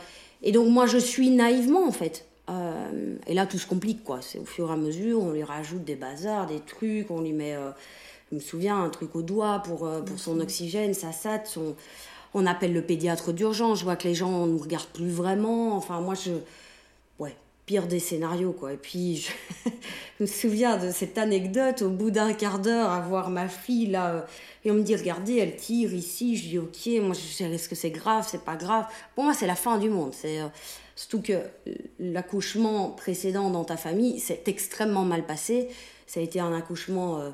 et 0.42 0.50
donc 0.52 0.68
moi, 0.70 0.86
je 0.86 0.96
suis 0.96 1.28
naïvement 1.28 1.86
en 1.86 1.92
fait. 1.92 2.24
Euh, 2.50 3.16
et 3.26 3.34
là, 3.34 3.46
tout 3.46 3.58
se 3.58 3.66
complique 3.66 4.02
quoi. 4.04 4.20
C'est 4.20 4.38
au 4.38 4.44
fur 4.44 4.68
et 4.70 4.72
à 4.72 4.76
mesure, 4.76 5.20
on 5.20 5.32
lui 5.32 5.44
rajoute 5.44 5.84
des 5.84 5.94
bazars, 5.94 6.46
des 6.46 6.60
trucs, 6.60 7.10
on 7.10 7.20
lui 7.20 7.32
met, 7.32 7.54
euh, 7.54 7.70
je 8.30 8.36
me 8.36 8.40
souviens, 8.40 8.82
un 8.82 8.88
truc 8.88 9.14
au 9.14 9.22
doigt 9.22 9.60
pour, 9.60 9.86
euh, 9.86 10.00
pour 10.02 10.18
son 10.18 10.40
oxygène, 10.40 10.94
sa 10.94 11.12
SAT, 11.12 11.44
son... 11.46 11.76
on 12.34 12.46
appelle 12.46 12.72
le 12.72 12.82
pédiatre 12.82 13.32
d'urgence. 13.32 13.78
Je 13.78 13.84
vois 13.84 13.96
que 13.96 14.08
les 14.08 14.14
gens 14.14 14.46
ne 14.46 14.52
nous 14.52 14.58
regardent 14.58 14.86
plus 14.88 15.10
vraiment. 15.10 15.76
Enfin, 15.76 16.00
moi, 16.00 16.14
je 16.14 16.32
ouais, 17.20 17.36
pire 17.64 17.86
des 17.86 18.00
scénarios, 18.00 18.52
quoi. 18.52 18.72
Et 18.72 18.76
puis, 18.76 19.18
je, 19.18 19.30
je 20.18 20.24
me 20.24 20.26
souviens 20.26 20.78
de 20.78 20.90
cette 20.90 21.18
anecdote, 21.18 21.82
au 21.82 21.90
bout 21.90 22.10
d'un 22.10 22.32
quart 22.32 22.58
d'heure, 22.58 22.90
à 22.90 23.00
voir 23.00 23.30
ma 23.30 23.48
fille, 23.48 23.86
là, 23.86 24.26
et 24.64 24.70
on 24.72 24.74
me 24.74 24.82
dit, 24.82 24.96
regardez, 24.96 25.36
elle 25.36 25.56
tire 25.56 25.92
ici. 25.94 26.36
Je 26.36 26.48
dis, 26.48 26.58
ok, 26.58 27.02
moi, 27.02 27.14
je 27.14 27.20
sais, 27.20 27.44
est-ce 27.44 27.68
que 27.68 27.76
c'est 27.76 27.90
grave, 27.90 28.26
c'est 28.28 28.44
pas 28.44 28.56
grave 28.56 28.86
Pour 29.14 29.24
moi, 29.24 29.34
c'est 29.34 29.46
la 29.46 29.54
fin 29.54 29.78
du 29.78 29.90
monde. 29.90 30.12
C'est 30.12 30.40
Surtout 30.96 31.22
que 31.22 31.40
l'accouchement 31.98 32.90
précédent 32.90 33.50
dans 33.50 33.64
ta 33.64 33.76
famille, 33.76 34.20
c'est 34.20 34.46
extrêmement 34.48 35.04
mal 35.04 35.24
passé. 35.26 35.68
Ça 36.06 36.20
a 36.20 36.22
été 36.22 36.40
un 36.40 36.52
accouchement... 36.54 37.18
euh, 37.20 37.30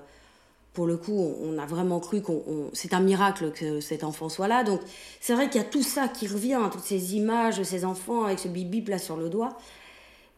pour 0.75 0.87
le 0.87 0.97
coup, 0.97 1.35
on 1.43 1.59
a 1.59 1.67
vraiment 1.67 1.99
cru 1.99 2.23
qu'on. 2.23 2.45
on- 2.47 2.71
C'est 2.73 2.95
un 2.95 3.01
miracle 3.01 3.51
que 3.51 3.81
cet 3.81 4.05
enfant 4.05 4.29
soit 4.29 4.47
là. 4.47 4.63
Donc, 4.63 4.81
c'est 5.21 5.35
vrai 5.35 5.49
qu'il 5.51 5.61
y 5.61 5.65
a 5.65 5.67
tout 5.67 5.83
ça 5.83 6.07
qui 6.07 6.29
revient, 6.29 6.61
toutes 6.71 6.85
ces 6.85 7.17
images 7.17 7.59
de 7.59 7.65
ces 7.65 7.85
enfants 7.85 8.25
avec 8.27 8.39
ce 8.39 8.47
bip-bip 8.47 8.89
là 8.89 8.99
sur 8.99 9.17
le 9.17 9.29
doigt. 9.29 9.59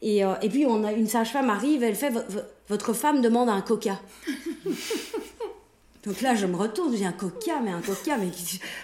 Et, 0.00 0.24
euh, 0.24 0.33
et 0.40 0.48
puis, 0.48 0.64
on 0.64 0.83
a 0.85 0.92
une 0.92 1.06
sage-femme 1.09 1.50
arrive, 1.50 1.83
elle 1.83 1.94
fait 1.94 2.09
Vo- 2.09 2.20
vo- 2.26 2.40
Votre 2.68 2.94
femme 2.94 3.20
demande 3.20 3.50
un 3.50 3.61
coca. 3.61 4.00
Donc 6.04 6.22
là, 6.22 6.34
je 6.34 6.46
me 6.46 6.56
retourne, 6.56 6.96
j'ai 6.96 7.04
un 7.04 7.12
coca, 7.12 7.60
mais 7.62 7.70
un 7.70 7.82
coca, 7.82 8.16
mais 8.16 8.28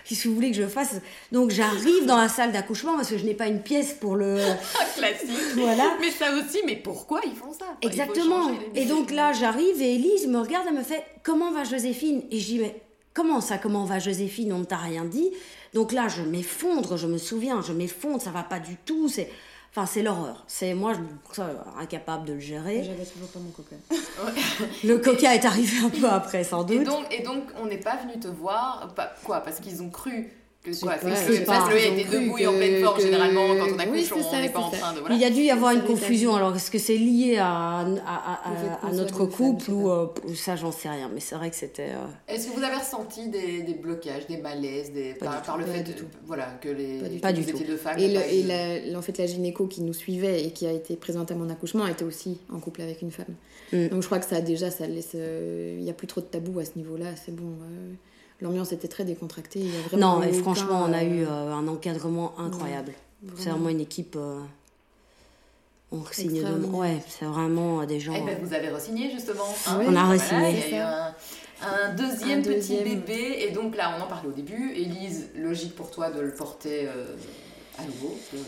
qu'est-ce 0.05 0.22
que 0.22 0.29
vous 0.29 0.35
voulez 0.35 0.50
que 0.50 0.57
je 0.57 0.66
fasse? 0.66 0.96
Donc, 1.33 1.50
j'arrive 1.50 2.05
dans 2.05 2.18
la 2.18 2.29
salle 2.29 2.52
d'accouchement 2.52 2.94
parce 2.94 3.09
que 3.09 3.16
je 3.16 3.24
n'ai 3.24 3.33
pas 3.33 3.46
une 3.46 3.62
pièce 3.62 3.94
pour 3.94 4.16
le. 4.16 4.37
Classique. 4.96 5.31
Voilà. 5.55 5.96
Mais 6.00 6.11
ça 6.11 6.26
aussi, 6.35 6.59
mais 6.66 6.76
pourquoi 6.76 7.22
ils 7.24 7.35
font 7.35 7.52
ça? 7.52 7.66
Exactement. 7.81 8.50
Et 8.74 8.85
donc 8.85 9.11
là, 9.11 9.33
j'arrive 9.33 9.81
et 9.81 9.94
Elise 9.94 10.26
me 10.26 10.38
regarde, 10.38 10.66
elle 10.68 10.74
me 10.74 10.83
fait 10.83 11.05
Comment 11.22 11.52
va 11.52 11.64
Joséphine? 11.64 12.22
Et 12.31 12.38
je 12.38 12.46
dis 12.46 12.59
Mais 12.59 12.81
comment 13.14 13.40
ça, 13.40 13.57
comment 13.57 13.85
va 13.85 13.98
Joséphine? 13.98 14.52
On 14.52 14.59
ne 14.59 14.64
t'a 14.64 14.76
rien 14.76 15.05
dit. 15.05 15.31
Donc 15.72 15.92
là, 15.92 16.09
je 16.09 16.22
m'effondre, 16.22 16.96
je 16.96 17.07
me 17.07 17.18
souviens, 17.18 17.62
je 17.62 17.72
m'effondre, 17.72 18.20
ça 18.20 18.31
va 18.31 18.42
pas 18.42 18.59
du 18.59 18.76
tout. 18.85 19.09
C'est. 19.09 19.31
Enfin, 19.77 19.85
c'est 19.85 20.03
l'horreur. 20.03 20.43
C'est 20.47 20.73
moi, 20.73 20.95
je 20.95 21.35
ça, 21.35 21.51
incapable 21.79 22.25
de 22.25 22.33
le 22.33 22.41
gérer. 22.41 22.83
J'avais 22.83 23.05
toujours 23.05 23.29
pas 23.29 23.39
mon 23.41 23.51
coca. 23.51 23.77
Le 24.83 24.97
coca 24.97 25.35
est 25.35 25.45
arrivé 25.45 25.85
un 25.85 25.91
peu 25.91 26.09
après, 26.09 26.45
sans 26.45 26.65
Et 26.67 26.79
doute. 26.79 26.87
donc, 26.87 27.05
et 27.11 27.23
donc, 27.23 27.43
on 27.61 27.67
n'est 27.67 27.77
pas 27.77 27.97
venu 27.97 28.19
te 28.19 28.27
voir, 28.27 28.95
pas, 28.97 29.12
quoi 29.23 29.41
Parce 29.41 29.61
qu'ils 29.61 29.83
ont 29.83 29.91
cru 29.91 30.33
quoi 30.81 30.92
pas, 30.92 30.98
que 30.98 31.05
parce 31.44 31.70
et 32.40 32.46
en 32.46 32.52
pleine 32.55 32.83
forme, 32.85 32.96
que- 32.96 33.02
généralement, 33.02 33.46
quand 33.57 33.66
on 33.66 33.74
Oui, 33.74 33.81
accouche, 33.81 34.00
c'est 34.05 34.37
on 34.37 34.40
n'est 34.40 34.48
pas 34.50 34.59
en 34.61 34.70
train 34.70 34.94
de. 34.94 35.00
Voilà. 35.00 35.14
Il 35.14 35.20
y 35.20 35.24
a 35.24 35.31
dû 35.31 35.40
y 35.42 35.50
avoir 35.50 35.72
une 35.72 35.83
confusion. 35.85 36.35
Alors, 36.35 36.55
est-ce 36.57 36.70
que 36.70 36.79
c'est 36.79 36.96
lié 36.96 37.38
à, 37.38 37.85
notre 38.92 39.24
couple 39.26 39.70
ou, 39.70 39.90
euh, 39.90 40.07
ou 40.26 40.35
ça, 40.35 40.57
j'en 40.57 40.72
sais 40.72 40.88
rien. 40.88 41.11
Mais 41.12 41.20
c'est 41.20 41.35
vrai 41.35 41.50
que 41.50 41.57
c'était. 41.57 41.90
euh, 41.90 42.07
Est-ce 42.33 42.48
que 42.48 42.57
vous 42.57 42.62
avez 42.62 42.76
ressenti 42.76 43.29
des, 43.29 43.62
des 43.62 43.74
blocages, 43.74 44.26
des 44.26 44.38
malaises, 44.38 44.92
des, 44.92 45.14
Pas 45.14 45.42
par, 45.44 45.59
le 45.59 45.64
fait 45.66 45.83
de- 45.83 45.92
tout. 45.92 46.07
voilà, 46.26 46.46
que 46.61 46.68
les 46.68 46.98
Pas 46.98 47.09
du 47.09 47.18
Pas 47.20 47.33
vous 47.33 47.42
tout. 47.42 47.50
étiez 47.50 47.66
deux 47.66 47.76
femmes 47.76 47.98
Et, 47.98 48.09
le, 48.42 48.90
la, 48.92 48.98
en 48.98 49.02
fait, 49.02 49.18
la 49.18 49.26
gynéco 49.26 49.66
qui 49.66 49.83
nous 49.83 49.94
suivait 49.94 50.44
et 50.44 50.50
qui 50.50 50.66
a 50.66 50.72
été 50.72 50.96
présente 50.96 51.31
à 51.31 51.35
mon 51.35 51.48
accouchement 51.50 51.87
était 51.87 52.05
aussi 52.05 52.38
en 52.52 52.59
couple 52.61 52.83
avec 52.83 53.02
une 53.02 53.11
femme. 53.11 53.35
Mm. 53.72 53.88
Donc 53.88 54.02
je 54.02 54.07
crois 54.07 54.18
que 54.18 54.26
ça 54.26 54.40
déjà, 54.40 54.70
ça 54.70 54.87
laisse. 54.87 55.12
euh, 55.14 55.74
Il 55.79 55.85
n'y 55.85 55.90
a 55.90 55.94
plus 55.94 56.07
trop 56.07 56.20
de 56.20 56.26
tabou 56.26 56.59
à 56.59 56.64
ce 56.64 56.72
niveau-là. 56.76 57.07
C'est 57.24 57.35
bon. 57.35 57.52
L'ambiance 58.40 58.72
était 58.72 58.88
très 58.88 59.05
décontractée. 59.05 59.61
il 59.61 59.75
y 59.75 59.79
a 59.79 59.81
vraiment 59.88 60.16
Non, 60.18 60.22
et 60.22 60.29
aucun, 60.31 60.40
franchement, 60.42 60.85
on 60.88 60.92
a 60.92 61.03
eu 61.05 61.22
euh, 61.25 61.29
euh, 61.31 61.53
un 61.55 61.66
encadrement 61.68 62.38
incroyable. 62.38 62.92
C'est 63.37 63.49
vraiment 63.51 63.70
une 63.70 63.81
équipe. 63.81 64.14
euh, 64.16 64.40
on 65.92 66.05
signe 66.11 66.42
de... 66.42 66.66
Ouais, 66.66 67.01
c'est 67.09 67.25
vraiment 67.25 67.81
euh, 67.81 67.87
des 67.87 68.01
gens. 68.01 68.12
Eh 68.16 68.20
ben, 68.20 68.37
vous 68.42 68.53
avez 68.53 68.68
re-signé 68.70 69.11
justement. 69.11 69.44
hein. 69.68 69.79
On 69.87 69.96
a 69.96 70.05
Voilà, 70.05 70.05
re-signé. 70.11 70.51
Il 70.68 70.75
y 70.75 70.79
a 70.79 70.79
eu 70.79 71.62
un, 71.62 71.94
deuxième 71.94 72.40
Un 72.40 72.42
petit 72.42 72.55
deuxième. 72.55 72.85
bébé, 72.85 73.37
et 73.46 73.51
donc 73.53 73.77
là, 73.77 73.94
on 73.99 74.03
en 74.03 74.07
parlait 74.07 74.29
au 74.29 74.33
début. 74.33 74.72
Élise, 74.72 75.29
logique 75.37 75.75
pour 75.75 75.90
toi 75.90 76.11
de 76.11 76.20
le 76.20 76.35
porter 76.35 76.88
euh, 76.88 77.07
à 77.79 77.85
nouveau. 77.85 78.14
de- 78.33 78.38
de- 78.38 78.42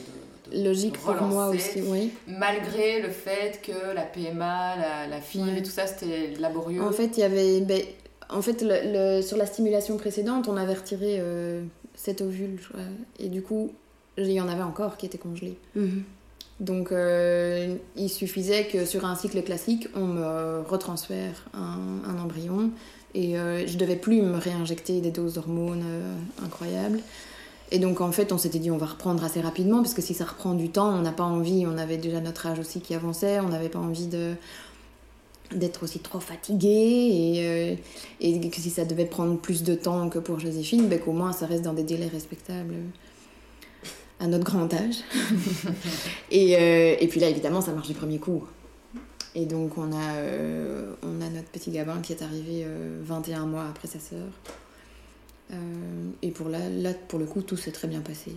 de 0.63 0.65
Logique 0.69 0.99
pour 0.99 1.15
moi 1.23 1.49
aussi, 1.49 1.83
oui. 1.83 2.11
Malgré 2.27 3.01
le 3.03 3.11
fait 3.11 3.61
que 3.63 3.95
la 3.95 4.03
PMA, 4.03 4.77
la, 4.77 5.07
la 5.07 5.21
FIV 5.21 5.43
Ouais. 5.45 5.59
et 5.59 5.63
tout 5.63 5.71
ça, 5.71 5.87
c'était 5.87 6.35
laborieux. 6.39 6.83
En 6.83 6.91
fait, 6.93 7.17
il 7.17 7.21
y 7.21 7.23
avait. 7.23 7.61
ben, 7.61 7.83
en 8.31 8.43
fait, 8.43 8.63
le, 8.63 9.17
le- 9.19 9.23
sur 9.23 9.37
la 9.37 9.47
stimulation 9.47 9.97
précédente, 9.97 10.49
on 10.49 10.57
avait 10.57 10.75
retiré 10.75 11.17
euh, 11.19 11.63
7 11.95 12.21
ovules, 12.23 12.59
je 12.63 12.69
crois. 12.69 12.81
Et 13.19 13.29
du 13.29 13.43
coup, 13.43 13.73
il 14.17 14.31
y 14.31 14.41
en 14.41 14.49
avait 14.49 14.63
encore 14.63 14.97
qui 14.97 15.07
étaient 15.07 15.19
congelés. 15.19 15.57
Mhm. 15.75 16.03
Donc, 16.61 16.91
euh, 16.91 17.77
il 17.97 18.09
suffisait 18.11 18.67
que 18.67 18.85
sur 18.85 19.05
un 19.05 19.15
cycle 19.15 19.41
classique, 19.43 19.89
on 19.95 20.07
me 20.07 20.61
retransfère 20.69 21.45
un, 21.55 21.79
un 22.11 22.19
embryon 22.19 22.71
Et 23.15 23.39
euh, 23.39 23.65
je 23.67 23.79
devais 23.79 23.97
plus 23.97 24.21
me 24.23 24.37
réinjecter 24.37 25.01
des 25.01 25.11
doses 25.13 25.35
d'hormones 25.35 25.85
euh, 25.87 26.15
incroyables. 26.45 27.01
Et 27.71 27.79
donc 27.79 28.01
en 28.01 28.11
fait, 28.13 28.33
on 28.33 28.39
s'était 28.39 28.59
dit 28.59 28.71
on 28.71 28.79
va 28.79 28.87
reprendre 28.87 29.23
assez 29.23 29.41
rapidement 29.43 29.83
parce 29.83 29.93
que 29.93 30.01
si 30.03 30.15
ça 30.15 30.25
reprend 30.25 30.55
du 30.55 30.71
temps, 30.71 30.89
on 30.89 31.03
n'a 31.03 31.13
pas 31.13 31.25
envie. 31.25 31.67
On 31.67 31.77
avait 31.79 31.99
déjà 31.99 32.21
notre 32.21 32.47
âge 32.47 32.59
aussi 32.59 32.81
qui 32.81 32.95
avançait, 32.95 33.41
on 33.41 33.49
n'avait 33.51 33.69
pas 33.69 33.79
envie 33.79 34.07
de 34.07 34.33
d'être 35.55 35.83
aussi 35.85 35.99
trop 36.01 36.21
fatigué 36.21 36.69
et, 36.69 37.35
euh, 37.39 37.77
et 38.21 38.51
que 38.51 38.61
si 38.61 38.71
ça 38.71 38.85
devait 38.85 39.07
prendre 39.07 39.39
plus 39.39 39.63
de 39.63 39.75
temps 39.75 40.09
que 40.11 40.19
pour 40.19 40.39
Joséphine, 40.39 40.89
ben, 40.89 40.99
qu'au 40.99 41.13
moins 41.13 41.33
ça 41.33 41.47
reste 41.47 41.63
dans 41.63 41.73
des 41.73 41.85
délais 41.85 42.09
respectables 42.09 42.75
à 44.21 44.27
notre 44.27 44.45
grand 44.45 44.73
âge. 44.73 44.97
et, 46.31 46.57
euh, 46.57 46.97
et 46.99 47.09
puis 47.09 47.21
là, 47.21 47.29
évidemment, 47.29 47.61
ça 47.61 47.73
marche 47.73 47.89
du 47.89 47.95
premier 47.95 48.19
coup. 48.19 48.45
Et 49.35 49.47
donc, 49.47 49.79
on 49.79 49.93
a, 49.93 50.15
euh, 50.17 50.95
on 51.03 51.21
a 51.21 51.29
notre 51.29 51.49
petit 51.49 51.71
Gabin 51.71 52.01
qui 52.01 52.13
est 52.13 52.23
arrivé 52.23 52.65
euh, 52.65 53.01
21 53.05 53.47
mois 53.47 53.67
après 53.69 53.89
sa 53.89 54.01
sœur. 54.01 54.29
Et 56.21 56.31
pour 56.31 56.51
là, 56.51 56.59
là, 56.69 56.93
pour 57.09 57.19
le 57.19 57.25
coup, 57.25 57.41
tout 57.41 57.57
s'est 57.57 57.73
très 57.73 57.89
bien 57.89 58.01
passé. 58.01 58.33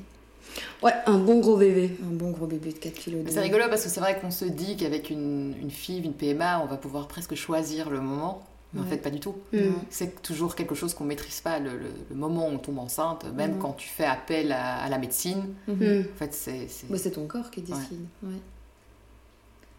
Ouais, 0.84 0.94
un 1.06 1.18
bon 1.18 1.40
gros 1.40 1.58
bébé. 1.58 1.98
Un 2.04 2.14
bon 2.14 2.32
gros 2.32 2.46
bébé 2.48 2.72
de 2.74 2.78
4 2.80 2.94
kilos. 2.94 3.22
Mais 3.24 3.32
C'est 3.32 3.40
rigolo 3.42 3.64
parce 3.70 3.84
que 3.84 3.90
c'est 3.90 4.00
vrai 4.00 4.20
qu'on 4.20 4.32
se 4.32 4.46
dit 4.46 4.76
qu'avec 4.78 5.10
une, 5.10 5.56
une 5.62 5.72
FIV, 5.72 6.06
une 6.06 6.14
PMA, 6.14 6.62
on 6.62 6.66
va 6.68 6.78
pouvoir 6.78 7.08
presque 7.08 7.36
choisir 7.36 7.90
le 7.90 8.02
moment. 8.02 8.44
Mais 8.74 8.80
en 8.80 8.84
Ouais. 8.84 8.90
fait, 8.92 8.98
pas 8.98 9.10
du 9.10 9.20
tout. 9.20 9.36
Mm. 9.52 9.58
C'est 9.90 10.22
toujours 10.22 10.56
quelque 10.56 10.76
chose 10.76 10.94
qu'on 10.94 11.04
maîtrise 11.04 11.42
pas, 11.42 11.60
le, 11.60 11.72
le- 11.72 11.92
le 12.10 12.16
moment 12.16 12.48
où 12.48 12.52
on 12.52 12.58
tombe 12.58 12.80
enceinte, 12.80 13.26
même 13.36 13.54
Non. 13.56 13.60
quand 13.60 13.74
tu 13.74 13.90
fais 13.90 14.06
appel 14.06 14.54
à, 14.54 14.78
à 14.78 14.88
la 14.90 14.98
médecine. 14.98 15.54
Mhm. 15.68 15.76
Mm. 15.76 16.06
En 16.14 16.18
fait, 16.18 16.34
c'est. 16.34 16.68
c'est- 16.70 16.90
Bah, 16.90 16.98
c'est 16.98 17.12
ton 17.12 17.28
corps 17.28 17.52
qui 17.52 17.62
décide. 17.62 18.06
Ouais. 18.24 18.30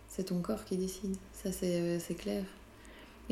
C'est 0.08 0.24
ton 0.24 0.40
corps 0.42 0.64
qui 0.64 0.76
décide. 0.76 1.16
Ça, 1.32 1.50
c'est 1.52 1.80
euh, 1.80 1.98
c'est 1.98 2.14
clair. 2.14 2.42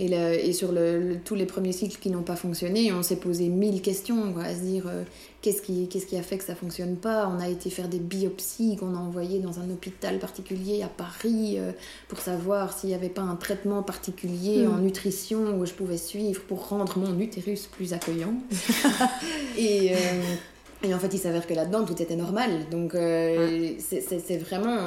Et, 0.02 0.08
le- 0.08 0.32
et 0.48 0.52
sur 0.54 0.72
le, 0.72 0.98
le- 0.98 1.16
tous 1.18 1.34
les 1.34 1.44
premiers 1.44 1.72
cycles 1.72 1.98
qui 2.00 2.08
n'ont 2.08 2.22
pas 2.22 2.36
fonctionné, 2.36 2.90
on 2.92 3.02
s'est 3.02 3.16
posé 3.16 3.48
mille 3.48 3.82
questions, 3.82 4.32
quoi, 4.32 4.44
à 4.44 4.54
se 4.54 4.60
dire 4.60 4.84
euh, 4.86 5.02
qu'est-ce 5.42 5.60
qui, 5.60 5.88
qu'est-ce 5.88 6.06
qui 6.06 6.16
a 6.16 6.22
fait 6.22 6.38
que 6.38 6.44
ça 6.44 6.54
fonctionne 6.54 6.96
pas? 6.96 7.28
On 7.28 7.38
a 7.38 7.48
été 7.48 7.68
faire 7.68 7.86
des 7.88 7.98
biopsies 7.98 8.76
qu'on 8.78 8.94
a 8.94 8.98
envoyées 8.98 9.40
dans 9.40 9.58
un 9.60 9.68
hôpital 9.68 10.18
particulier 10.18 10.82
à 10.82 10.88
Paris 10.88 11.56
euh, 11.58 11.72
pour 12.08 12.18
savoir 12.20 12.72
s'il 12.78 12.88
n'y 12.88 12.94
avait 12.94 13.10
pas 13.10 13.20
un 13.20 13.36
traitement 13.36 13.82
particulier 13.82 14.64
Mm. 14.66 14.72
en 14.72 14.78
nutrition 14.78 15.58
où 15.58 15.66
je 15.66 15.72
pouvais 15.74 15.98
suivre 15.98 16.40
pour 16.48 16.68
rendre 16.68 16.98
mon 16.98 17.18
utérus 17.20 17.66
plus 17.66 17.92
accueillant. 17.92 18.32
et, 19.58 19.92
euh, 19.92 19.96
et 20.82 20.94
en 20.94 20.98
fait, 20.98 21.12
il 21.12 21.18
s'avère 21.18 21.46
que 21.46 21.52
là-dedans, 21.52 21.84
tout 21.84 22.00
était 22.00 22.16
normal. 22.16 22.50
Donc, 22.70 22.94
euh, 22.94 23.72
c'est- 23.78 24.38
vraiment 24.38 24.78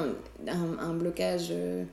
un, 0.47 0.79
un 0.79 0.93
blocage. 0.95 1.49
euh, 1.51 1.83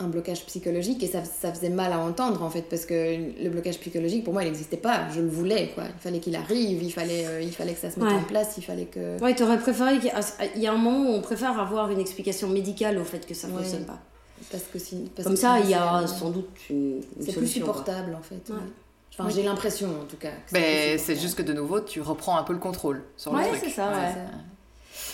un 0.00 0.08
blocage 0.08 0.44
psychologique 0.46 1.02
et 1.02 1.06
ça, 1.06 1.22
ça 1.24 1.52
faisait 1.52 1.68
mal 1.68 1.92
à 1.92 1.98
entendre 1.98 2.42
en 2.42 2.48
fait 2.50 2.62
parce 2.62 2.86
que 2.86 2.94
le 3.42 3.50
blocage 3.50 3.78
psychologique 3.78 4.24
pour 4.24 4.32
moi 4.32 4.42
il 4.42 4.46
n'existait 4.46 4.78
pas 4.78 5.08
je 5.14 5.20
le 5.20 5.28
voulais 5.28 5.70
quoi 5.74 5.84
il 5.84 6.00
fallait 6.00 6.18
qu'il 6.18 6.34
arrive 6.34 6.82
il 6.82 6.90
fallait 6.92 7.26
euh, 7.26 7.42
il 7.42 7.52
fallait 7.52 7.74
que 7.74 7.80
ça 7.80 7.90
se 7.90 8.00
mette 8.00 8.08
Ouais. 8.08 8.14
en 8.18 8.22
place 8.22 8.54
il 8.56 8.62
fallait 8.64 8.86
que 8.86 9.20
Ouais, 9.22 9.34
t'aurais 9.34 9.58
préféré 9.58 9.96
qu'il 9.98 10.06
y 10.06 10.10
a- 10.10 10.20
il 10.56 10.62
y 10.62 10.66
a 10.66 10.72
un 10.72 10.76
moment 10.78 11.10
où 11.10 11.12
on 11.14 11.20
préfère 11.20 11.58
avoir 11.60 11.90
une 11.90 12.00
explication 12.00 12.48
médicale 12.48 12.98
au 12.98 13.04
fait 13.04 13.26
que 13.26 13.34
ça 13.34 13.48
Ouais. 13.48 13.54
fonctionne 13.58 13.84
pas. 13.84 13.98
parce 14.50 14.64
que 14.64 14.78
si, 14.78 15.10
parce 15.14 15.24
Comme 15.26 15.34
que 15.34 15.40
ça, 15.40 15.60
il 15.60 15.68
y 15.70 15.74
a 15.74 16.04
c'est- 16.06 16.18
sans 16.18 16.30
doute 16.30 16.48
une, 16.70 16.96
une 16.96 17.02
c'est 17.20 17.32
plus 17.32 17.40
quoi. 17.42 17.46
supportable 17.48 18.14
en 18.18 18.22
fait 18.22 18.48
Ouais. 18.48 18.56
ouais. 18.56 18.62
enfin 19.12 19.24
Oui. 19.26 19.32
j'ai 19.36 19.42
l'impression 19.44 19.88
en 20.02 20.06
tout 20.06 20.16
cas 20.16 20.30
Mais 20.52 20.94
plus 20.96 21.04
c'est 21.04 21.16
juste 21.16 21.36
que 21.36 21.42
de 21.42 21.52
nouveau, 21.52 21.80
tu 21.80 22.00
reprends 22.00 22.36
un 22.38 22.42
peu 22.44 22.54
le 22.54 22.58
contrôle 22.58 23.02
sur 23.16 23.30
Ouais, 23.32 23.42
le 23.42 23.48
truc. 23.50 23.60
c'est 23.64 23.70
ça, 23.70 23.88
ouais. 23.90 23.94
ça. 24.14 24.16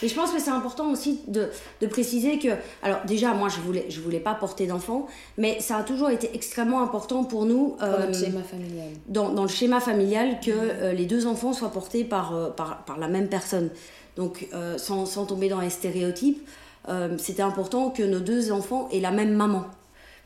Et 0.02 0.08
je 0.08 0.14
pense 0.14 0.30
que 0.30 0.38
c'est 0.40 0.50
important 0.50 0.90
aussi 0.92 1.20
de, 1.26 1.48
de 1.80 1.86
préciser 1.86 2.38
que, 2.38 2.48
alors 2.82 3.00
déjà, 3.06 3.34
moi, 3.34 3.48
je 3.48 3.60
voulais, 3.60 3.86
je 3.88 4.00
voulais 4.00 4.20
pas 4.20 4.34
porter 4.34 4.66
d'enfant, 4.66 5.06
mais 5.36 5.60
ça 5.60 5.78
a 5.78 5.82
toujours 5.82 6.10
été 6.10 6.30
extrêmement 6.34 6.82
important 6.82 7.24
pour 7.24 7.46
nous 7.46 7.70
Pour 7.78 7.82
euh, 7.88 8.06
notre 8.06 8.18
schéma 8.18 8.42
familial 8.42 8.88
dans, 9.08 9.30
dans 9.30 9.42
le 9.42 9.48
schéma 9.48 9.80
familial 9.80 10.38
que 10.40 10.52
euh, 10.52 10.92
les 10.92 11.06
deux 11.06 11.26
enfants 11.26 11.52
soient 11.52 11.72
portés 11.72 12.04
par, 12.04 12.34
euh, 12.36 12.50
par, 12.50 12.84
par 12.84 12.98
la 12.98 13.08
même 13.08 13.28
personne. 13.28 13.70
Donc, 14.16 14.46
euh, 14.54 14.78
sans, 14.78 15.06
sans 15.06 15.26
tomber 15.26 15.48
dans 15.48 15.60
les 15.60 15.70
stéréotypes, 15.70 16.46
euh, 16.88 17.16
c'était 17.18 17.42
important 17.42 17.90
que 17.90 18.02
nos 18.02 18.20
deux 18.20 18.52
enfants 18.52 18.88
aient 18.92 19.00
la 19.00 19.10
même 19.10 19.34
maman. 19.34 19.64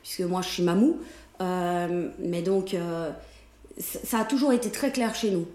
Puisque 0.03 0.21
moi, 0.21 0.43
je 0.43 0.49
suis 0.49 0.63
mamou. 0.63 0.97
euh, 1.41 2.09
mais 2.19 2.43
donc, 2.43 2.75
euh, 2.75 3.11
ça 3.79 4.19
a 4.21 4.25
toujours 4.25 4.53
été 4.53 4.71
très 4.71 4.91
clair 4.93 5.15
chez 5.15 5.31
nous. 5.31 5.47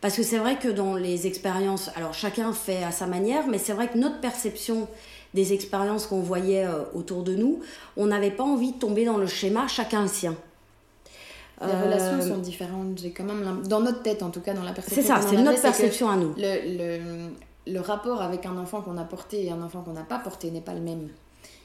Parce 0.00 0.16
que 0.16 0.22
c'est 0.22 0.38
vrai 0.38 0.58
que 0.58 0.68
dans 0.68 0.96
les 0.96 1.26
expériences, 1.26 1.90
alors 1.96 2.14
chacun 2.14 2.52
fait 2.52 2.82
à 2.82 2.90
sa 2.90 3.06
manière, 3.06 3.46
mais 3.46 3.58
c'est 3.58 3.72
vrai 3.72 3.88
que 3.88 3.98
notre 3.98 4.20
perception 4.20 4.86
des 5.32 5.52
expériences 5.52 6.06
qu'on 6.06 6.20
voyait 6.20 6.64
euh, 6.66 6.82
autour 6.94 7.22
de 7.24 7.34
nous, 7.34 7.60
on 7.96 8.06
n'avait 8.06 8.30
pas 8.30 8.44
envie 8.44 8.72
de 8.72 8.78
tomber 8.78 9.04
dans 9.04 9.16
le 9.16 9.26
schéma 9.26 9.66
chacun 9.66 10.06
sien. 10.06 10.36
les 11.60 11.66
Euh, 11.72 11.84
relations 11.84 12.20
sont 12.20 12.38
différentes 12.38 12.98
j'ai 13.00 13.10
quand 13.12 13.24
même 13.24 13.62
dans 13.66 13.80
notre 13.80 14.02
tête 14.02 14.22
en 14.22 14.30
tout 14.30 14.40
cas 14.40 14.54
dans 14.54 14.62
la 14.62 14.72
perception 14.72 15.02
C'est 15.02 15.08
ça, 15.08 15.20
c'est 15.20 15.36
notre 15.36 15.60
perception 15.62 16.08
à 16.08 16.16
nous. 16.16 16.34
le, 16.36 16.52
le, 16.78 17.72
le 17.72 17.80
rapport 17.80 18.20
avec 18.22 18.46
un 18.46 18.56
enfant 18.58 18.80
qu'on 18.82 18.96
a 18.98 19.04
porté 19.04 19.44
et 19.46 19.50
un 19.50 19.62
enfant 19.62 19.80
qu'on 19.82 19.92
n'a 19.92 20.02
pas 20.02 20.18
porté 20.18 20.50
n'est 20.50 20.60
pas 20.60 20.74
le 20.74 20.80
même. 20.80 21.08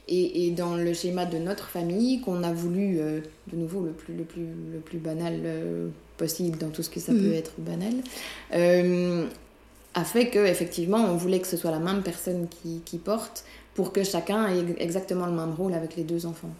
Et, 0.08 0.46
et 0.46 0.50
dans 0.50 0.74
le 0.74 0.92
schéma 0.92 1.24
de 1.24 1.38
notre 1.38 1.68
famille, 1.68 2.20
qu'on 2.20 2.42
a 2.42 2.52
voulu, 2.52 2.98
euh, 2.98 3.20
de 3.52 3.56
nouveau, 3.56 3.84
le 3.84 3.92
plus, 3.92 4.14
le 4.14 4.24
plus, 4.24 4.46
le 4.72 4.78
plus 4.80 4.98
banal 4.98 5.40
euh, 5.44 5.88
possible 6.16 6.58
dans 6.58 6.70
tout 6.70 6.82
ce 6.82 6.90
que 6.90 6.98
ça 7.00 7.12
Mhm. 7.12 7.20
peut 7.22 7.32
être 7.34 7.52
banal, 7.58 7.92
euh, 8.54 9.26
a 9.94 10.04
fait 10.04 10.28
que 10.30 10.38
effectivement 10.46 10.98
on 10.98 11.16
voulait 11.16 11.40
que 11.40 11.46
ce 11.46 11.56
soit 11.56 11.70
la 11.70 11.78
même 11.78 12.02
personne 12.02 12.46
qui, 12.48 12.80
qui 12.84 12.98
porte 12.98 13.44
pour 13.74 13.92
que 13.92 14.02
chacun 14.04 14.48
ait 14.48 14.64
exactement 14.78 15.26
le 15.26 15.32
même 15.32 15.52
rôle 15.54 15.74
avec 15.74 15.96
les 15.96 16.04
deux 16.04 16.26
enfants. 16.26 16.50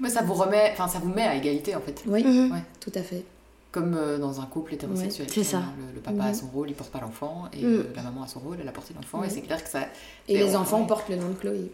Mais 0.00 0.08
ça 0.08 0.22
vous 0.22 0.34
remet, 0.34 0.70
enfin 0.72 0.88
ça 0.88 0.98
vous 0.98 1.10
met 1.12 1.22
à 1.22 1.34
égalité 1.36 1.74
en 1.76 1.80
fait. 1.80 2.02
Oui, 2.06 2.24
Mhm. 2.24 2.52
Ouais. 2.52 2.62
tout 2.80 2.92
à 2.94 3.02
fait. 3.02 3.22
Comme 3.72 3.94
euh, 3.96 4.18
dans 4.18 4.40
un 4.40 4.46
couple 4.46 4.74
hétérosexuel. 4.74 5.28
Ouais, 5.28 5.32
c'est 5.32 5.44
ça. 5.44 5.62
Le, 5.78 5.94
le 5.94 6.00
papa 6.00 6.24
a 6.24 6.28
Mhm. 6.28 6.34
son 6.34 6.46
rôle, 6.48 6.68
il 6.70 6.74
porte 6.74 6.90
pas 6.90 7.00
l'enfant, 7.00 7.44
et 7.52 7.62
Mhm. 7.64 7.84
la 7.94 8.02
maman 8.02 8.24
a 8.24 8.26
son 8.26 8.40
rôle, 8.40 8.56
elle 8.60 8.68
a 8.68 8.72
porté 8.72 8.94
l'enfant, 8.94 9.22
et 9.22 9.30
c'est 9.30 9.42
clair 9.42 9.62
que 9.62 9.70
ça. 9.70 9.86
Et 10.26 10.38
les 10.38 10.56
enfants 10.56 10.80
ouais. 10.80 10.86
portent 10.88 11.08
le 11.08 11.16
nom 11.16 11.28
de 11.28 11.34
Chloé. 11.34 11.70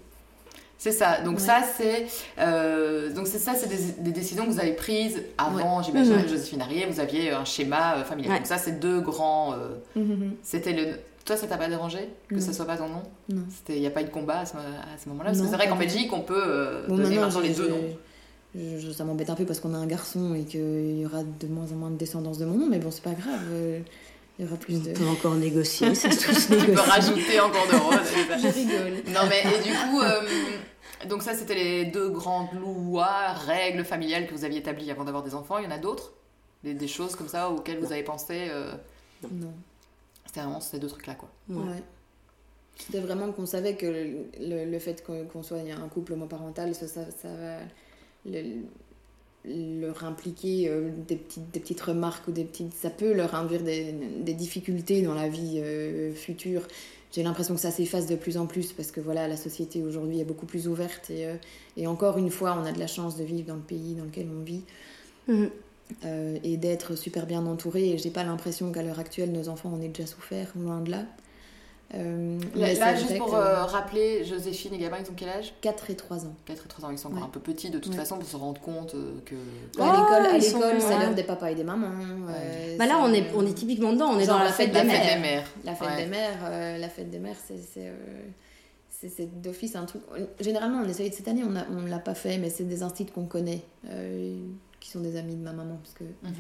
C'est 0.79 0.93
ça. 0.93 1.21
Donc 1.23 1.37
Ouais. 1.39 1.43
ça, 1.43 1.61
c'est 1.77 2.07
euh, 2.39 3.13
donc 3.13 3.27
c'est 3.27 3.39
ça, 3.39 3.55
c'est 3.55 3.69
des, 3.69 4.03
des 4.03 4.13
décisions 4.13 4.45
que 4.45 4.51
vous 4.51 4.61
avez 4.61 4.73
prises 4.75 5.23
avant, 5.39 5.83
j'imagine, 5.83 6.15
Mhm. 6.17 6.23
que 6.25 6.29
Joséphine 6.29 6.61
Arrier, 6.61 6.87
vous 6.87 7.01
aviez 7.01 7.31
un 7.33 7.45
schéma 7.47 7.97
euh, 7.97 8.05
familial. 8.05 8.33
Ouais. 8.33 8.39
Donc 8.39 8.47
ça, 8.47 8.59
c'est 8.59 8.79
deux 8.79 9.01
grands. 9.01 9.55
euh, 9.55 9.57
Mhm. 9.97 10.35
c'était 10.43 10.73
le. 10.75 10.87
Toi, 11.25 11.37
ça 11.37 11.47
t'a 11.49 11.57
pas 11.57 11.69
dérangé 11.69 12.09
que 12.29 12.39
ce 12.41 12.53
soit 12.53 12.67
pas 12.67 12.77
ton 12.77 12.89
nom? 12.89 13.03
Non. 13.31 13.43
Il 13.71 13.79
y 13.79 13.87
a 13.87 13.91
pas 13.91 14.03
eu 14.03 14.05
de 14.05 14.11
combat 14.11 14.41
à 14.41 14.47
ce, 14.47 14.55
moment-là, 15.09 15.31
parce 15.31 15.41
que 15.41 15.47
c'est 15.49 15.57
vrai 15.57 15.67
qu'en. 15.69 15.77
Belgique, 15.77 16.13
on 16.13 16.21
peut 16.21 16.85
Bon, 16.89 16.97
donner 16.99 17.17
maintenant, 17.19 17.41
les 17.41 17.49
deux 17.55 17.69
noms. 17.69 17.97
je- 18.55 18.91
ça 18.93 19.03
m'embête 19.05 19.29
un 19.31 19.35
peu 19.35 19.45
parce 19.45 19.59
qu'on 19.61 19.75
a 19.75 19.79
un 19.79 19.87
garçon 19.87 20.35
et 20.37 20.43
qu'il 20.45 21.01
y 21.01 21.05
aura 21.07 21.23
de 21.25 21.47
moins 21.49 21.67
en 21.73 21.77
moins 21.77 21.91
de 21.91 21.97
descendance 21.97 22.39
de 22.39 22.45
mon 22.45 22.57
nom, 22.59 22.69
mais 22.69 22.79
bon, 22.79 22.91
c'est 22.93 23.03
pas 23.03 23.11
grave. 23.15 23.41
Il 24.39 24.45
y 24.45 24.49
aura 24.49 24.57
plus 24.59 24.83
de. 24.83 24.91
On 24.91 24.95
peut 24.95 25.07
encore 25.07 25.35
négocier, 25.35 25.95
ça 25.95 26.11
se 26.11 26.19
Tu 26.49 26.49
peux 26.49 26.57
négocie. 26.73 26.91
rajouter 26.91 27.41
encore 27.41 27.67
de 27.69 27.77
roses. 27.77 28.43
Je 28.43 28.49
rigole. 28.49 29.03
Non 29.13 29.21
mais 29.29 29.41
et 29.43 29.63
du 29.63 29.73
coup, 29.75 30.01
euh, 30.01 30.23
donc 31.09 31.23
ça 31.23 31.35
c'était 31.35 31.55
les 31.55 31.85
deux 31.87 32.11
grandes 32.11 32.53
lois, 32.55 33.33
règles 33.33 33.85
familiales 33.85 34.27
que 34.27 34.35
vous 34.35 34.45
aviez 34.45 34.59
établies 34.59 34.91
avant 34.91 35.05
d'avoir 35.05 35.23
des 35.25 35.35
enfants. 35.35 35.59
Il 35.59 35.65
y 35.65 35.67
en 35.67 35.71
a 35.71 35.79
d'autres? 35.79 36.13
Des, 36.65 36.75
des 36.75 36.89
choses 36.89 37.15
comme 37.17 37.29
ça 37.29 37.51
auxquelles 37.51 37.79
vous 37.79 37.93
avez 37.93 38.03
pensé 38.03 38.49
euh, 38.51 38.73
Non. 39.31 39.53
C'était 40.27 40.41
vraiment 40.41 40.61
ces 40.61 40.79
deux 40.79 40.89
trucs 40.89 41.07
là 41.07 41.15
quoi. 41.15 41.31
Ouais. 41.49 41.57
Ouais. 41.71 41.83
C'était 42.79 43.01
vraiment 43.01 43.33
qu'on 43.33 43.47
savait 43.47 43.75
que 43.75 43.87
le, 43.87 44.27
le- 44.39 44.71
le 44.71 44.79
fait 44.79 45.03
qu'on 45.03 45.25
qu'on 45.25 45.43
soit 45.43 45.59
un 45.61 45.89
couple 45.89 46.13
homoparental, 46.13 46.75
ça, 46.75 46.87
ça, 46.87 47.03
ça 47.23 47.29
va 47.29 47.57
le- 48.27 48.65
leur 49.47 50.05
impliquer 50.05 50.69
euh, 50.69 50.91
des, 51.07 51.17
petites, 51.17 51.51
des 51.53 51.61
petites 51.61 51.81
remarques 51.81 52.27
ou 52.29 52.33
des 52.33 52.45
petites. 52.45 52.75
Ça 52.75 52.91
peut 52.91 53.13
leur 53.13 53.35
induire 53.35 53.63
des, 53.63 53.93
des 53.93 54.35
difficultés 54.35 55.03
dans 55.03 55.15
la 55.15 55.29
vie 55.29 55.61
euh, 55.63 56.13
future. 56.13 56.63
J'ai 57.13 57.23
l'impression 57.23 57.55
que 57.55 57.61
ça 57.61 57.71
s'efface 57.71 58.07
de 58.07 58.17
plus 58.17 58.37
en 58.37 58.47
plus 58.47 58.73
parce 58.73 58.91
que 58.91 59.01
voilà, 59.01 59.29
la 59.29 59.37
société 59.37 59.83
aujourd'hui 59.83 60.21
est 60.21 60.25
beaucoup 60.25 60.47
plus 60.47 60.69
ouverte 60.69 61.11
et, 61.11 61.27
euh, 61.27 61.35
et 61.77 61.87
encore 61.87 62.19
une 62.19 62.31
fois, 62.31 62.59
on 62.61 62.67
a 62.67 62.73
de 62.73 62.79
la 62.79 62.89
chance 62.89 63.17
de 63.17 63.25
vivre 63.25 63.49
dans 63.49 63.55
le 63.55 63.61
pays 63.61 63.95
dans 63.95 64.05
lequel 64.05 64.29
on 64.37 64.43
vit. 64.43 64.63
Mhm. 65.29 65.51
et 66.45 66.57
d'être 66.57 66.95
super 66.95 67.27
bien 67.27 67.45
entouré. 67.47 67.91
Et 67.91 67.99
j'ai 67.99 68.11
pas 68.11 68.23
l'impression 68.23 68.71
qu'à 68.71 68.83
l'heure 68.83 69.01
actuelle, 69.01 69.33
nos 69.33 69.49
enfants 69.49 69.73
en 69.73 69.81
aient 69.81 69.89
déjà 69.89 70.07
souffert, 70.07 70.53
loin 70.57 70.81
de 70.81 70.93
là. 70.93 71.05
Euh, 71.95 72.39
Là, 72.57 72.97
juste 72.97 73.17
pour 73.17 73.35
euh, 73.37 73.63
rappeler, 73.65 74.25
Joséphine 74.25 74.75
et 74.75 74.79
Gabin, 74.79 74.97
ils 75.05 75.09
ont 75.11 75.15
quel 75.17 75.29
âge? 75.29 75.55
4 75.61 75.91
et 75.91 75.95
3 75.95 76.27
ans. 76.27 76.35
4 76.45 76.65
et 76.65 76.69
3 76.69 76.85
ans, 76.89 76.91
ils 76.91 76.99
sont 76.99 77.09
encore 77.09 77.21
Ouais. 77.21 77.27
un 77.27 77.31
peu 77.31 77.39
petits 77.39 77.71
de 77.71 77.79
toute 77.79 77.93
Ouais. 77.93 77.99
façon 77.99 78.19
pour 78.19 78.29
se 78.29 78.37
rendre 78.37 78.61
compte 78.61 78.95
euh, 78.97 79.15
que. 79.25 79.37
à 79.81 79.93
l'école, 79.93 80.27
à 80.27 80.37
ils 80.37 80.43
sont- 80.43 80.57
l'école, 80.59 80.81
c'est 80.81 80.89
ouais. 80.89 80.99
l'heure 81.01 81.15
des 81.15 81.23
papas 81.23 81.51
et 81.51 81.55
des 81.55 81.63
mamans. 81.65 81.87
euh, 82.29 82.77
Bah 82.77 82.87
là, 82.87 82.99
on 83.03 83.13
est, 83.13 83.23
euh, 83.23 83.37
on 83.37 83.47
est 83.47 83.55
typiquement 83.55 83.93
dedans, 83.93 84.09
on 84.11 84.19
est 84.19 84.25
genre 84.25 84.35
dans 84.39 84.45
la 84.45 84.47
la 84.47 84.53
fête 84.53 84.73
des 84.73 84.83
mères. 84.83 85.01
fête 85.03 85.15
des 85.15 85.21
mères. 85.21 85.45
La 85.65 85.75
fête 85.77 85.89
Ouais. 85.89 85.97
des 86.05 86.07
mères, 86.11 86.39
euh, 86.45 86.79
la 86.79 86.89
fête 86.89 87.11
des 87.11 87.19
mères, 87.21 87.37
c'est 87.47 87.59
c'est, 87.59 87.87
euh, 87.87 89.27
d'office 89.41 89.77
un 89.77 89.85
truc. 89.85 90.03
Généralement, 90.41 90.81
on 90.85 90.89
essaye 90.89 91.13
cette 91.13 91.29
année, 91.29 91.43
on 91.49 91.55
a- 91.55 91.67
on 91.71 91.87
l'a 91.87 91.99
pas 92.01 92.15
fait, 92.15 92.39
mais 92.39 92.51
c'est 92.51 92.65
des 92.65 92.83
instituts 92.83 93.13
qu'on 93.13 93.27
connaît, 93.27 93.63
euh, 93.91 94.37
qui 94.81 94.91
sont 94.91 95.01
des 95.01 95.17
amis 95.17 95.37
de 95.37 95.43
ma 95.43 95.53
maman, 95.53 95.77
parce 95.83 95.95
que 95.95 96.03
Mhm. 96.05 96.35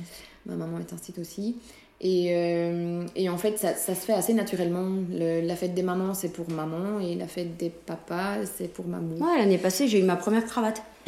ma 0.46 0.56
maman 0.56 0.78
est 0.80 0.92
institut 0.92 1.20
aussi. 1.20 1.56
Et, 2.02 2.28
euh, 2.30 3.04
et 3.16 3.28
en 3.30 3.38
fait, 3.38 3.58
ça, 3.58 3.74
ça 3.74 3.94
se 3.94 4.00
fait 4.04 4.12
assez 4.12 4.34
naturellement. 4.34 4.86
Le- 5.10 5.40
la 5.40 5.56
fête 5.56 5.72
des 5.74 5.82
mamans, 5.82 6.12
c'est 6.12 6.28
pour 6.28 6.48
maman, 6.50 7.00
et 7.00 7.14
la 7.14 7.26
fête 7.26 7.56
des 7.56 7.70
papas, 7.70 8.44
c'est 8.56 8.70
pour 8.72 8.86
mamou. 8.86 9.14
Ouais, 9.16 9.38
l'année 9.38 9.56
passée, 9.58 9.88
j'ai 9.88 10.00
eu 10.00 10.02
ma 10.02 10.16
première 10.16 10.44
cravate. 10.44 10.82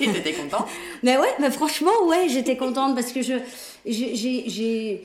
Et 0.00 0.10
t'étais 0.12 0.32
content 0.32 0.64
Mais 1.02 1.18
ouais, 1.18 1.28
mais 1.40 1.50
franchement, 1.50 1.90
ouais, 2.06 2.26
j'étais 2.28 2.56
contente 2.56 2.94
parce 2.94 3.12
que 3.12 3.22
je, 3.22 3.34
j'ai, 3.86 4.14
j'ai, 4.14 4.44
j'ai- 4.48 5.04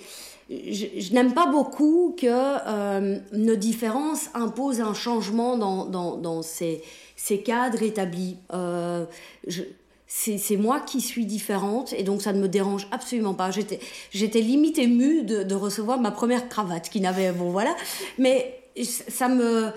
je, 0.49 0.85
je 1.01 1.13
n'aime 1.13 1.33
pas 1.33 1.47
beaucoup 1.47 2.15
que 2.17 2.25
euh, 2.29 3.17
nos 3.33 3.55
différences 3.55 4.29
imposent 4.33 4.79
un 4.79 4.93
changement 4.93 5.57
dans, 5.57 5.85
dans, 5.85 6.15
dans 6.15 6.41
ces, 6.41 6.81
ces 7.17 7.41
cadres 7.41 7.83
établis. 7.83 8.37
Euh, 8.53 9.05
je, 9.45 9.63
c'est, 10.07 10.57
moi 10.57 10.79
qui 10.79 11.01
suis 11.01 11.25
différente 11.25 11.93
et 11.93 12.03
donc 12.03 12.21
ça 12.21 12.33
ne 12.33 12.39
me 12.39 12.47
dérange 12.47 12.87
absolument 12.91 13.33
pas. 13.33 13.51
J'étais, 13.51 14.41
limite 14.41 14.77
émue 14.77 15.23
de, 15.23 15.43
de 15.43 15.55
recevoir 15.55 15.99
ma 15.99 16.11
première 16.11 16.47
cravate 16.47 16.89
qui 16.89 17.01
n'avait, 17.01 17.31
bon 17.33 17.51
voilà, 17.51 17.75
mais 18.17 18.57
ça 18.83 19.27
me, 19.27 19.71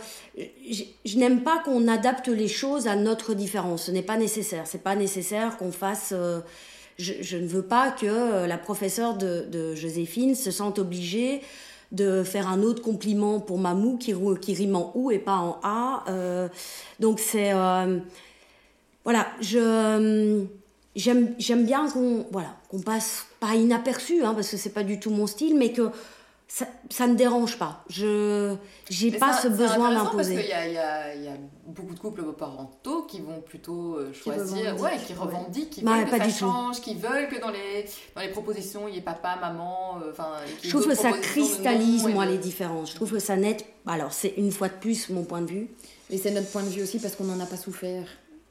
je, 1.04 1.18
n'aime 1.18 1.42
pas 1.42 1.58
qu'on 1.58 1.88
adapte 1.88 2.28
les 2.28 2.48
choses 2.48 2.86
à 2.86 2.96
notre 2.96 3.34
différence. 3.34 3.84
Ce 3.84 3.90
n'est 3.90 4.02
pas 4.02 4.16
nécessaire. 4.16 4.66
C'est 4.66 4.82
pas 4.82 4.94
nécessaire 4.94 5.56
qu'on 5.56 5.72
fasse. 5.72 6.12
euh, 6.12 6.40
je, 6.98 7.36
ne 7.36 7.46
veux 7.46 7.62
pas 7.62 7.90
que 7.90 8.06
euh, 8.06 8.46
la 8.46 8.58
professeure 8.58 9.16
de, 9.16 9.74
Joséphine 9.74 10.34
se 10.34 10.50
sente 10.50 10.78
obligée 10.78 11.40
de 11.92 12.22
faire 12.22 12.46
un 12.46 12.62
autre 12.62 12.82
compliment 12.82 13.40
pour 13.40 13.58
Mamou 13.58 13.96
qui, 13.96 14.14
qui 14.40 14.54
rime 14.54 14.76
en 14.76 14.92
ou 14.94 15.10
et 15.10 15.18
pas 15.18 15.36
en 15.36 15.58
a. 15.62 16.04
euh, 16.08 16.48
donc 17.00 17.18
c'est 17.18 17.52
voilà, 19.04 19.26
je 19.40 20.44
j'aime 20.96 21.34
j'aime 21.38 21.64
bien 21.64 21.88
qu'on 21.88 22.26
voilà 22.32 22.56
qu'on 22.68 22.80
passe 22.80 23.26
pas 23.40 23.54
inaperçu 23.54 24.22
hein, 24.24 24.34
parce 24.34 24.50
que 24.50 24.56
c'est 24.56 24.70
pas 24.74 24.82
du 24.84 24.98
tout 25.00 25.10
mon 25.10 25.26
style, 25.26 25.56
mais 25.56 25.72
que 25.72 25.90
ça, 26.52 26.66
ça 26.90 27.06
ne 27.06 27.14
dérange 27.14 27.58
pas. 27.60 27.84
Je 27.88 28.56
j'ai 28.88 29.12
pas 29.12 29.32
ce 29.34 29.42
c'est 29.42 29.50
besoin 29.50 29.90
intéressant 29.90 30.16
Parce 30.16 30.26
qu'il 30.28 30.36
d'imposer. 30.36 30.48
y 30.48 30.52
a, 30.52 30.66
il 30.66 30.72
y, 30.74 30.78
a, 30.78 31.14
il 31.14 31.22
y 31.24 31.28
a 31.28 31.36
beaucoup 31.66 31.94
de 31.94 31.98
couples 32.00 32.24
parentaux 32.32 33.02
qui 33.02 33.20
vont 33.20 33.40
plutôt 33.40 33.94
euh, 33.94 34.12
choisir, 34.12 34.80
ouais, 34.80 34.96
qui 35.06 35.12
ouais. 35.12 35.18
revendiquent, 35.20 35.70
qui 35.70 35.82
Bah, 35.82 35.98
veulent 35.98 36.10
que 36.10 36.18
ça 36.18 36.28
change, 36.28 36.80
qui 36.80 36.96
veulent 36.96 37.28
que 37.28 37.40
dans 37.40 37.50
les, 37.52 37.84
dans 38.16 38.20
les 38.22 38.30
propositions, 38.30 38.88
il 38.88 38.96
y 38.96 38.98
ait 38.98 39.00
papa, 39.00 39.38
maman, 39.40 39.98
euh, 40.02 40.10
enfin... 40.10 40.30
Je 40.60 40.68
trouve 40.70 40.88
que 40.88 40.94
ça 40.96 41.12
cristallise, 41.12 42.08
moi, 42.08 42.26
de- 42.26 42.32
les 42.32 42.38
différences. 42.38 42.90
Je 42.90 42.94
trouve 42.96 43.12
que 43.12 43.20
ça 43.20 43.36
net. 43.36 43.64
Alors, 43.86 44.12
c'est 44.12 44.34
une 44.36 44.50
fois 44.50 44.66
de 44.68 44.74
plus 44.74 45.08
mon 45.10 45.22
point 45.22 45.42
de 45.42 45.46
vue. 45.50 45.68
Et 46.10 46.18
c'est 46.18 46.32
notre 46.32 46.48
point 46.50 46.64
de 46.64 46.68
vue 46.68 46.82
aussi 46.82 46.98
parce 46.98 47.14
qu'on 47.14 47.24
n'en 47.26 47.38
a 47.38 47.46
pas 47.46 47.56
souffert. 47.58 48.08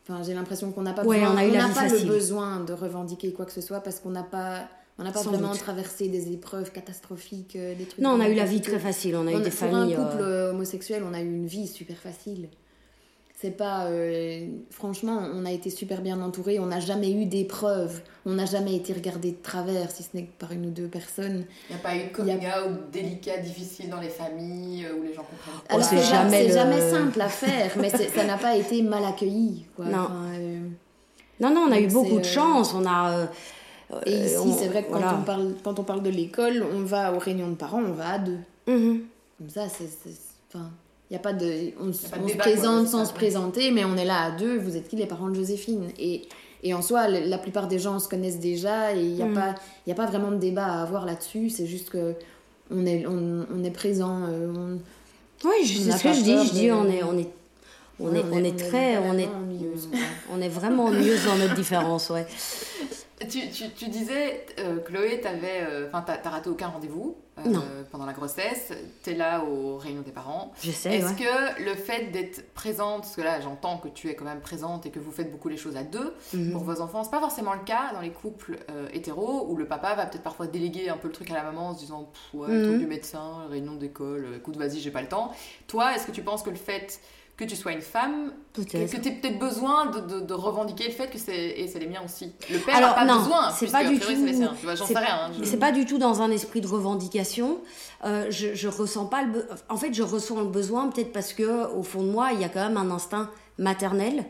Enfin, 0.09 0.23
j'ai 0.23 0.33
l'impression 0.33 0.71
qu'on 0.71 0.81
n'a 0.81 0.93
pas, 0.93 1.03
Ouais, 1.05 1.19
besoin, 1.19 1.33
on 1.35 1.37
a 1.37 1.45
eu 1.45 1.51
la 1.51 1.59
n'a 1.59 1.67
vie 1.67 1.73
pas 1.75 1.87
le 1.87 1.99
besoin 2.07 2.59
de 2.61 2.73
revendiquer 2.73 3.31
quoi 3.31 3.45
que 3.45 3.51
ce 3.51 3.61
soit 3.61 3.81
parce 3.81 3.99
qu'on 3.99 4.09
n'a 4.09 4.23
pas, 4.23 4.67
on 4.97 5.03
n'a 5.03 5.11
pas 5.11 5.21
Sans 5.21 5.29
vraiment 5.29 5.51
doute. 5.51 5.59
traversé 5.59 6.07
des 6.07 6.31
épreuves 6.33 6.71
catastrophiques, 6.71 7.55
euh, 7.55 7.75
des 7.75 7.85
trucs. 7.85 8.03
Non, 8.03 8.11
on 8.11 8.19
a 8.19 8.27
eu 8.27 8.33
la 8.33 8.45
vie 8.45 8.59
très 8.61 8.79
facile. 8.79 9.15
On 9.15 9.27
a 9.27 9.31
eu 9.31 9.37
des 9.37 9.49
pour 9.51 9.53
familles. 9.53 9.93
un 9.93 10.03
couple 10.03 10.21
euh, 10.21 10.47
euh, 10.47 10.51
homosexuel, 10.51 11.03
on 11.07 11.13
a 11.13 11.21
eu 11.21 11.27
une 11.27 11.45
vie 11.45 11.67
super 11.67 11.97
facile. 11.97 12.49
C'est 13.41 13.51
pas. 13.51 13.85
euh, 13.85 14.47
franchement, 14.69 15.21
on 15.33 15.45
a 15.45 15.51
été 15.51 15.69
super 15.69 16.01
bien 16.01 16.19
entourés. 16.21 16.59
On 16.59 16.65
n'a 16.65 16.81
jamais 16.81 17.11
eu 17.11 17.25
d'épreuves. 17.25 18.01
On 18.25 18.33
n'a 18.33 18.45
jamais 18.45 18.75
été 18.75 18.91
regardé 18.91 19.31
de 19.31 19.37
travers, 19.41 19.91
si 19.91 20.03
ce 20.03 20.09
n'est 20.13 20.23
que 20.25 20.37
par 20.37 20.51
une 20.51 20.65
ou 20.65 20.69
deux 20.71 20.87
personnes. 20.87 21.45
Il 21.69 21.73
n'y 21.75 21.79
a 21.79 21.83
pas 21.83 21.95
eu 21.95 22.09
de 22.09 22.13
coming 22.13 22.37
out 22.47 22.91
délicat, 22.91 23.37
difficile 23.37 23.89
dans 23.89 24.01
les 24.01 24.09
familles, 24.09 24.85
euh, 24.85 24.97
où 24.99 25.03
les 25.03 25.13
gens 25.13 25.23
comprennent 25.23 25.61
pas. 25.67 25.73
Alors, 25.73 25.85
c'est 25.85 25.97
c'est 25.97 26.03
ja- 26.03 26.23
jamais 26.23 26.41
c'est 26.41 26.47
le- 26.49 26.53
jamais 26.53 26.89
simple 26.91 27.21
à 27.21 27.29
faire, 27.29 27.71
mais 27.79 27.89
ça 27.89 28.23
n'a 28.25 28.37
pas 28.37 28.57
été 28.57 28.81
mal 28.83 29.05
accueilli. 29.05 29.65
Quoi. 29.75 29.85
Non. 29.85 29.99
Enfin, 29.99 30.31
euh, 30.35 30.59
Non, 31.39 31.49
non, 31.53 31.61
on 31.69 31.71
a 31.71 31.79
eu 31.79 31.87
beaucoup 31.87 32.19
de 32.19 32.25
chance. 32.25 32.73
On 32.73 32.85
a. 32.85 33.11
euh, 33.19 33.25
Et 34.05 34.25
ici, 34.25 34.35
on- 34.37 34.53
c'est 34.57 34.67
vrai 34.67 34.83
que 34.83 34.91
quand, 34.91 34.99
voilà. 34.99 35.17
on 35.17 35.23
parle, 35.23 35.53
quand 35.63 35.79
on 35.79 35.83
parle 35.85 36.03
de 36.03 36.09
l'école, 36.09 36.61
on 36.75 36.81
va 36.83 37.13
aux 37.13 37.19
réunions 37.19 37.47
de 37.49 37.55
parents, 37.55 37.81
on 37.81 37.93
va 37.93 38.09
à 38.09 38.19
deux. 38.19 38.39
Mhm. 38.67 39.03
Comme 39.37 39.49
ça, 39.49 39.69
c'est. 39.69 39.87
c'est- 39.87 40.19
Enfin, 40.53 40.71
y 41.11 41.15
a 41.15 41.19
pas 41.19 41.33
de. 41.33 41.71
On, 41.79 41.89
s- 41.89 42.05
a 42.05 42.09
pas 42.09 42.17
de 42.17 42.23
on 42.23 42.27
se 42.27 42.31
débat, 42.33 42.43
présente 42.43 42.87
sans 42.87 43.05
ça. 43.05 43.09
se 43.11 43.13
présenter, 43.13 43.71
mais 43.71 43.83
on 43.85 43.95
est 43.97 44.05
là 44.05 44.25
à 44.25 44.31
deux. 44.31 44.57
Vous 44.57 44.75
êtes 44.77 44.87
qui 44.87 44.95
les 44.95 45.05
parents 45.05 45.29
de 45.29 45.35
Joséphine 45.35 45.85
et, 45.97 46.27
et 46.63 46.73
en 46.73 46.81
soi, 46.81 47.07
la 47.07 47.37
plupart 47.37 47.67
des 47.67 47.79
gens 47.79 47.99
se 47.99 48.07
connaissent 48.09 48.39
déjà 48.39 48.93
et 48.95 49.01
il 49.01 49.13
n'y 49.15 49.21
a, 49.21 49.25
Mm. 49.25 49.33
pas- 49.33 49.55
il 49.85 49.89
y 49.89 49.91
a 49.93 49.95
pas 49.95 50.05
vraiment 50.05 50.31
de 50.31 50.37
débat 50.37 50.65
à 50.65 50.81
avoir 50.83 51.05
là-dessus. 51.05 51.49
C'est 51.49 51.65
juste 51.67 51.89
que 51.89 52.13
on 52.71 52.85
est, 52.85 53.05
on, 53.07 53.45
on 53.55 53.63
est 53.63 53.71
présent. 53.71 54.23
euh, 54.29 54.53
on- 54.55 55.47
Oui, 55.47 55.65
c'est 55.65 55.91
ce 55.91 56.03
que 56.03 56.13
je 56.13 56.21
dis. 56.21 56.47
Je 56.47 56.51
dis, 56.53 56.71
on 56.71 56.85
est, 56.87 57.01
on 57.03 57.17
est, 57.17 57.29
on 57.99 58.09
Ouais, 58.11 58.19
est, 58.19 58.25
on 58.31 58.43
est 58.43 58.57
très, 58.57 58.97
on 58.99 59.17
est, 59.17 59.25
quoi. 59.25 59.99
on 60.33 60.41
est 60.41 60.47
vraiment 60.49 60.85
ennuyeuse 60.85 61.25
dans 61.25 61.35
notre 61.37 61.55
différence, 61.55 62.09
ouais. 62.11 62.25
Tu, 63.27 63.49
tu, 63.49 63.69
tu 63.71 63.89
disais, 63.89 64.45
euh, 64.59 64.77
Chloé, 64.79 65.19
t'avais, 65.19 65.61
euh, 65.67 65.87
enfin, 65.89 66.01
t'as 66.05 66.17
t'as 66.17 66.29
raté 66.29 66.49
aucun 66.49 66.67
rendez-vous 66.69 67.17
euh, 67.39 67.83
pendant 67.91 68.05
la 68.05 68.13
grossesse. 68.13 68.71
T'es 69.03 69.13
là 69.13 69.43
aux 69.43 69.77
réunions 69.77 70.03
des 70.03 70.11
parents. 70.11 70.53
Je 70.61 70.71
sais, 70.71 70.95
Est-ce 70.95 71.07
ouais. 71.07 71.15
que 71.15 71.63
le 71.63 71.75
fait 71.75 72.11
d'être 72.11 72.53
présente, 72.53 73.01
parce 73.01 73.15
que 73.17 73.21
là 73.21 73.41
j'entends 73.41 73.77
que 73.77 73.89
tu 73.89 74.07
es 74.09 74.15
quand 74.15 74.23
même 74.25 74.39
présente 74.39 74.85
et 74.85 74.89
que 74.89 74.99
vous 74.99 75.11
faites 75.11 75.31
beaucoup 75.31 75.49
les 75.49 75.57
choses 75.57 75.75
à 75.75 75.83
deux, 75.83 76.13
Mhm. 76.33 76.51
pour 76.53 76.63
vos 76.63 76.79
enfants, 76.81 77.03
c'est 77.03 77.11
pas 77.11 77.19
forcément 77.19 77.53
le 77.53 77.63
cas 77.65 77.91
dans 77.93 78.01
les 78.01 78.11
couples 78.11 78.57
hétéros 78.93 79.45
où 79.49 79.55
le 79.57 79.65
papa 79.65 79.95
va 79.95 80.05
peut-être 80.05 80.23
parfois 80.23 80.47
déléguer 80.47 80.87
un 80.89 80.97
peu 80.97 81.07
le 81.09 81.13
truc 81.13 81.29
à 81.31 81.33
la 81.33 81.43
maman 81.43 81.69
en 81.69 81.73
se 81.73 81.79
disant 81.79 82.09
ouais, 82.33 82.47
Mhm. 82.49 82.63
truc 82.63 82.77
du 82.79 82.87
médecin, 82.87 83.45
réunion 83.49 83.75
d'école, 83.75 84.27
écoute, 84.37 84.55
vas-y, 84.57 84.79
j'ai 84.79 84.91
pas 84.91 85.01
le 85.01 85.09
temps. 85.09 85.31
Toi, 85.67 85.93
est-ce 85.95 86.05
que 86.07 86.11
tu 86.11 86.21
penses 86.21 86.41
que 86.43 86.49
le 86.49 86.55
fait 86.55 86.99
que 87.39 87.45
tu 87.45 87.55
sois 87.55 87.71
une 87.71 87.81
femme, 87.81 88.33
que, 88.53 88.61
que 88.61 88.97
tu 89.01 89.11
peut-être 89.13 89.39
besoin 89.39 89.85
de, 89.87 89.99
de- 90.01 90.19
de 90.19 90.33
revendiquer 90.33 90.85
le 90.87 90.91
fait 90.91 91.07
que 91.09 91.17
c'est 91.17 91.33
et 91.57 91.67
c'est 91.67 91.79
les 91.79 91.87
miens 91.87 92.01
aussi 92.03 92.33
Le 92.51 92.59
père 92.59 92.75
Alors, 92.75 92.89
n'a 92.89 92.95
pas 92.95 93.05
non, 93.05 93.19
besoin, 93.19 93.49
c'est 93.51 93.71
pas 93.71 93.85
du 93.85 93.97
tout- 93.97 94.07
c'est 94.09 94.43
hein, 94.43 94.53
je- 95.39 95.43
C'est 95.45 95.57
pas 95.57 95.71
du 95.71 95.85
tout 95.85 95.97
dans 95.97 96.21
un 96.21 96.31
esprit 96.31 96.59
de 96.61 96.67
revendication. 96.67 97.59
Euh, 98.03 98.27
je, 98.29 98.53
je 98.55 98.67
ressens 98.67 99.05
pas 99.05 99.23
le. 99.23 99.31
be- 99.39 99.45
En 99.69 99.77
fait, 99.77 99.93
je 99.93 100.03
ressens 100.03 100.39
le 100.41 100.47
besoin 100.47 100.89
peut-être 100.89 101.13
parce 101.13 101.31
que 101.33 101.67
au 101.73 101.83
fond 101.83 102.03
de 102.03 102.09
moi, 102.09 102.31
il 102.33 102.41
y 102.41 102.43
a 102.43 102.49
quand 102.49 102.59
même 102.67 102.77
un 102.77 102.91
instinct 102.91 103.29
maternel 103.57 104.25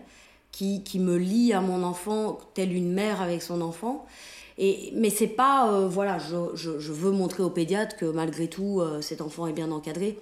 qui, 0.51 0.83
qui 0.83 0.99
me 0.99 1.17
lie 1.17 1.51
à 1.53 1.61
mon 1.61 1.83
enfant, 1.83 2.37
telle 2.53 2.73
une 2.73 2.91
mère 2.93 3.21
avec 3.21 3.41
son 3.41 3.61
enfant. 3.61 4.05
Et, 4.57 4.91
mais 4.95 5.09
c'est 5.09 5.27
pas, 5.27 5.71
euh, 5.71 5.87
voilà, 5.87 6.17
je, 6.19 6.35
je, 6.55 6.79
je 6.79 6.91
veux 6.91 7.11
montrer 7.11 7.43
au 7.43 7.49
pédiatre 7.49 7.95
que 7.95 8.05
malgré 8.05 8.47
tout, 8.47 8.81
euh, 8.81 9.01
cet 9.01 9.21
enfant 9.21 9.47
est 9.47 9.53
bien 9.53 9.71
encadré. 9.71 10.19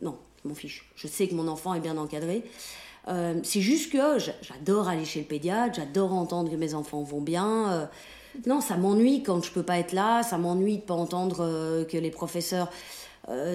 Non, 0.00 0.16
je 0.44 0.48
m'en 0.48 0.54
fiche. 0.54 0.90
Je 0.96 1.06
sais 1.06 1.28
que 1.28 1.34
mon 1.34 1.48
enfant 1.48 1.74
est 1.74 1.80
bien 1.80 1.96
encadré. 1.98 2.42
Euh, 3.08 3.34
c'est 3.44 3.60
juste 3.62 3.90
que 3.92 4.18
j'adore 4.42 4.88
aller 4.88 5.04
chez 5.06 5.20
le 5.20 5.26
pédiatre, 5.26 5.74
j'adore 5.76 6.12
entendre 6.12 6.50
que 6.50 6.56
mes 6.56 6.74
enfants 6.74 7.02
vont 7.02 7.20
bien. 7.22 7.70
euh, 7.72 7.86
non, 8.46 8.60
ça 8.60 8.76
m'ennuie 8.76 9.22
quand 9.22 9.42
je 9.44 9.50
peux 9.50 9.62
pas 9.62 9.78
être 9.78 9.92
là, 9.92 10.22
ça 10.22 10.38
m'ennuie 10.38 10.76
de 10.76 10.82
pas 10.82 10.94
entendre 10.94 11.38
euh, 11.40 11.84
que 11.84 11.96
les 11.96 12.10
professeurs 12.10 12.68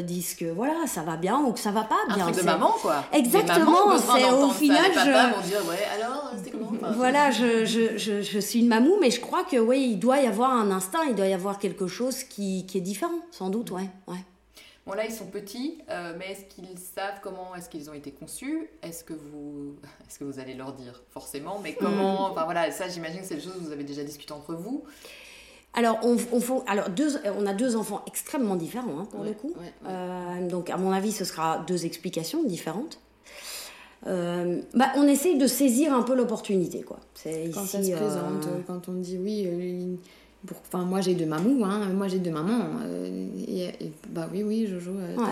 disent 0.03 0.35
que 0.35 0.45
voilà, 0.45 0.87
ça 0.87 1.01
va 1.01 1.17
bien 1.17 1.39
ou 1.41 1.51
que 1.51 1.59
ça 1.59 1.71
va 1.71 1.83
pas 1.83 1.97
un 2.07 2.15
bien. 2.15 2.25
truc 2.27 2.37
de 2.37 2.43
maman, 2.43 2.71
quoi. 2.81 3.03
Exactement, 3.11 3.97
c'est 3.97 4.23
au 4.31 4.47
ça. 4.49 4.53
final, 4.53 4.83
Les 4.89 4.93
papas 4.95 5.05
je- 5.29 5.35
vont 5.35 5.41
dire, 5.41 5.67
ouais, 5.69 5.83
alors, 6.01 6.31
c'était 6.37 6.51
comment 6.51 6.71
Enfin, 6.81 6.91
Voilà, 6.95 7.31
je, 7.31 7.65
je, 7.65 7.97
je, 7.97 8.21
je 8.21 8.39
suis 8.39 8.59
une 8.59 8.67
mamou, 8.69 8.95
mais 9.01 9.11
je 9.11 9.19
crois 9.19 9.43
que 9.43 9.57
oui, 9.57 9.89
il 9.91 9.99
doit 9.99 10.21
y 10.21 10.27
avoir 10.27 10.51
un 10.51 10.71
instinct, 10.71 11.01
il 11.09 11.15
doit 11.15 11.27
y 11.27 11.33
avoir 11.33 11.59
quelque 11.59 11.87
chose 11.87 12.23
qui, 12.23 12.65
qui 12.67 12.77
est 12.77 12.81
différent, 12.81 13.19
sans 13.31 13.49
doute, 13.49 13.71
ouais. 13.71 13.89
ouais. 14.07 14.23
Bon 14.85 14.93
là 14.93 15.05
ils 15.05 15.11
sont 15.13 15.25
petits, 15.25 15.79
euh, 15.89 16.13
mais 16.17 16.31
est-ce 16.33 16.45
qu'ils 16.55 16.77
savent 16.77 17.19
comment 17.23 17.55
est-ce 17.55 17.69
qu'ils 17.69 17.89
ont 17.89 17.93
été 17.93 18.11
conçus? 18.11 18.69
Est-ce 18.83 19.03
que 19.03 19.13
vous, 19.13 19.75
est-ce 20.07 20.19
que 20.19 20.23
vous 20.25 20.39
allez 20.39 20.53
leur 20.53 20.73
dire? 20.73 21.01
Forcément 21.09 21.59
Mais 21.63 21.71
Mm. 21.71 21.75
comment 21.83 22.25
Enfin 22.31 22.43
voilà, 22.45 22.69
ça 22.71 22.87
j'imagine 22.87 23.21
que 23.21 23.25
c'est 23.25 23.35
des 23.35 23.41
choses 23.41 23.53
que 23.53 23.59
vous 23.59 23.71
avez 23.71 23.83
déjà 23.83 24.03
discuté 24.03 24.31
entre 24.33 24.53
vous. 24.53 24.83
Alors, 25.77 25.99
on, 26.03 26.15
on, 26.31 26.39
faut- 26.39 26.63
alors 26.67 26.89
deux, 26.89 27.17
on 27.37 27.45
a 27.45 27.53
deux 27.53 27.75
enfants 27.75 28.01
extrêmement 28.07 28.55
différents, 28.55 28.97
hein, 28.99 29.07
pour 29.11 29.19
Ouais, 29.21 29.27
le 29.29 29.33
coup. 29.33 29.49
ouais, 29.57 29.63
ouais. 29.83 29.89
Euh, 29.89 30.47
donc, 30.47 30.69
à 30.69 30.77
mon 30.77 30.91
avis, 30.93 31.11
ce 31.11 31.25
sera 31.25 31.65
deux 31.67 31.85
explications 31.85 32.43
différentes. 32.43 32.99
Euh, 34.07 34.61
bah, 34.73 34.91
on 34.95 35.05
essaye 35.05 35.37
de 35.37 35.47
saisir 35.47 35.91
un 35.93 36.03
peu 36.03 36.15
l'opportunité, 36.15 36.81
quoi. 36.83 36.99
C'est 37.15 37.51
Quand 37.53 37.63
ici, 37.63 37.71
ça 37.71 37.83
se 37.83 37.91
présente, 37.91 38.45
euh, 38.47 38.61
quand 38.65 38.87
on 38.87 38.93
dit 38.93 39.17
oui, 39.17 39.43
euh, 39.47 39.95
pour, 40.45 40.57
enfin 40.67 40.83
moi 40.85 41.01
j'ai 41.01 41.13
deux 41.15 41.25
mamous, 41.25 41.63
hein, 41.65 41.87
moi 41.93 42.07
j'ai 42.07 42.19
deux 42.19 42.31
mamans. 42.31 42.79
euh, 42.83 43.27
et, 43.47 43.63
et- 43.85 43.91
bah 44.09 44.29
oui, 44.31 44.43
oui, 44.43 44.67
Jojo, 44.67 44.91
euh, 44.91 45.15
Ouais. 45.17 45.23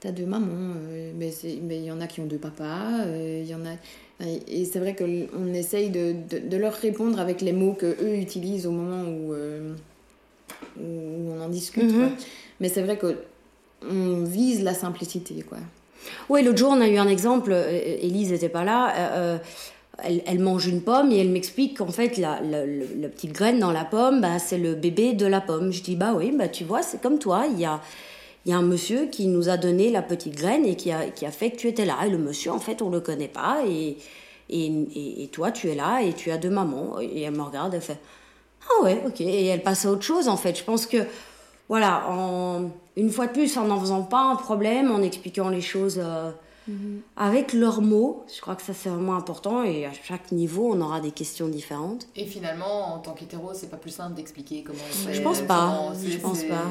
t'as- 0.00 0.12
deux 0.12 0.26
mamans. 0.26 0.46
euh, 0.88 1.12
mais 1.18 1.30
il 1.78 1.84
y 1.84 1.90
en 1.90 2.00
a 2.00 2.06
qui 2.06 2.20
ont 2.20 2.26
deux 2.26 2.38
papas, 2.38 3.04
euh, 3.06 3.42
il 3.44 3.50
y 3.50 3.54
en 3.54 3.64
a. 3.66 4.24
Et, 4.24 4.60
et 4.60 4.64
c'est 4.64 4.78
vrai 4.78 4.94
qu'on 4.94 5.52
essaye 5.52 5.90
de, 5.90 6.14
de, 6.30 6.38
de 6.48 6.56
leur 6.56 6.72
répondre 6.74 7.18
avec 7.18 7.40
les 7.40 7.52
mots 7.52 7.72
que 7.72 7.86
eux 7.86 8.14
utilisent 8.16 8.66
au 8.66 8.70
moment 8.70 9.02
où, 9.02 9.32
euh, 9.34 9.74
où 10.80 11.32
on 11.32 11.40
en 11.40 11.48
discute. 11.48 11.82
Mhm. 11.84 11.92
quoi. 11.98 12.08
Mais 12.60 12.68
c'est 12.68 12.82
vrai 12.82 12.96
que 12.98 13.16
on 13.90 14.22
vise 14.24 14.62
la 14.62 14.74
simplicité, 14.74 15.42
quoi. 15.42 15.58
Oui, 16.28 16.42
l'autre 16.44 16.58
jour, 16.58 16.70
on 16.70 16.80
a 16.80 16.88
eu 16.88 16.96
un 16.98 17.08
exemple. 17.08 17.50
euh, 17.52 17.68
Élise 18.00 18.30
n'était 18.30 18.48
pas 18.48 18.64
là. 18.64 18.94
Elle, 20.02 20.38
mange 20.40 20.66
une 20.66 20.82
pomme 20.82 21.10
et 21.10 21.18
elle 21.18 21.30
m'explique 21.30 21.78
qu'en 21.78 21.88
fait, 21.88 22.18
la, 22.18 22.38
petite 23.08 23.32
graine 23.32 23.58
dans 23.58 23.72
la 23.72 23.84
pomme, 23.84 24.20
bah, 24.20 24.38
c'est 24.38 24.58
le 24.58 24.74
bébé 24.74 25.14
de 25.14 25.26
la 25.26 25.40
pomme. 25.40 25.72
Je 25.72 25.82
dis, 25.82 25.96
bah 25.96 26.12
oui, 26.14 26.32
bah, 26.36 26.48
tu 26.48 26.64
vois, 26.64 26.82
c'est 26.82 27.00
comme 27.00 27.18
toi. 27.18 27.46
Il 27.50 27.58
y 27.58 27.64
a, 27.64 27.80
un 28.48 28.62
monsieur 28.62 29.06
qui 29.06 29.26
nous 29.26 29.48
a 29.48 29.56
donné 29.56 29.90
la 29.90 30.02
petite 30.02 30.36
graine 30.36 30.64
et 30.66 30.76
qui 30.76 30.90
a, 30.90 31.30
fait 31.30 31.50
que 31.50 31.56
tu 31.56 31.68
étais 31.68 31.84
là. 31.84 31.96
Et 32.06 32.10
le 32.10 32.18
monsieur, 32.18 32.52
en 32.52 32.60
fait, 32.60 32.82
on 32.82 32.90
le 32.90 33.00
connaît 33.00 33.28
pas. 33.28 33.62
Et, 33.68 35.28
toi, 35.32 35.50
tu 35.50 35.68
es 35.68 35.74
là 35.74 36.02
et 36.02 36.12
tu 36.12 36.30
as 36.30 36.38
deux 36.38 36.50
mamans. 36.50 37.00
Et 37.00 37.22
elle 37.22 37.34
me 37.34 37.42
regarde, 37.42 37.74
elle 37.74 37.80
fait, 37.80 37.98
Ah 38.62 38.84
ouais, 38.84 39.02
ok. 39.06 39.20
Et 39.20 39.46
elle 39.46 39.62
passe 39.62 39.86
à 39.86 39.90
autre 39.90 40.02
chose 40.02 40.28
en 40.28 40.36
fait. 40.36 40.56
Je 40.58 40.64
pense 40.64 40.86
que, 40.86 40.98
voilà, 41.68 42.04
une 42.96 43.10
fois 43.10 43.26
de 43.26 43.32
plus, 43.32 43.56
en 43.56 43.64
n'en 43.64 43.80
faisant 43.80 44.02
pas 44.02 44.22
un 44.22 44.36
problème, 44.36 44.90
en 44.90 45.02
expliquant 45.02 45.48
les 45.48 45.60
choses 45.60 46.00
euh, 46.02 46.30
avec 47.16 47.52
leurs 47.52 47.80
mots, 47.82 48.24
je 48.34 48.40
crois 48.40 48.56
que 48.56 48.62
ça 48.62 48.74
c'est 48.74 48.88
vraiment 48.88 49.16
important. 49.16 49.62
Et 49.62 49.86
à 49.86 49.92
chaque 49.92 50.32
niveau, 50.32 50.70
on 50.74 50.80
aura 50.80 51.00
des 51.00 51.12
questions 51.12 51.48
différentes. 51.48 52.06
Et 52.16 52.24
finalement, 52.24 52.94
en 52.94 52.98
tant 52.98 53.12
qu'hétéro, 53.12 53.50
c'est 53.54 53.70
pas 53.70 53.76
plus 53.76 53.90
simple 53.92 54.14
d'expliquer 54.14 54.62
comment 54.62 54.78
on 54.88 54.92
fait. 55.06 55.14
Je 55.14 55.22
pense 55.22 55.40
pas. 55.42 55.74
comment- 55.78 55.92
Je 55.94 56.18
pense 56.18 56.42
pas. 56.44 56.64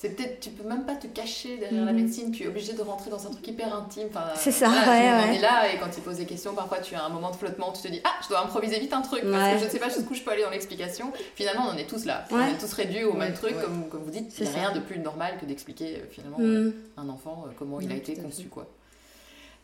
C'est 0.00 0.10
peut-être, 0.10 0.38
tu 0.38 0.50
peux 0.50 0.62
même 0.68 0.84
pas 0.86 0.94
te 0.94 1.08
cacher 1.08 1.56
derrière 1.56 1.84
la 1.84 1.92
médecine, 1.92 2.30
tu 2.30 2.44
es 2.44 2.46
obligé 2.46 2.72
de 2.72 2.82
rentrer 2.82 3.10
dans 3.10 3.26
un 3.26 3.30
truc 3.30 3.44
hyper 3.48 3.74
intime. 3.74 4.06
Enfin, 4.10 4.26
C'est 4.36 4.52
ça, 4.52 4.68
voilà, 4.68 4.92
ouais, 4.92 5.30
ouais. 5.30 5.36
es 5.38 5.40
là 5.40 5.74
et 5.74 5.78
quand 5.80 5.88
il 5.96 6.00
pose 6.04 6.18
des 6.18 6.24
questions, 6.24 6.54
parfois 6.54 6.78
tu 6.78 6.94
as 6.94 7.02
un 7.04 7.08
moment 7.08 7.32
de 7.32 7.34
flottement, 7.36 7.72
tu 7.72 7.82
te 7.82 7.88
dis 7.88 8.00
ah, 8.04 8.10
je 8.22 8.28
dois 8.28 8.44
improviser 8.44 8.78
vite 8.78 8.92
un 8.92 9.00
truc 9.02 9.24
parce 9.28 9.54
que 9.54 9.58
je 9.58 9.64
ne 9.64 9.70
sais 9.70 9.80
pas 9.80 9.88
jusqu'où 9.88 10.14
je 10.14 10.22
peux 10.22 10.30
aller 10.30 10.44
dans 10.44 10.50
l'explication. 10.50 11.10
Finalement, 11.34 11.64
on 11.66 11.70
en 11.74 11.76
est 11.76 11.88
tous 11.90 12.04
là. 12.04 12.22
On 12.30 12.38
est 12.40 12.56
tous 12.60 12.72
réduits 12.74 13.02
au 13.02 13.14
même 13.14 13.32
truc, 13.34 13.56
ouais. 13.56 13.60
comme, 13.64 13.88
comme 13.88 14.02
vous 14.04 14.12
dites. 14.12 14.30
C'est 14.30 14.44
Il 14.44 14.50
n'y 14.50 14.50
a 14.50 14.52
ça. 14.52 14.68
rien 14.68 14.72
de 14.72 14.78
plus 14.78 15.00
normal 15.00 15.34
que 15.40 15.46
d'expliquer 15.46 15.96
euh, 15.96 16.06
finalement 16.08 16.38
Mm. 16.38 16.42
euh, 16.44 16.70
un 16.96 17.08
enfant 17.08 17.46
euh, 17.48 17.50
comment 17.58 17.80
il 17.80 17.90
a 17.90 17.96
été 17.96 18.14
conçu, 18.14 18.44
quoi. 18.46 18.68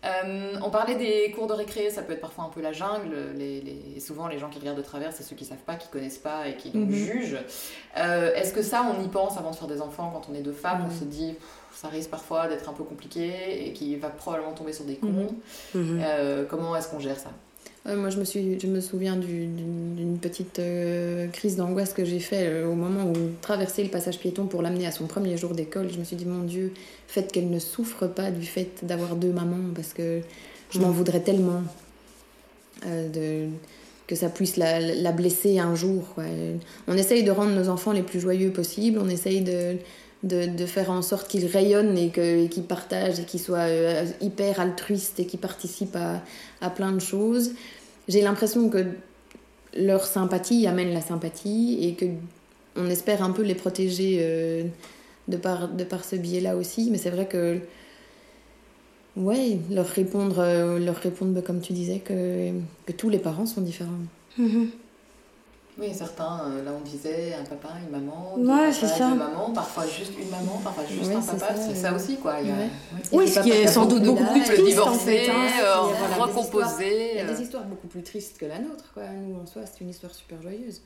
Euh, 0.04 0.54
on 0.62 0.70
parlait 0.70 0.96
des 0.96 1.30
cours 1.30 1.46
de 1.46 1.54
récré, 1.54 1.88
ça 1.90 2.02
peut 2.02 2.12
être 2.12 2.20
parfois 2.20 2.44
un 2.44 2.48
peu 2.50 2.60
la 2.60 2.72
jungle. 2.72 3.16
Les, 3.36 3.60
les- 3.60 3.94
et 3.96 4.00
souvent, 4.00 4.28
les 4.28 4.38
gens 4.38 4.48
qui 4.50 4.58
regardent 4.58 4.76
de 4.78 4.82
travers, 4.82 5.12
c'est 5.12 5.22
ceux 5.22 5.34
qui 5.36 5.44
savent 5.44 5.56
pas, 5.64 5.76
qui 5.76 5.88
connaissent 5.88 6.18
pas 6.18 6.46
et 6.48 6.56
qui 6.56 6.70
donc 6.70 6.88
Mhm. 6.88 6.94
jugent. 6.94 7.38
Euh, 7.96 8.34
Est-ce 8.34 8.52
que 8.52 8.62
ça, 8.62 8.84
on 8.94 9.02
y 9.02 9.08
pense 9.08 9.36
avant 9.38 9.50
de 9.50 9.56
faire 9.56 9.68
des 9.68 9.80
enfants 9.80 10.10
quand 10.14 10.30
on 10.30 10.34
est 10.34 10.42
deux 10.42 10.52
femmes 10.52 10.82
On 10.86 10.92
Mhm. 10.92 10.98
se 11.00 11.04
dit, 11.04 11.34
ça 11.74 11.88
risque 11.88 12.10
parfois 12.10 12.48
d'être 12.48 12.68
un 12.68 12.72
peu 12.74 12.84
compliqué 12.84 13.66
et 13.66 13.72
qu'il 13.72 13.98
va 13.98 14.08
probablement 14.10 14.52
tomber 14.52 14.72
sur 14.72 14.84
des 14.84 14.96
cons. 14.96 15.34
Mhm. 15.74 16.00
Euh, 16.04 16.44
comment 16.48 16.76
est-ce 16.76 16.88
qu'on 16.88 17.00
gère 17.00 17.18
ça? 17.18 17.30
Moi, 17.86 18.08
je 18.08 18.18
me, 18.18 18.24
suis, 18.24 18.58
je 18.58 18.66
me 18.66 18.80
souviens 18.80 19.14
du- 19.14 19.44
d'une 19.46 20.16
petite 20.18 20.58
euh, 20.58 21.26
crise 21.28 21.56
d'angoisse 21.56 21.92
que 21.92 22.02
j'ai 22.06 22.18
fait 22.18 22.46
euh, 22.46 22.66
au 22.66 22.74
moment 22.74 23.04
où 23.04 23.14
traverser 23.42 23.82
le 23.84 23.90
passage 23.90 24.18
piéton 24.18 24.46
pour 24.46 24.62
l'amener 24.62 24.86
à 24.86 24.90
son 24.90 25.06
premier 25.06 25.36
jour 25.36 25.52
d'école. 25.52 25.90
Je 25.92 25.98
me 25.98 26.04
suis 26.04 26.16
dit, 26.16 26.24
mon 26.24 26.44
Dieu, 26.44 26.72
faites 27.08 27.30
qu'elle 27.30 27.50
ne 27.50 27.58
souffre 27.58 28.06
pas 28.06 28.30
du 28.30 28.46
fait 28.46 28.70
d'avoir 28.84 29.16
deux 29.16 29.32
mamans 29.32 29.74
parce 29.74 29.92
que 29.92 30.20
je 30.70 30.78
m'en 30.80 30.88
Mm. 30.88 30.92
voudrais 30.92 31.20
tellement 31.20 31.62
euh, 32.86 33.08
de, 33.10 33.50
que 34.06 34.14
ça 34.14 34.30
puisse 34.30 34.56
la, 34.56 34.80
la 34.80 35.12
blesser 35.12 35.58
un 35.58 35.74
jour. 35.74 36.08
quoi. 36.14 36.24
On 36.88 36.96
essaye 36.96 37.22
de 37.22 37.30
rendre 37.30 37.52
nos 37.52 37.68
enfants 37.68 37.92
les 37.92 38.02
plus 38.02 38.18
joyeux 38.18 38.50
possibles, 38.50 38.98
on 38.98 39.10
essaye 39.10 39.42
de, 39.42 39.76
de, 40.24 40.66
faire 40.66 40.90
en 40.90 41.02
sorte 41.02 41.28
qu'ils 41.28 41.46
rayonnent 41.46 41.96
et 41.98 42.10
qu'ils 42.10 42.64
partagent 42.64 43.20
et 43.20 43.24
qu'ils 43.24 43.40
soient 43.40 43.68
euh, 43.68 44.06
hyper 44.20 44.58
altruistes 44.58 45.20
et 45.20 45.26
qu'ils 45.26 45.40
participent 45.40 45.98
à, 46.60 46.70
plein 46.70 46.92
de 46.92 47.00
choses. 47.00 47.52
J'ai 48.08 48.22
l'impression 48.22 48.68
que 48.70 48.86
leur 49.76 50.04
sympathie 50.04 50.66
amène 50.66 50.92
la 50.92 51.00
sympathie 51.00 51.78
et 51.82 51.94
que 51.94 52.06
on 52.76 52.88
espère 52.90 53.22
un 53.22 53.30
peu 53.30 53.42
les 53.42 53.54
protéger 53.54 54.18
euh, 54.20 54.64
de, 55.28 55.36
par, 55.36 55.68
de 55.68 55.84
par 55.84 56.04
ce 56.04 56.16
biais-là 56.16 56.56
aussi. 56.56 56.90
Mais 56.90 56.98
c'est 56.98 57.10
vrai 57.10 57.28
que, 57.28 57.58
ouais, 59.16 59.58
leur 59.70 59.86
répondre, 59.86 60.40
euh, 60.40 60.78
leur 60.78 60.96
répondre 60.96 61.32
bah, 61.32 61.42
comme 61.42 61.60
tu 61.60 61.72
disais, 61.72 62.00
que, 62.00 62.50
que 62.86 62.92
tous 62.92 63.10
les 63.10 63.18
parents 63.18 63.46
sont 63.46 63.60
différents. 63.60 63.90
Oui, 65.76 65.88
certains, 65.92 66.40
euh, 66.46 66.64
là 66.64 66.70
on 66.78 66.88
disait 66.88 67.34
un 67.34 67.44
papa, 67.44 67.70
une 67.84 67.90
maman, 67.90 68.34
deux 68.36 68.46
Ouais, 68.46 68.70
papas, 68.72 68.86
ça. 68.86 69.08
deux 69.10 69.16
mamans, 69.16 69.50
parfois 69.52 69.84
juste 69.86 70.12
une 70.16 70.30
maman, 70.30 70.60
parfois 70.62 70.84
juste 70.88 71.10
Ouais, 71.10 71.16
un 71.16 71.20
papa, 71.20 71.54
c'est 71.56 71.74
ça 71.74 71.92
aussi 71.92 72.16
quoi. 72.16 72.36
Il 72.40 72.48
y 72.48 72.50
a, 72.52 72.54
Ouais. 72.54 72.60
ouais. 72.60 72.68
Oui, 73.10 73.28
ce 73.28 73.40
qui 73.40 73.50
est 73.50 73.66
sans 73.66 73.86
doute 73.86 74.04
beaucoup 74.04 74.24
plus 74.24 74.44
triste 74.44 74.78
en 74.78 74.92
fait. 74.94 75.28
hein. 75.28 75.34
euh, 75.34 75.74
Il 75.88 76.00
y 76.00 76.04
a, 76.04 76.16
des 76.16 76.22
recomposé. 76.22 77.10
Il 77.14 77.16
y 77.16 77.20
a 77.20 77.24
euh. 77.24 77.34
des 77.34 77.42
histoires 77.42 77.64
beaucoup 77.64 77.88
plus 77.88 78.02
tristes 78.04 78.38
que 78.38 78.46
la 78.46 78.60
nôtre, 78.60 78.84
quoi. 78.94 79.02
Nous, 79.08 79.34
en 79.40 79.46
soi, 79.46 79.62
c'est 79.64 79.80
une 79.82 79.90
histoire 79.90 80.14
super 80.14 80.40
joyeuse. 80.40 80.80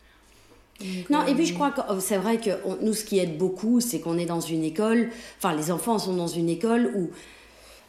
Donc, 0.80 1.11
Non, 1.11 1.26
et 1.26 1.34
puis 1.34 1.45
je 1.45 1.53
crois 1.55 1.70
que 1.72 1.80
oh, 1.91 2.01
c'est 2.01 2.16
vrai 2.18 2.39
que 2.39 2.51
on- 2.64 2.78
nous, 2.80 2.95
ce 2.95 3.05
qui 3.05 3.18
aide 3.18 3.36
beaucoup, 3.36 3.80
c'est 3.80 4.01
qu'on 4.01 4.16
est 4.16 4.26
dans 4.26 4.41
une 4.41 4.64
école, 4.64 5.11
enfin 5.36 5.55
les 5.55 5.70
enfants 5.70 5.99
sont 5.99 6.14
dans 6.14 6.28
une 6.28 6.49
école 6.49 6.93
où 6.97 7.11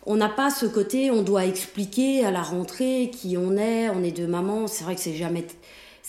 on 0.05 0.15
n'a 0.17 0.27
pas 0.29 0.49
ce 0.49 0.65
côté, 0.65 1.11
on 1.11 1.21
doit 1.21 1.45
expliquer 1.45 2.25
à 2.25 2.31
la 2.31 2.41
rentrée 2.41 3.11
qui 3.13 3.37
on 3.37 3.55
est, 3.57 3.89
on 3.89 4.03
est 4.03 4.11
deux 4.11 4.27
mamans, 4.27 4.67
c'est 4.67 4.83
vrai 4.83 4.95
que 4.95 5.01
c'est 5.01 5.13
jamais... 5.15 5.45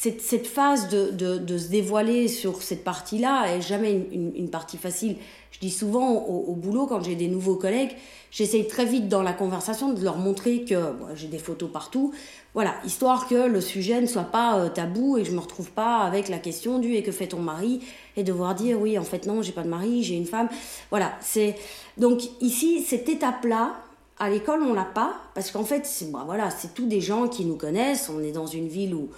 Cette, 0.02 0.46
phase 0.46 0.88
de, 0.88 1.58
se 1.58 1.68
dévoiler 1.68 2.26
sur 2.28 2.62
cette 2.62 2.84
partie-là 2.84 3.54
est 3.54 3.60
jamais 3.60 4.08
une, 4.12 4.48
partie 4.48 4.78
facile. 4.78 5.16
Je 5.50 5.58
dis 5.58 5.68
souvent 5.68 6.12
au, 6.12 6.54
boulot, 6.54 6.86
quand 6.86 7.02
j'ai 7.02 7.16
des 7.16 7.28
nouveaux 7.28 7.56
collègues, 7.56 7.90
j'essaye 8.30 8.66
très 8.66 8.86
vite 8.86 9.08
dans 9.08 9.20
la 9.20 9.34
conversation 9.34 9.92
de 9.92 10.02
leur 10.02 10.16
montrer 10.16 10.64
que 10.64 10.94
j'ai 11.16 11.26
des 11.26 11.36
photos 11.36 11.70
partout, 11.70 12.14
voilà, 12.54 12.76
histoire 12.86 13.28
que 13.28 13.46
le 13.46 13.60
sujet 13.60 14.00
ne 14.00 14.06
soit 14.06 14.22
pas 14.22 14.58
euh, 14.58 14.70
tabou 14.70 15.18
et 15.18 15.24
je 15.26 15.32
me 15.32 15.38
retrouve 15.38 15.70
pas 15.70 15.98
avec 15.98 16.30
la 16.30 16.38
question 16.38 16.78
du 16.78 16.94
et 16.94 17.02
que 17.02 17.12
fait 17.12 17.26
ton 17.26 17.40
mari? 17.40 17.82
et 18.16 18.24
devoir 18.24 18.54
dire 18.54 18.80
oui 18.80 18.98
en 18.98 19.04
fait 19.04 19.26
non 19.26 19.40
j'ai 19.40 19.52
pas 19.52 19.62
de 19.62 19.68
mari 19.68 20.02
j'ai 20.02 20.16
une 20.16 20.26
femme 20.26 20.48
voilà 20.90 21.12
c'est 21.20 21.54
donc 21.96 22.22
ici 22.40 22.82
cette 22.82 23.08
étape 23.08 23.44
là 23.44 23.76
à 24.18 24.28
l'école 24.28 24.62
on 24.62 24.74
l'a 24.74 24.84
pas 24.84 25.14
parce 25.34 25.52
qu'en 25.52 25.62
fait 25.62 25.86
c'est 25.86 26.10
bah, 26.10 26.24
voilà 26.26 26.50
c'est 26.50 26.74
tous 26.74 26.86
des 26.86 27.00
gens 27.00 27.28
qui 27.28 27.44
nous 27.44 27.56
connaissent. 27.56 28.10
On 28.10 28.20
est 28.22 28.32
dans 28.32 28.46
une 28.46 28.66
ville 28.66 28.94
où 28.94 29.10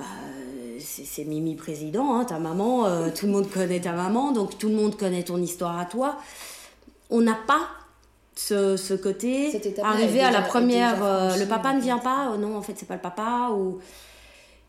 bah, 0.00 0.06
euh, 0.24 0.78
c'est 0.80 1.24
Mimi 1.24 1.54
président, 1.56 2.16
hein, 2.16 2.24
ta 2.24 2.38
maman, 2.38 2.86
euh, 2.86 3.08
tout 3.14 3.26
le 3.26 3.32
monde 3.32 3.50
connaît 3.50 3.80
ta 3.80 3.92
maman, 3.92 4.32
donc 4.32 4.58
tout 4.58 4.68
le 4.68 4.74
monde 4.74 4.96
connaît 4.96 5.22
ton 5.22 5.38
histoire 5.38 5.78
à 5.78 5.84
toi. 5.84 6.16
On 7.10 7.20
n'a 7.20 7.38
pas 7.46 7.68
ce, 8.34 8.76
ce 8.76 8.94
côté, 8.94 9.54
est 9.54 9.78
à 9.80 10.30
la 10.30 10.42
première, 10.42 11.04
euh, 11.04 11.36
le 11.36 11.46
papa 11.46 11.74
ne 11.74 11.80
vient 11.80 11.98
pas, 11.98 12.36
non, 12.38 12.56
en 12.56 12.62
fait, 12.62 12.74
c'est 12.76 12.86
pas 12.86 12.94
le 12.94 13.00
papa, 13.00 13.50
ou... 13.52 13.78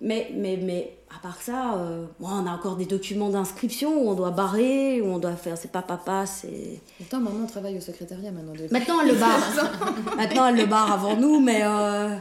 Mais, 0.04 0.32
mais, 0.34 0.58
mais 0.58 0.98
à 1.16 1.20
part 1.22 1.40
ça, 1.40 1.76
euh, 1.76 2.06
on 2.20 2.48
a 2.48 2.52
encore 2.52 2.76
des 2.76 2.88
documents 2.88 3.30
d'inscription 3.30 4.02
où 4.02 4.10
on 4.10 4.16
doit 4.16 4.32
barrer, 4.32 5.00
où 5.00 5.06
on 5.06 5.20
doit 5.20 5.36
faire, 5.36 5.58
c'est 5.58 5.72
pas 5.72 5.84
papa, 5.84 6.26
c'est... 6.26 6.82
Pourtant, 6.98 7.20
maman 7.20 7.46
travaille 7.46 7.78
au 7.78 7.82
secrétariat 7.82 8.32
maintenant. 8.32 8.54
De... 8.54 8.68
Maintenant, 8.72 9.02
elle 9.02 9.10
le 9.10 9.16
barre. 9.16 9.40
Maintenant, 10.18 10.48
elle 10.48 10.56
le 10.56 10.66
barre 10.66 10.92
avant 10.92 11.16
nous, 11.16 11.40
mais... 11.40 11.62
euh, 11.64 12.16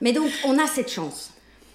Mais 0.00 0.12
donc, 0.12 0.30
on 0.44 0.56
a 0.56 0.68
cette 0.68 0.88
chance. 0.90 1.33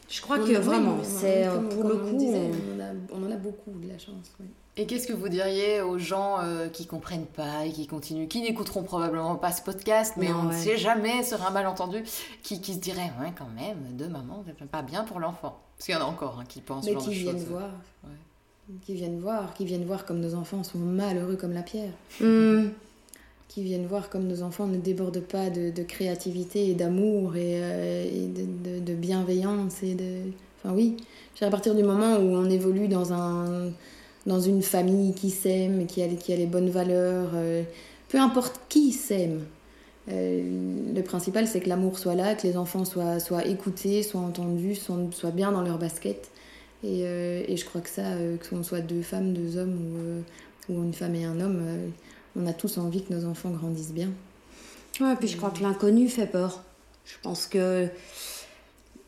Je 0.10 0.22
crois 0.22 0.38
On 0.40 0.46
que 0.46 0.54
vraiment, 0.58 0.96
oui, 0.96 1.04
c'est 1.04 1.48
euh, 1.48 1.56
comme- 1.56 1.70
pour 1.70 1.82
comme 1.84 1.90
le 1.92 2.04
on 2.04 2.10
coup... 2.12 2.18
disait, 2.18 2.50
on- 2.52 2.76
on, 2.78 2.84
a- 2.84 3.18
on 3.20 3.28
en 3.28 3.32
a 3.32 3.38
beaucoup 3.38 3.72
de 3.72 3.88
la 3.88 3.98
chance. 3.98 4.32
oui. 4.40 4.48
Et 4.78 4.86
qu'est-ce 4.86 5.08
que 5.08 5.14
vous 5.14 5.28
diriez 5.28 5.82
aux 5.82 5.98
gens 6.00 6.38
euh, 6.40 6.70
qui 6.70 6.86
comprennent 6.88 7.26
pas 7.26 7.66
et 7.66 7.72
qui 7.72 7.86
continuent, 7.86 8.28
qui 8.28 8.42
n'écouteront 8.42 8.84
probablement 8.84 9.36
pas 9.36 9.52
ce 9.52 9.62
podcast, 9.62 10.14
mais 10.16 10.30
Non, 10.30 10.36
on 10.40 10.44
ne 10.44 10.54
sait 10.54 10.78
jamais 10.78 11.22
sur 11.24 11.46
un 11.46 11.50
malentendu, 11.50 12.02
qui, 12.44 12.62
qui 12.62 12.76
se 12.76 12.80
diraient 12.80 13.12
ouais 13.20 13.34
quand 13.38 13.50
même 13.56 13.78
deux 13.98 14.08
mamans, 14.08 14.42
c'est 14.48 14.58
pas 14.70 14.82
bien 14.82 15.04
pour 15.04 15.20
l'enfant. 15.20 15.60
Parce 15.78 15.86
qu'il 15.88 15.96
y 15.96 15.98
en 15.98 16.02
a 16.02 16.06
encore 16.06 16.38
hein, 16.40 16.46
qui 16.48 16.62
pensent 16.62 16.86
Mais 16.86 16.96
qui 16.96 17.14
viennent 17.14 17.36
choses. 17.38 17.48
voir. 17.48 17.70
Ouais. 18.06 18.76
Qui 18.86 18.94
viennent 18.94 19.20
voir, 19.20 19.54
qui 19.54 19.66
viennent 19.66 19.84
voir 19.86 20.06
comme 20.06 20.22
nos 20.22 20.34
enfants 20.36 20.64
sont 20.64 20.78
malheureux 20.78 21.36
comme 21.36 21.52
la 21.54 21.64
pierre. 21.64 21.92
Hmm. 22.22 22.68
Qui 23.50 23.64
viennent 23.64 23.88
voir 23.88 24.10
comme 24.12 24.28
nos 24.28 24.44
enfants 24.44 24.68
ne 24.68 24.78
débordent 24.78 25.22
pas 25.22 25.50
de, 25.50 25.72
de 25.72 25.84
créativité 25.84 26.70
et 26.70 26.76
d'amour 26.76 27.36
et, 27.36 27.56
euh, 27.56 28.28
de, 28.28 28.80
de- 28.80 28.94
bienveillance 28.94 29.82
et 29.82 29.96
de... 29.96 30.32
Enfin 30.64 30.76
oui, 30.76 30.98
à 31.42 31.50
partir 31.50 31.74
du 31.74 31.82
moment 31.82 32.18
où 32.18 32.36
on 32.36 32.48
évolue 32.48 32.88
dans, 32.88 33.12
un, 33.12 33.72
dans 34.28 34.40
une 34.40 34.62
famille 34.62 35.14
qui 35.16 35.32
s'aime, 35.32 35.88
qui 35.88 36.04
a, 36.04 36.08
qui 36.08 36.32
a 36.32 36.36
les 36.36 36.46
bonnes 36.46 36.70
valeurs, 36.70 37.32
euh, 37.34 37.64
peu 38.10 38.20
importe 38.20 38.62
qui 38.70 38.92
s'aime, 38.92 39.42
euh, 40.12 40.94
le 40.94 41.02
principal 41.02 41.48
c'est 41.48 41.60
que 41.60 41.70
l'amour 41.70 41.98
soit 41.98 42.14
là, 42.16 42.36
que 42.36 42.46
les 42.46 42.56
enfants 42.56 42.86
soient, 42.86 43.20
soient 43.20 43.48
écoutés, 43.48 44.04
soient 44.04 44.22
entendus, 44.22 44.76
soient, 44.76 45.00
soient 45.12 45.32
bien 45.32 45.52
dans 45.52 45.64
leur 45.64 45.80
basket. 45.80 46.30
Et, 46.84 47.02
et 47.02 47.58
je 47.58 47.66
crois 47.66 47.82
que 47.82 47.90
ça, 47.90 48.04
que 48.14 48.56
l'on 48.56 48.64
soit 48.64 48.80
deux 48.82 49.02
femmes, 49.02 49.34
deux 49.34 49.58
hommes 49.58 49.76
ou, 50.70 50.74
ou 50.74 50.84
une 50.84 50.94
femme 50.94 51.16
et 51.16 51.26
un 51.26 51.42
homme, 51.42 51.62
on 52.36 52.46
a 52.48 52.54
tous 52.54 52.78
envie 52.78 53.04
que 53.04 53.14
nos 53.14 53.26
enfants 53.26 53.50
grandissent 53.52 53.94
bien. 53.94 54.10
Ouais, 55.00 55.16
puis 55.16 55.28
je 55.28 55.38
crois 55.38 55.52
que 55.52 55.62
l'inconnu 55.62 56.10
fait 56.10 56.28
peur. 56.28 56.62
Je 57.06 57.16
pense 57.24 57.48
que 57.48 57.90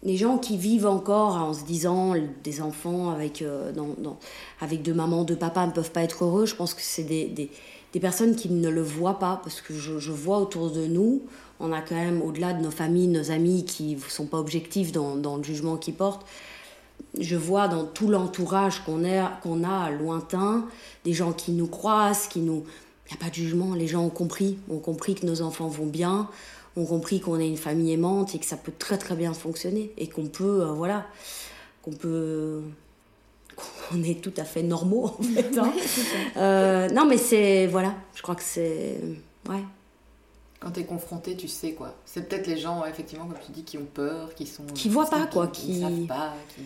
les 0.03 0.17
gens 0.17 0.37
qui 0.37 0.57
vivent 0.57 0.87
encore 0.87 1.35
en 1.35 1.53
se 1.53 1.63
disant 1.63 2.15
des 2.43 2.61
enfants 2.61 3.11
avec, 3.11 3.41
euh, 3.41 3.71
avec 4.59 4.81
deux 4.81 4.93
mamans, 4.93 5.23
deux 5.23 5.35
papas 5.35 5.67
ne 5.67 5.71
peuvent 5.71 5.91
pas 5.91 6.01
être 6.01 6.23
heureux, 6.23 6.45
je 6.45 6.55
pense 6.55 6.73
que 6.73 6.81
c'est 6.81 7.03
des, 7.03 7.27
des, 7.27 7.99
personnes 7.99 8.35
qui 8.35 8.49
ne 8.49 8.69
le 8.69 8.81
voient 8.81 9.19
pas. 9.19 9.39
Parce 9.43 9.61
que 9.61 9.73
je, 9.73 10.11
vois 10.11 10.39
autour 10.39 10.71
de 10.71 10.85
nous, 10.87 11.21
on 11.59 11.71
a 11.71 11.81
quand 11.81 11.95
même, 11.95 12.21
au-delà 12.21 12.53
de 12.53 12.63
nos 12.63 12.71
familles, 12.71 13.07
nos 13.07 13.31
amis 13.31 13.65
qui 13.65 13.95
ne 13.95 14.01
sont 14.01 14.25
pas 14.25 14.39
objectifs 14.39 14.91
dans, 14.91 15.37
le 15.37 15.43
jugement 15.43 15.77
qu'ils 15.77 15.93
portent, 15.93 16.25
je 17.19 17.35
vois 17.35 17.67
dans 17.67 17.83
tout 17.83 18.07
l'entourage 18.07 18.83
qu'on 18.83 19.03
a 19.03 19.91
lointain, 19.91 20.65
des 21.03 21.13
gens 21.13 21.33
qui 21.33 21.51
nous 21.51 21.67
croisent, 21.67 22.27
qui 22.27 22.39
nous... 22.39 22.63
Il 23.11 23.15
n'y 23.15 23.19
a 23.21 23.25
pas 23.25 23.29
de 23.29 23.35
jugement, 23.35 23.73
les 23.75 23.87
gens 23.87 24.05
ont 24.05 24.09
compris, 24.09 24.57
ont 24.69 24.79
compris 24.79 25.15
que 25.15 25.25
nos 25.25 25.41
enfants 25.41 25.67
vont 25.67 25.85
bien, 25.85 26.29
ont 26.77 26.85
compris 26.85 27.19
qu'on 27.19 27.39
est 27.41 27.47
une 27.47 27.57
famille 27.57 27.91
aimante 27.91 28.33
et 28.35 28.39
que 28.39 28.45
ça 28.45 28.55
peut 28.55 28.71
très 28.79 28.97
très 28.97 29.15
bien 29.15 29.33
fonctionner 29.33 29.91
et 29.97 30.07
qu'on 30.07 30.27
peut, 30.27 30.61
euh, 30.61 30.71
voilà, 30.71 31.05
qu'on 31.81 31.91
peut... 31.91 32.61
qu'on 33.89 34.01
est 34.01 34.21
tout 34.21 34.31
à 34.37 34.45
fait 34.45 34.63
normaux 34.63 35.07
en 35.19 35.23
fait. 35.23 35.57
hein. 35.57 35.73
Euh, 36.37 36.87
non 36.89 37.05
mais 37.05 37.17
c'est... 37.17 37.67
Voilà, 37.67 37.93
je 38.15 38.21
crois 38.21 38.35
que 38.35 38.43
c'est... 38.43 38.97
Ouais. 39.49 39.63
Quand 40.61 40.71
t'es 40.71 40.85
confronté, 40.85 41.35
tu 41.35 41.49
sais 41.49 41.73
quoi. 41.73 41.95
C'est 42.05 42.29
peut-être 42.29 42.47
les 42.47 42.57
gens, 42.57 42.85
effectivement, 42.85 43.25
comme 43.25 43.39
tu 43.45 43.51
dis, 43.51 43.63
qui 43.63 43.77
ont 43.79 43.87
peur, 43.91 44.33
qui 44.35 44.45
sont. 44.45 44.63
Qui 44.75 44.89
voient 44.89 45.09
pas, 45.09 45.25
quoi, 45.25 45.47
qui. 45.47 45.65
qui- 45.73 45.79
savent 45.81 46.05
pas, 46.05 46.35
qui. 46.55 46.61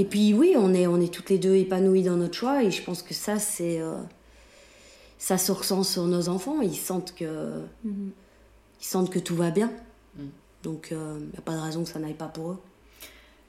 Et 0.00 0.04
puis 0.04 0.34
oui, 0.34 0.54
on 0.58 0.74
est, 0.74 0.88
on 0.88 1.00
est 1.00 1.14
toutes 1.14 1.30
les 1.30 1.38
deux 1.38 1.54
épanouies 1.54 2.02
dans 2.02 2.16
notre 2.16 2.34
choix 2.34 2.64
et 2.64 2.72
je 2.72 2.82
pense 2.82 3.02
que 3.04 3.14
ça, 3.14 3.38
c'est. 3.38 3.80
euh, 3.80 3.94
ça 5.20 5.36
se 5.38 5.52
ressent 5.52 5.82
sur 5.84 6.04
nos 6.06 6.28
enfants. 6.30 6.60
Ils 6.62 6.74
sentent 6.76 7.14
que, 7.14 7.62
Mhm. 7.84 8.10
ils 8.80 8.84
sentent 8.84 9.10
que 9.10 9.18
tout 9.20 9.36
va 9.36 9.50
bien. 9.50 9.70
Mm. 10.16 10.22
Donc 10.64 10.88
il 10.90 10.96
n'y 11.28 11.38
a 11.38 11.42
pas 11.42 11.52
de 11.54 11.60
raison 11.60 11.84
que 11.84 11.90
ça 11.90 11.98
n'aille 12.00 12.14
pas 12.14 12.26
pour 12.28 12.50
eux. 12.52 12.58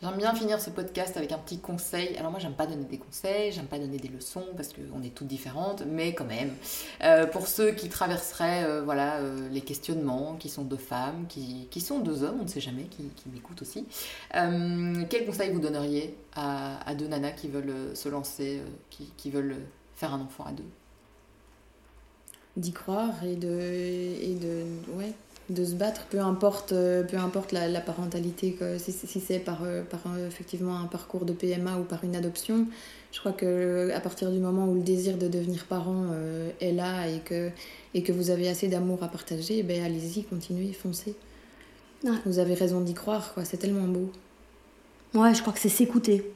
J'aime 0.03 0.17
bien 0.17 0.34
finir 0.34 0.59
ce 0.59 0.72
podcast 0.72 1.15
avec 1.15 1.32
un 1.32 1.38
petit 1.38 1.59
conseil. 1.59 2.17
Alors 2.17 2.32
moi, 2.32 2.39
j'aime 2.39 2.55
pas 2.55 2.65
donner 2.65 2.86
des 2.86 2.97
conseils, 2.97 3.51
j'aime 3.51 3.67
pas 3.67 3.78
donner 3.78 3.97
des 3.99 4.07
leçons 4.07 4.45
parce 4.55 4.69
qu'on 4.74 5.03
est 5.03 5.13
toutes 5.13 5.28
différentes, 5.28 5.84
mais 5.86 6.15
quand 6.15 6.26
même, 6.26 6.55
euh, 7.03 7.28
pour 7.28 7.45
ceux 7.45 7.72
qui 7.74 7.88
traverseraient 7.88 8.63
euh, 8.63 8.82
voilà, 8.82 9.17
euh, 9.17 9.47
les 9.51 9.61
questionnements, 9.61 10.38
qui 10.38 10.49
sont 10.49 10.63
deux 10.63 10.76
femmes, 10.78 11.28
qui, 11.30 11.67
qui 11.69 11.82
sont 11.82 11.99
deux 11.99 12.24
hommes, 12.24 12.38
on 12.39 12.45
ne 12.45 12.49
sait 12.49 12.61
jamais, 12.61 12.86
qui, 12.86 13.03
qui 13.15 13.30
m'écoutent 13.30 13.61
aussi, 13.61 13.86
euh, 14.36 15.03
quel 15.07 15.24
conseil 15.28 15.51
vous 15.51 15.59
donneriez 15.59 16.17
à, 16.36 16.80
à 16.89 16.95
deux 16.95 17.07
nanas 17.07 17.34
qui 17.34 17.47
veulent 17.47 17.69
euh, 17.69 17.93
se 17.93 18.09
lancer, 18.09 18.57
euh, 18.57 18.65
qui, 18.89 19.05
qui 19.17 19.30
veulent 19.30 19.51
euh, 19.51 19.65
faire 19.93 20.15
un 20.15 20.22
enfant 20.22 20.45
à 20.45 20.51
deux? 20.51 20.65
D'y 22.58 22.72
croire 22.72 23.24
et 23.24 23.36
de, 23.36 23.47
et 23.49 24.36
de, 24.36 24.64
ouais, 24.97 25.14
de 25.49 25.66
se 25.66 25.74
battre, 25.74 26.06
peu 26.10 26.20
importe, 26.20 26.72
euh, 26.72 27.04
peu 27.04 27.18
importe 27.18 27.52
la, 27.52 27.68
la 27.68 27.82
parentalité, 27.82 28.54
quoi. 28.54 28.78
si, 28.80 28.91
si 28.91 29.20
c'est 29.20 29.39
par, 29.39 29.64
euh, 29.64 29.84
par 29.84 29.99
euh, 30.08 30.28
effectivement 30.28 30.80
un 30.80 30.86
parcours 30.86 31.26
de 31.26 31.34
PMA 31.34 31.78
ou 31.78 31.84
par 31.84 32.04
une 32.04 32.16
adoption. 32.16 32.68
Je 33.12 33.20
crois 33.20 33.34
que 33.34 33.91
à 33.93 33.99
partir 33.99 34.32
du 34.32 34.39
moment 34.39 34.66
où 34.68 34.76
le 34.76 34.82
désir 34.82 35.18
de 35.18 35.28
devenir 35.28 35.66
parent 35.66 36.06
euh, 36.12 36.49
est 36.62 36.72
là 36.72 37.08
et 37.08 37.20
que, 37.20 37.49
et 37.93 38.04
que 38.04 38.14
vous 38.14 38.30
avez 38.30 38.47
assez 38.47 38.68
d'amour 38.68 39.04
à 39.04 39.10
partager, 39.10 39.64
ben 39.64 39.84
allez-y, 39.84 40.24
continuez, 40.24 40.72
foncez. 40.72 41.16
Ouais. 42.04 42.12
Vous 42.26 42.39
avez 42.39 42.54
raison 42.54 42.82
d'y 42.82 42.93
croire, 42.93 43.34
quoi. 43.34 43.43
c'est 43.43 43.58
tellement 43.58 43.88
beau. 43.88 44.10
Ouais, 45.14 45.36
je 45.36 45.41
crois 45.41 45.52
que 45.54 45.60
c'est 45.60 45.70
s'écouter. 45.70 46.32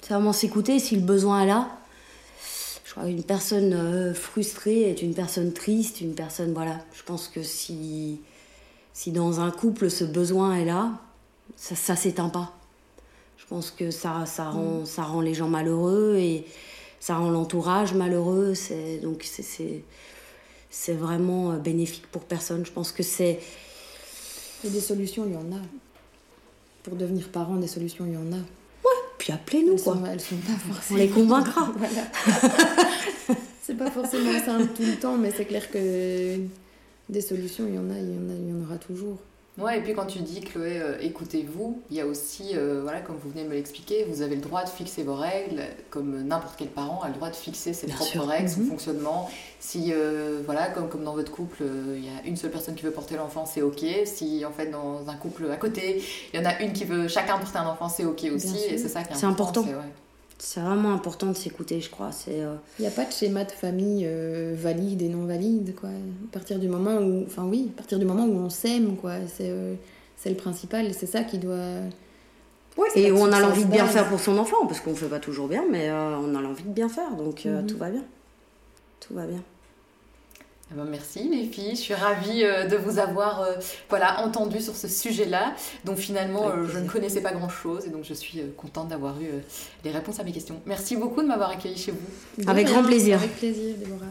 C'est 0.00 0.14
vraiment 0.14 0.32
s'écouter 0.32 0.78
si 0.78 0.96
le 0.96 1.02
besoin 1.02 1.42
est 1.42 1.46
là. 1.46 1.68
Crois 2.94 3.06
qu'une 3.06 3.24
personne 3.24 3.72
euh, 3.72 4.14
frustrée 4.14 4.82
est 4.88 5.02
une 5.02 5.14
personne 5.14 5.52
triste, 5.52 6.00
une 6.00 6.14
personne. 6.14 6.52
Voilà. 6.54 6.78
Je 6.94 7.02
pense 7.02 7.26
que 7.26 7.42
si, 7.42 8.20
si 8.92 9.10
dans 9.10 9.40
un 9.40 9.50
couple 9.50 9.90
ce 9.90 10.04
besoin 10.04 10.54
est 10.54 10.64
là, 10.64 10.92
ça, 11.56 11.74
ça 11.74 11.96
s'éteint 11.96 12.28
pas. 12.28 12.56
Je 13.36 13.46
pense 13.46 13.72
que 13.72 13.90
ça, 13.90 14.26
ça, 14.26 14.48
rend, 14.48 14.84
ça 14.84 15.02
rend 15.02 15.20
les 15.22 15.34
gens 15.34 15.48
malheureux 15.48 16.18
et 16.18 16.46
ça 17.00 17.16
rend 17.16 17.30
l'entourage 17.30 17.94
malheureux. 17.94 18.54
C'est, 18.54 18.98
donc 18.98 19.24
c'est, 19.24 19.42
c'est, 19.42 19.82
c'est 20.70 20.94
vraiment 20.94 21.50
euh, 21.50 21.56
bénéfique 21.56 22.06
pour 22.12 22.22
personne. 22.22 22.64
Je 22.64 22.70
pense 22.70 22.92
que 22.92 23.02
c'est. 23.02 23.40
Et 24.62 24.70
des 24.70 24.80
solutions, 24.80 25.24
il 25.26 25.32
y 25.32 25.36
en 25.36 25.50
a. 25.52 25.60
Pour 26.84 26.94
devenir 26.94 27.28
parent, 27.28 27.56
des 27.56 27.66
solutions, 27.66 28.06
il 28.06 28.12
y 28.12 28.16
en 28.16 28.32
a. 28.32 28.40
Puis 29.24 29.32
appelez-nous, 29.32 29.76
quoi. 29.76 29.94
sont, 29.94 30.04
elles 30.04 30.20
sont 30.20 30.36
pas 30.36 30.52
On 30.68 30.72
forcément. 30.74 30.98
les 30.98 31.08
convaincra. 31.08 31.72
Voilà. 31.78 33.38
c'est 33.62 33.74
pas 33.74 33.90
forcément 33.90 34.38
simple 34.44 34.68
tout 34.76 34.82
le 34.82 34.96
temps, 34.96 35.16
mais 35.16 35.30
c'est 35.34 35.46
clair 35.46 35.70
que 35.70 36.36
des 37.08 37.20
solutions, 37.22 37.64
il 37.66 37.74
y 37.74 37.78
en 37.78 37.88
a, 37.88 37.94
il 37.98 38.10
y 38.10 38.18
en, 38.18 38.28
a, 38.28 38.34
il 38.34 38.50
y 38.50 38.52
en 38.52 38.62
aura 38.66 38.76
toujours. 38.76 39.16
Ouais, 39.56 39.78
et 39.78 39.80
puis 39.82 39.94
quand 39.94 40.06
tu 40.06 40.18
dis, 40.18 40.40
Chloé, 40.40 40.80
euh, 40.80 40.96
écoutez-vous, 41.00 41.80
il 41.88 41.96
y 41.96 42.00
a 42.00 42.06
aussi, 42.06 42.50
euh, 42.56 42.80
voilà, 42.82 43.00
comme 43.00 43.14
vous 43.22 43.30
venez 43.30 43.44
de 43.44 43.48
me 43.48 43.54
l'expliquer, 43.54 44.04
vous 44.10 44.20
avez 44.20 44.34
le 44.34 44.40
droit 44.40 44.64
de 44.64 44.68
fixer 44.68 45.04
vos 45.04 45.14
règles, 45.14 45.62
comme 45.90 46.22
n'importe 46.24 46.56
quel 46.58 46.66
parent 46.68 47.00
a 47.02 47.08
le 47.08 47.14
droit 47.14 47.30
de 47.30 47.36
fixer 47.36 47.72
ses 47.72 47.86
Bien 47.86 47.94
propres 47.94 48.10
sûr. 48.10 48.26
règles, 48.26 48.48
son 48.48 48.60
Mhm. 48.62 48.68
fonctionnement. 48.70 49.30
Si, 49.60 49.92
euh, 49.92 50.40
voilà, 50.44 50.66
comme, 50.70 50.88
comme 50.88 51.04
dans 51.04 51.14
votre 51.14 51.30
couple, 51.30 51.62
il 51.96 52.04
y 52.04 52.08
a 52.08 52.26
une 52.26 52.36
seule 52.36 52.50
personne 52.50 52.74
qui 52.74 52.82
veut 52.82 52.90
porter 52.90 53.14
l'enfant, 53.16 53.46
c'est 53.46 53.62
ok. 53.62 53.84
Si, 54.06 54.44
en 54.44 54.50
fait, 54.50 54.66
dans 54.72 55.08
un 55.08 55.14
couple 55.14 55.48
à 55.52 55.56
côté, 55.56 56.02
il 56.32 56.40
y 56.40 56.42
en 56.42 56.46
a 56.48 56.60
une 56.60 56.72
qui 56.72 56.84
veut 56.84 57.06
chacun 57.06 57.38
porter 57.38 57.58
un 57.58 57.66
enfant, 57.68 57.88
c'est 57.88 58.04
ok 58.04 58.24
aussi. 58.34 58.58
Et 58.58 58.76
c'est 58.76 58.88
ça 58.88 59.04
qui 59.04 59.12
est 59.12 59.16
important. 59.24 59.28
important. 59.28 59.64
c'est- 59.68 59.74
ouais. 59.74 59.92
C'est 60.46 60.60
vraiment 60.60 60.92
important 60.92 61.28
de 61.28 61.32
s'écouter, 61.36 61.80
je 61.80 61.88
crois. 61.88 62.12
C'est. 62.12 62.42
euh, 62.42 62.54
Il 62.78 62.82
n'y 62.82 62.88
a 62.88 62.90
pas 62.90 63.06
de 63.06 63.12
schéma 63.12 63.44
de 63.44 63.50
famille 63.50 64.04
euh, 64.06 64.54
valide 64.54 65.00
et 65.00 65.08
non 65.08 65.24
valide, 65.24 65.74
quoi. 65.74 65.88
À 65.88 66.32
partir 66.32 66.58
du 66.58 66.68
moment 66.68 66.96
où, 66.98 67.24
enfin 67.26 67.44
oui, 67.44 67.70
à 67.74 67.76
partir 67.78 67.98
du 67.98 68.04
moment 68.04 68.26
où 68.26 68.36
on 68.36 68.50
s'aime, 68.50 68.96
quoi, 68.96 69.14
c'est 69.26 69.48
euh, 69.48 69.74
c'est 70.16 70.28
le 70.28 70.36
principal, 70.36 70.92
c'est 70.92 71.06
ça 71.06 71.22
qui 71.24 71.38
doit. 71.38 71.56
c'est 72.92 73.00
Et 73.00 73.10
où 73.10 73.16
on 73.16 73.32
a 73.32 73.40
l'envie 73.40 73.64
de 73.64 73.70
bien 73.70 73.86
faire 73.86 74.06
pour 74.08 74.20
son 74.20 74.36
enfant, 74.36 74.66
parce 74.66 74.80
qu'on 74.80 74.90
ne 74.90 74.96
fait 74.96 75.08
pas 75.08 75.18
toujours 75.18 75.48
bien, 75.48 75.64
mais 75.70 75.88
euh, 75.88 76.18
on 76.18 76.34
a 76.34 76.42
l'envie 76.42 76.64
de 76.64 76.68
bien 76.72 76.90
faire, 76.90 77.12
donc 77.16 77.46
euh, 77.46 77.62
Mhm. 77.62 77.66
tout 77.66 77.78
va 77.78 77.88
bien. 77.90 78.02
Tout 79.00 79.14
va 79.14 79.26
bien. 79.26 79.42
Eh 80.70 80.74
ben, 80.74 80.84
merci 80.84 81.28
les 81.28 81.44
filles, 81.44 81.76
je 81.76 81.80
suis 81.80 81.94
ravie 81.94 82.42
euh, 82.42 82.66
de 82.66 82.76
vous 82.76 82.98
avoir 82.98 83.42
euh, 83.42 83.52
voilà, 83.90 84.24
entendu 84.24 84.60
sur 84.60 84.74
ce 84.74 84.88
sujet-là, 84.88 85.54
dont 85.84 85.94
finalement 85.94 86.48
Avec 86.48 86.64
euh, 86.64 86.68
je 86.72 86.78
ne 86.78 86.88
connaissais 86.88 87.20
pas 87.20 87.32
grand-chose 87.32 87.84
et 87.86 87.90
donc 87.90 88.04
je 88.04 88.14
suis 88.14 88.40
euh, 88.40 88.46
contente 88.56 88.88
d'avoir 88.88 89.20
eu 89.20 89.26
euh, 89.26 89.40
les 89.84 89.90
réponses 89.90 90.20
à 90.20 90.24
mes 90.24 90.32
questions. 90.32 90.60
Merci 90.64 90.96
beaucoup 90.96 91.20
de 91.20 91.26
m'avoir 91.26 91.50
accueilli 91.50 91.76
chez 91.76 91.92
vous. 91.92 92.48
Avec 92.48 92.66
rien, 92.66 92.76
grand 92.80 92.88
plaisir. 92.88 93.18
Avec 93.18 93.36
plaisir, 93.36 93.76
Déborah. 93.76 94.06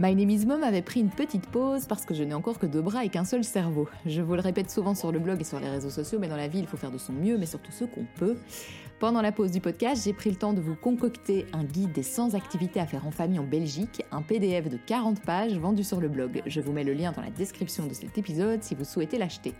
My 0.00 0.14
Name 0.14 0.46
Mom 0.46 0.62
avait 0.62 0.80
pris 0.80 1.00
une 1.00 1.10
petite 1.10 1.48
pause 1.48 1.86
parce 1.86 2.04
que 2.04 2.14
je 2.14 2.22
n'ai 2.22 2.32
encore 2.32 2.60
que 2.60 2.66
deux 2.66 2.82
bras 2.82 3.04
et 3.04 3.08
qu'un 3.08 3.24
seul 3.24 3.42
cerveau. 3.42 3.88
Je 4.06 4.22
vous 4.22 4.34
le 4.34 4.40
répète 4.40 4.70
souvent 4.70 4.94
sur 4.94 5.10
le 5.10 5.18
blog 5.18 5.40
et 5.40 5.44
sur 5.44 5.58
les 5.58 5.68
réseaux 5.68 5.90
sociaux, 5.90 6.20
mais 6.20 6.28
dans 6.28 6.36
la 6.36 6.46
vie, 6.46 6.60
il 6.60 6.68
faut 6.68 6.76
faire 6.76 6.92
de 6.92 6.98
son 6.98 7.12
mieux, 7.12 7.36
mais 7.36 7.46
surtout 7.46 7.72
ce 7.72 7.82
qu'on 7.82 8.06
peut. 8.14 8.36
Pendant 9.00 9.20
la 9.22 9.32
pause 9.32 9.50
du 9.50 9.60
podcast, 9.60 10.04
j'ai 10.04 10.12
pris 10.12 10.30
le 10.30 10.36
temps 10.36 10.52
de 10.52 10.60
vous 10.60 10.76
concocter 10.76 11.46
un 11.52 11.64
guide 11.64 11.90
des 11.90 12.04
100 12.04 12.34
activités 12.34 12.78
à 12.78 12.86
faire 12.86 13.08
en 13.08 13.10
famille 13.10 13.40
en 13.40 13.44
Belgique, 13.44 14.04
un 14.12 14.22
PDF 14.22 14.68
de 14.68 14.76
40 14.76 15.20
pages 15.20 15.58
vendu 15.58 15.82
sur 15.82 16.00
le 16.00 16.06
blog. 16.06 16.42
Je 16.46 16.60
vous 16.60 16.70
mets 16.70 16.84
le 16.84 16.92
lien 16.92 17.10
dans 17.10 17.22
la 17.22 17.30
description 17.30 17.88
de 17.88 17.92
cet 17.92 18.16
épisode 18.18 18.62
si 18.62 18.76
vous 18.76 18.84
souhaitez 18.84 19.18
l'acheter. 19.18 19.52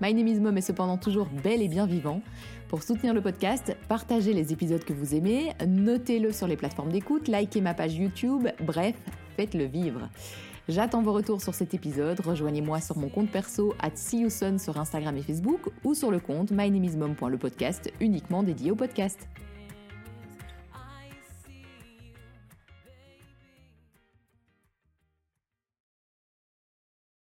My 0.00 0.14
Name 0.14 0.40
Mom 0.40 0.56
est 0.56 0.62
cependant 0.62 0.96
toujours 0.96 1.28
bel 1.44 1.60
et 1.60 1.68
bien 1.68 1.84
vivant. 1.84 2.22
Pour 2.68 2.82
soutenir 2.82 3.12
le 3.12 3.20
podcast, 3.20 3.76
partagez 3.88 4.32
les 4.32 4.54
épisodes 4.54 4.84
que 4.84 4.94
vous 4.94 5.14
aimez, 5.14 5.52
notez-le 5.66 6.32
sur 6.32 6.46
les 6.46 6.56
plateformes 6.56 6.92
d'écoute, 6.92 7.28
likez 7.28 7.60
ma 7.60 7.74
page 7.74 7.94
YouTube, 7.94 8.48
bref, 8.64 8.94
faites-le 9.36 9.64
vivre. 9.64 10.08
J'attends 10.68 11.02
vos 11.02 11.12
retours 11.12 11.40
sur 11.40 11.54
cet 11.54 11.74
épisode. 11.74 12.18
Rejoignez-moi 12.20 12.80
sur 12.80 12.98
mon 12.98 13.08
compte 13.08 13.30
perso 13.30 13.74
at 13.78 13.94
sur 14.58 14.76
Instagram 14.78 15.16
et 15.16 15.22
Facebook 15.22 15.68
ou 15.84 15.94
sur 15.94 16.10
le 16.10 16.18
compte 16.18 16.50
mynameismom.lepodcast 16.50 17.92
uniquement 18.00 18.42
dédié 18.42 18.72
au 18.72 18.76
podcast. 18.76 19.28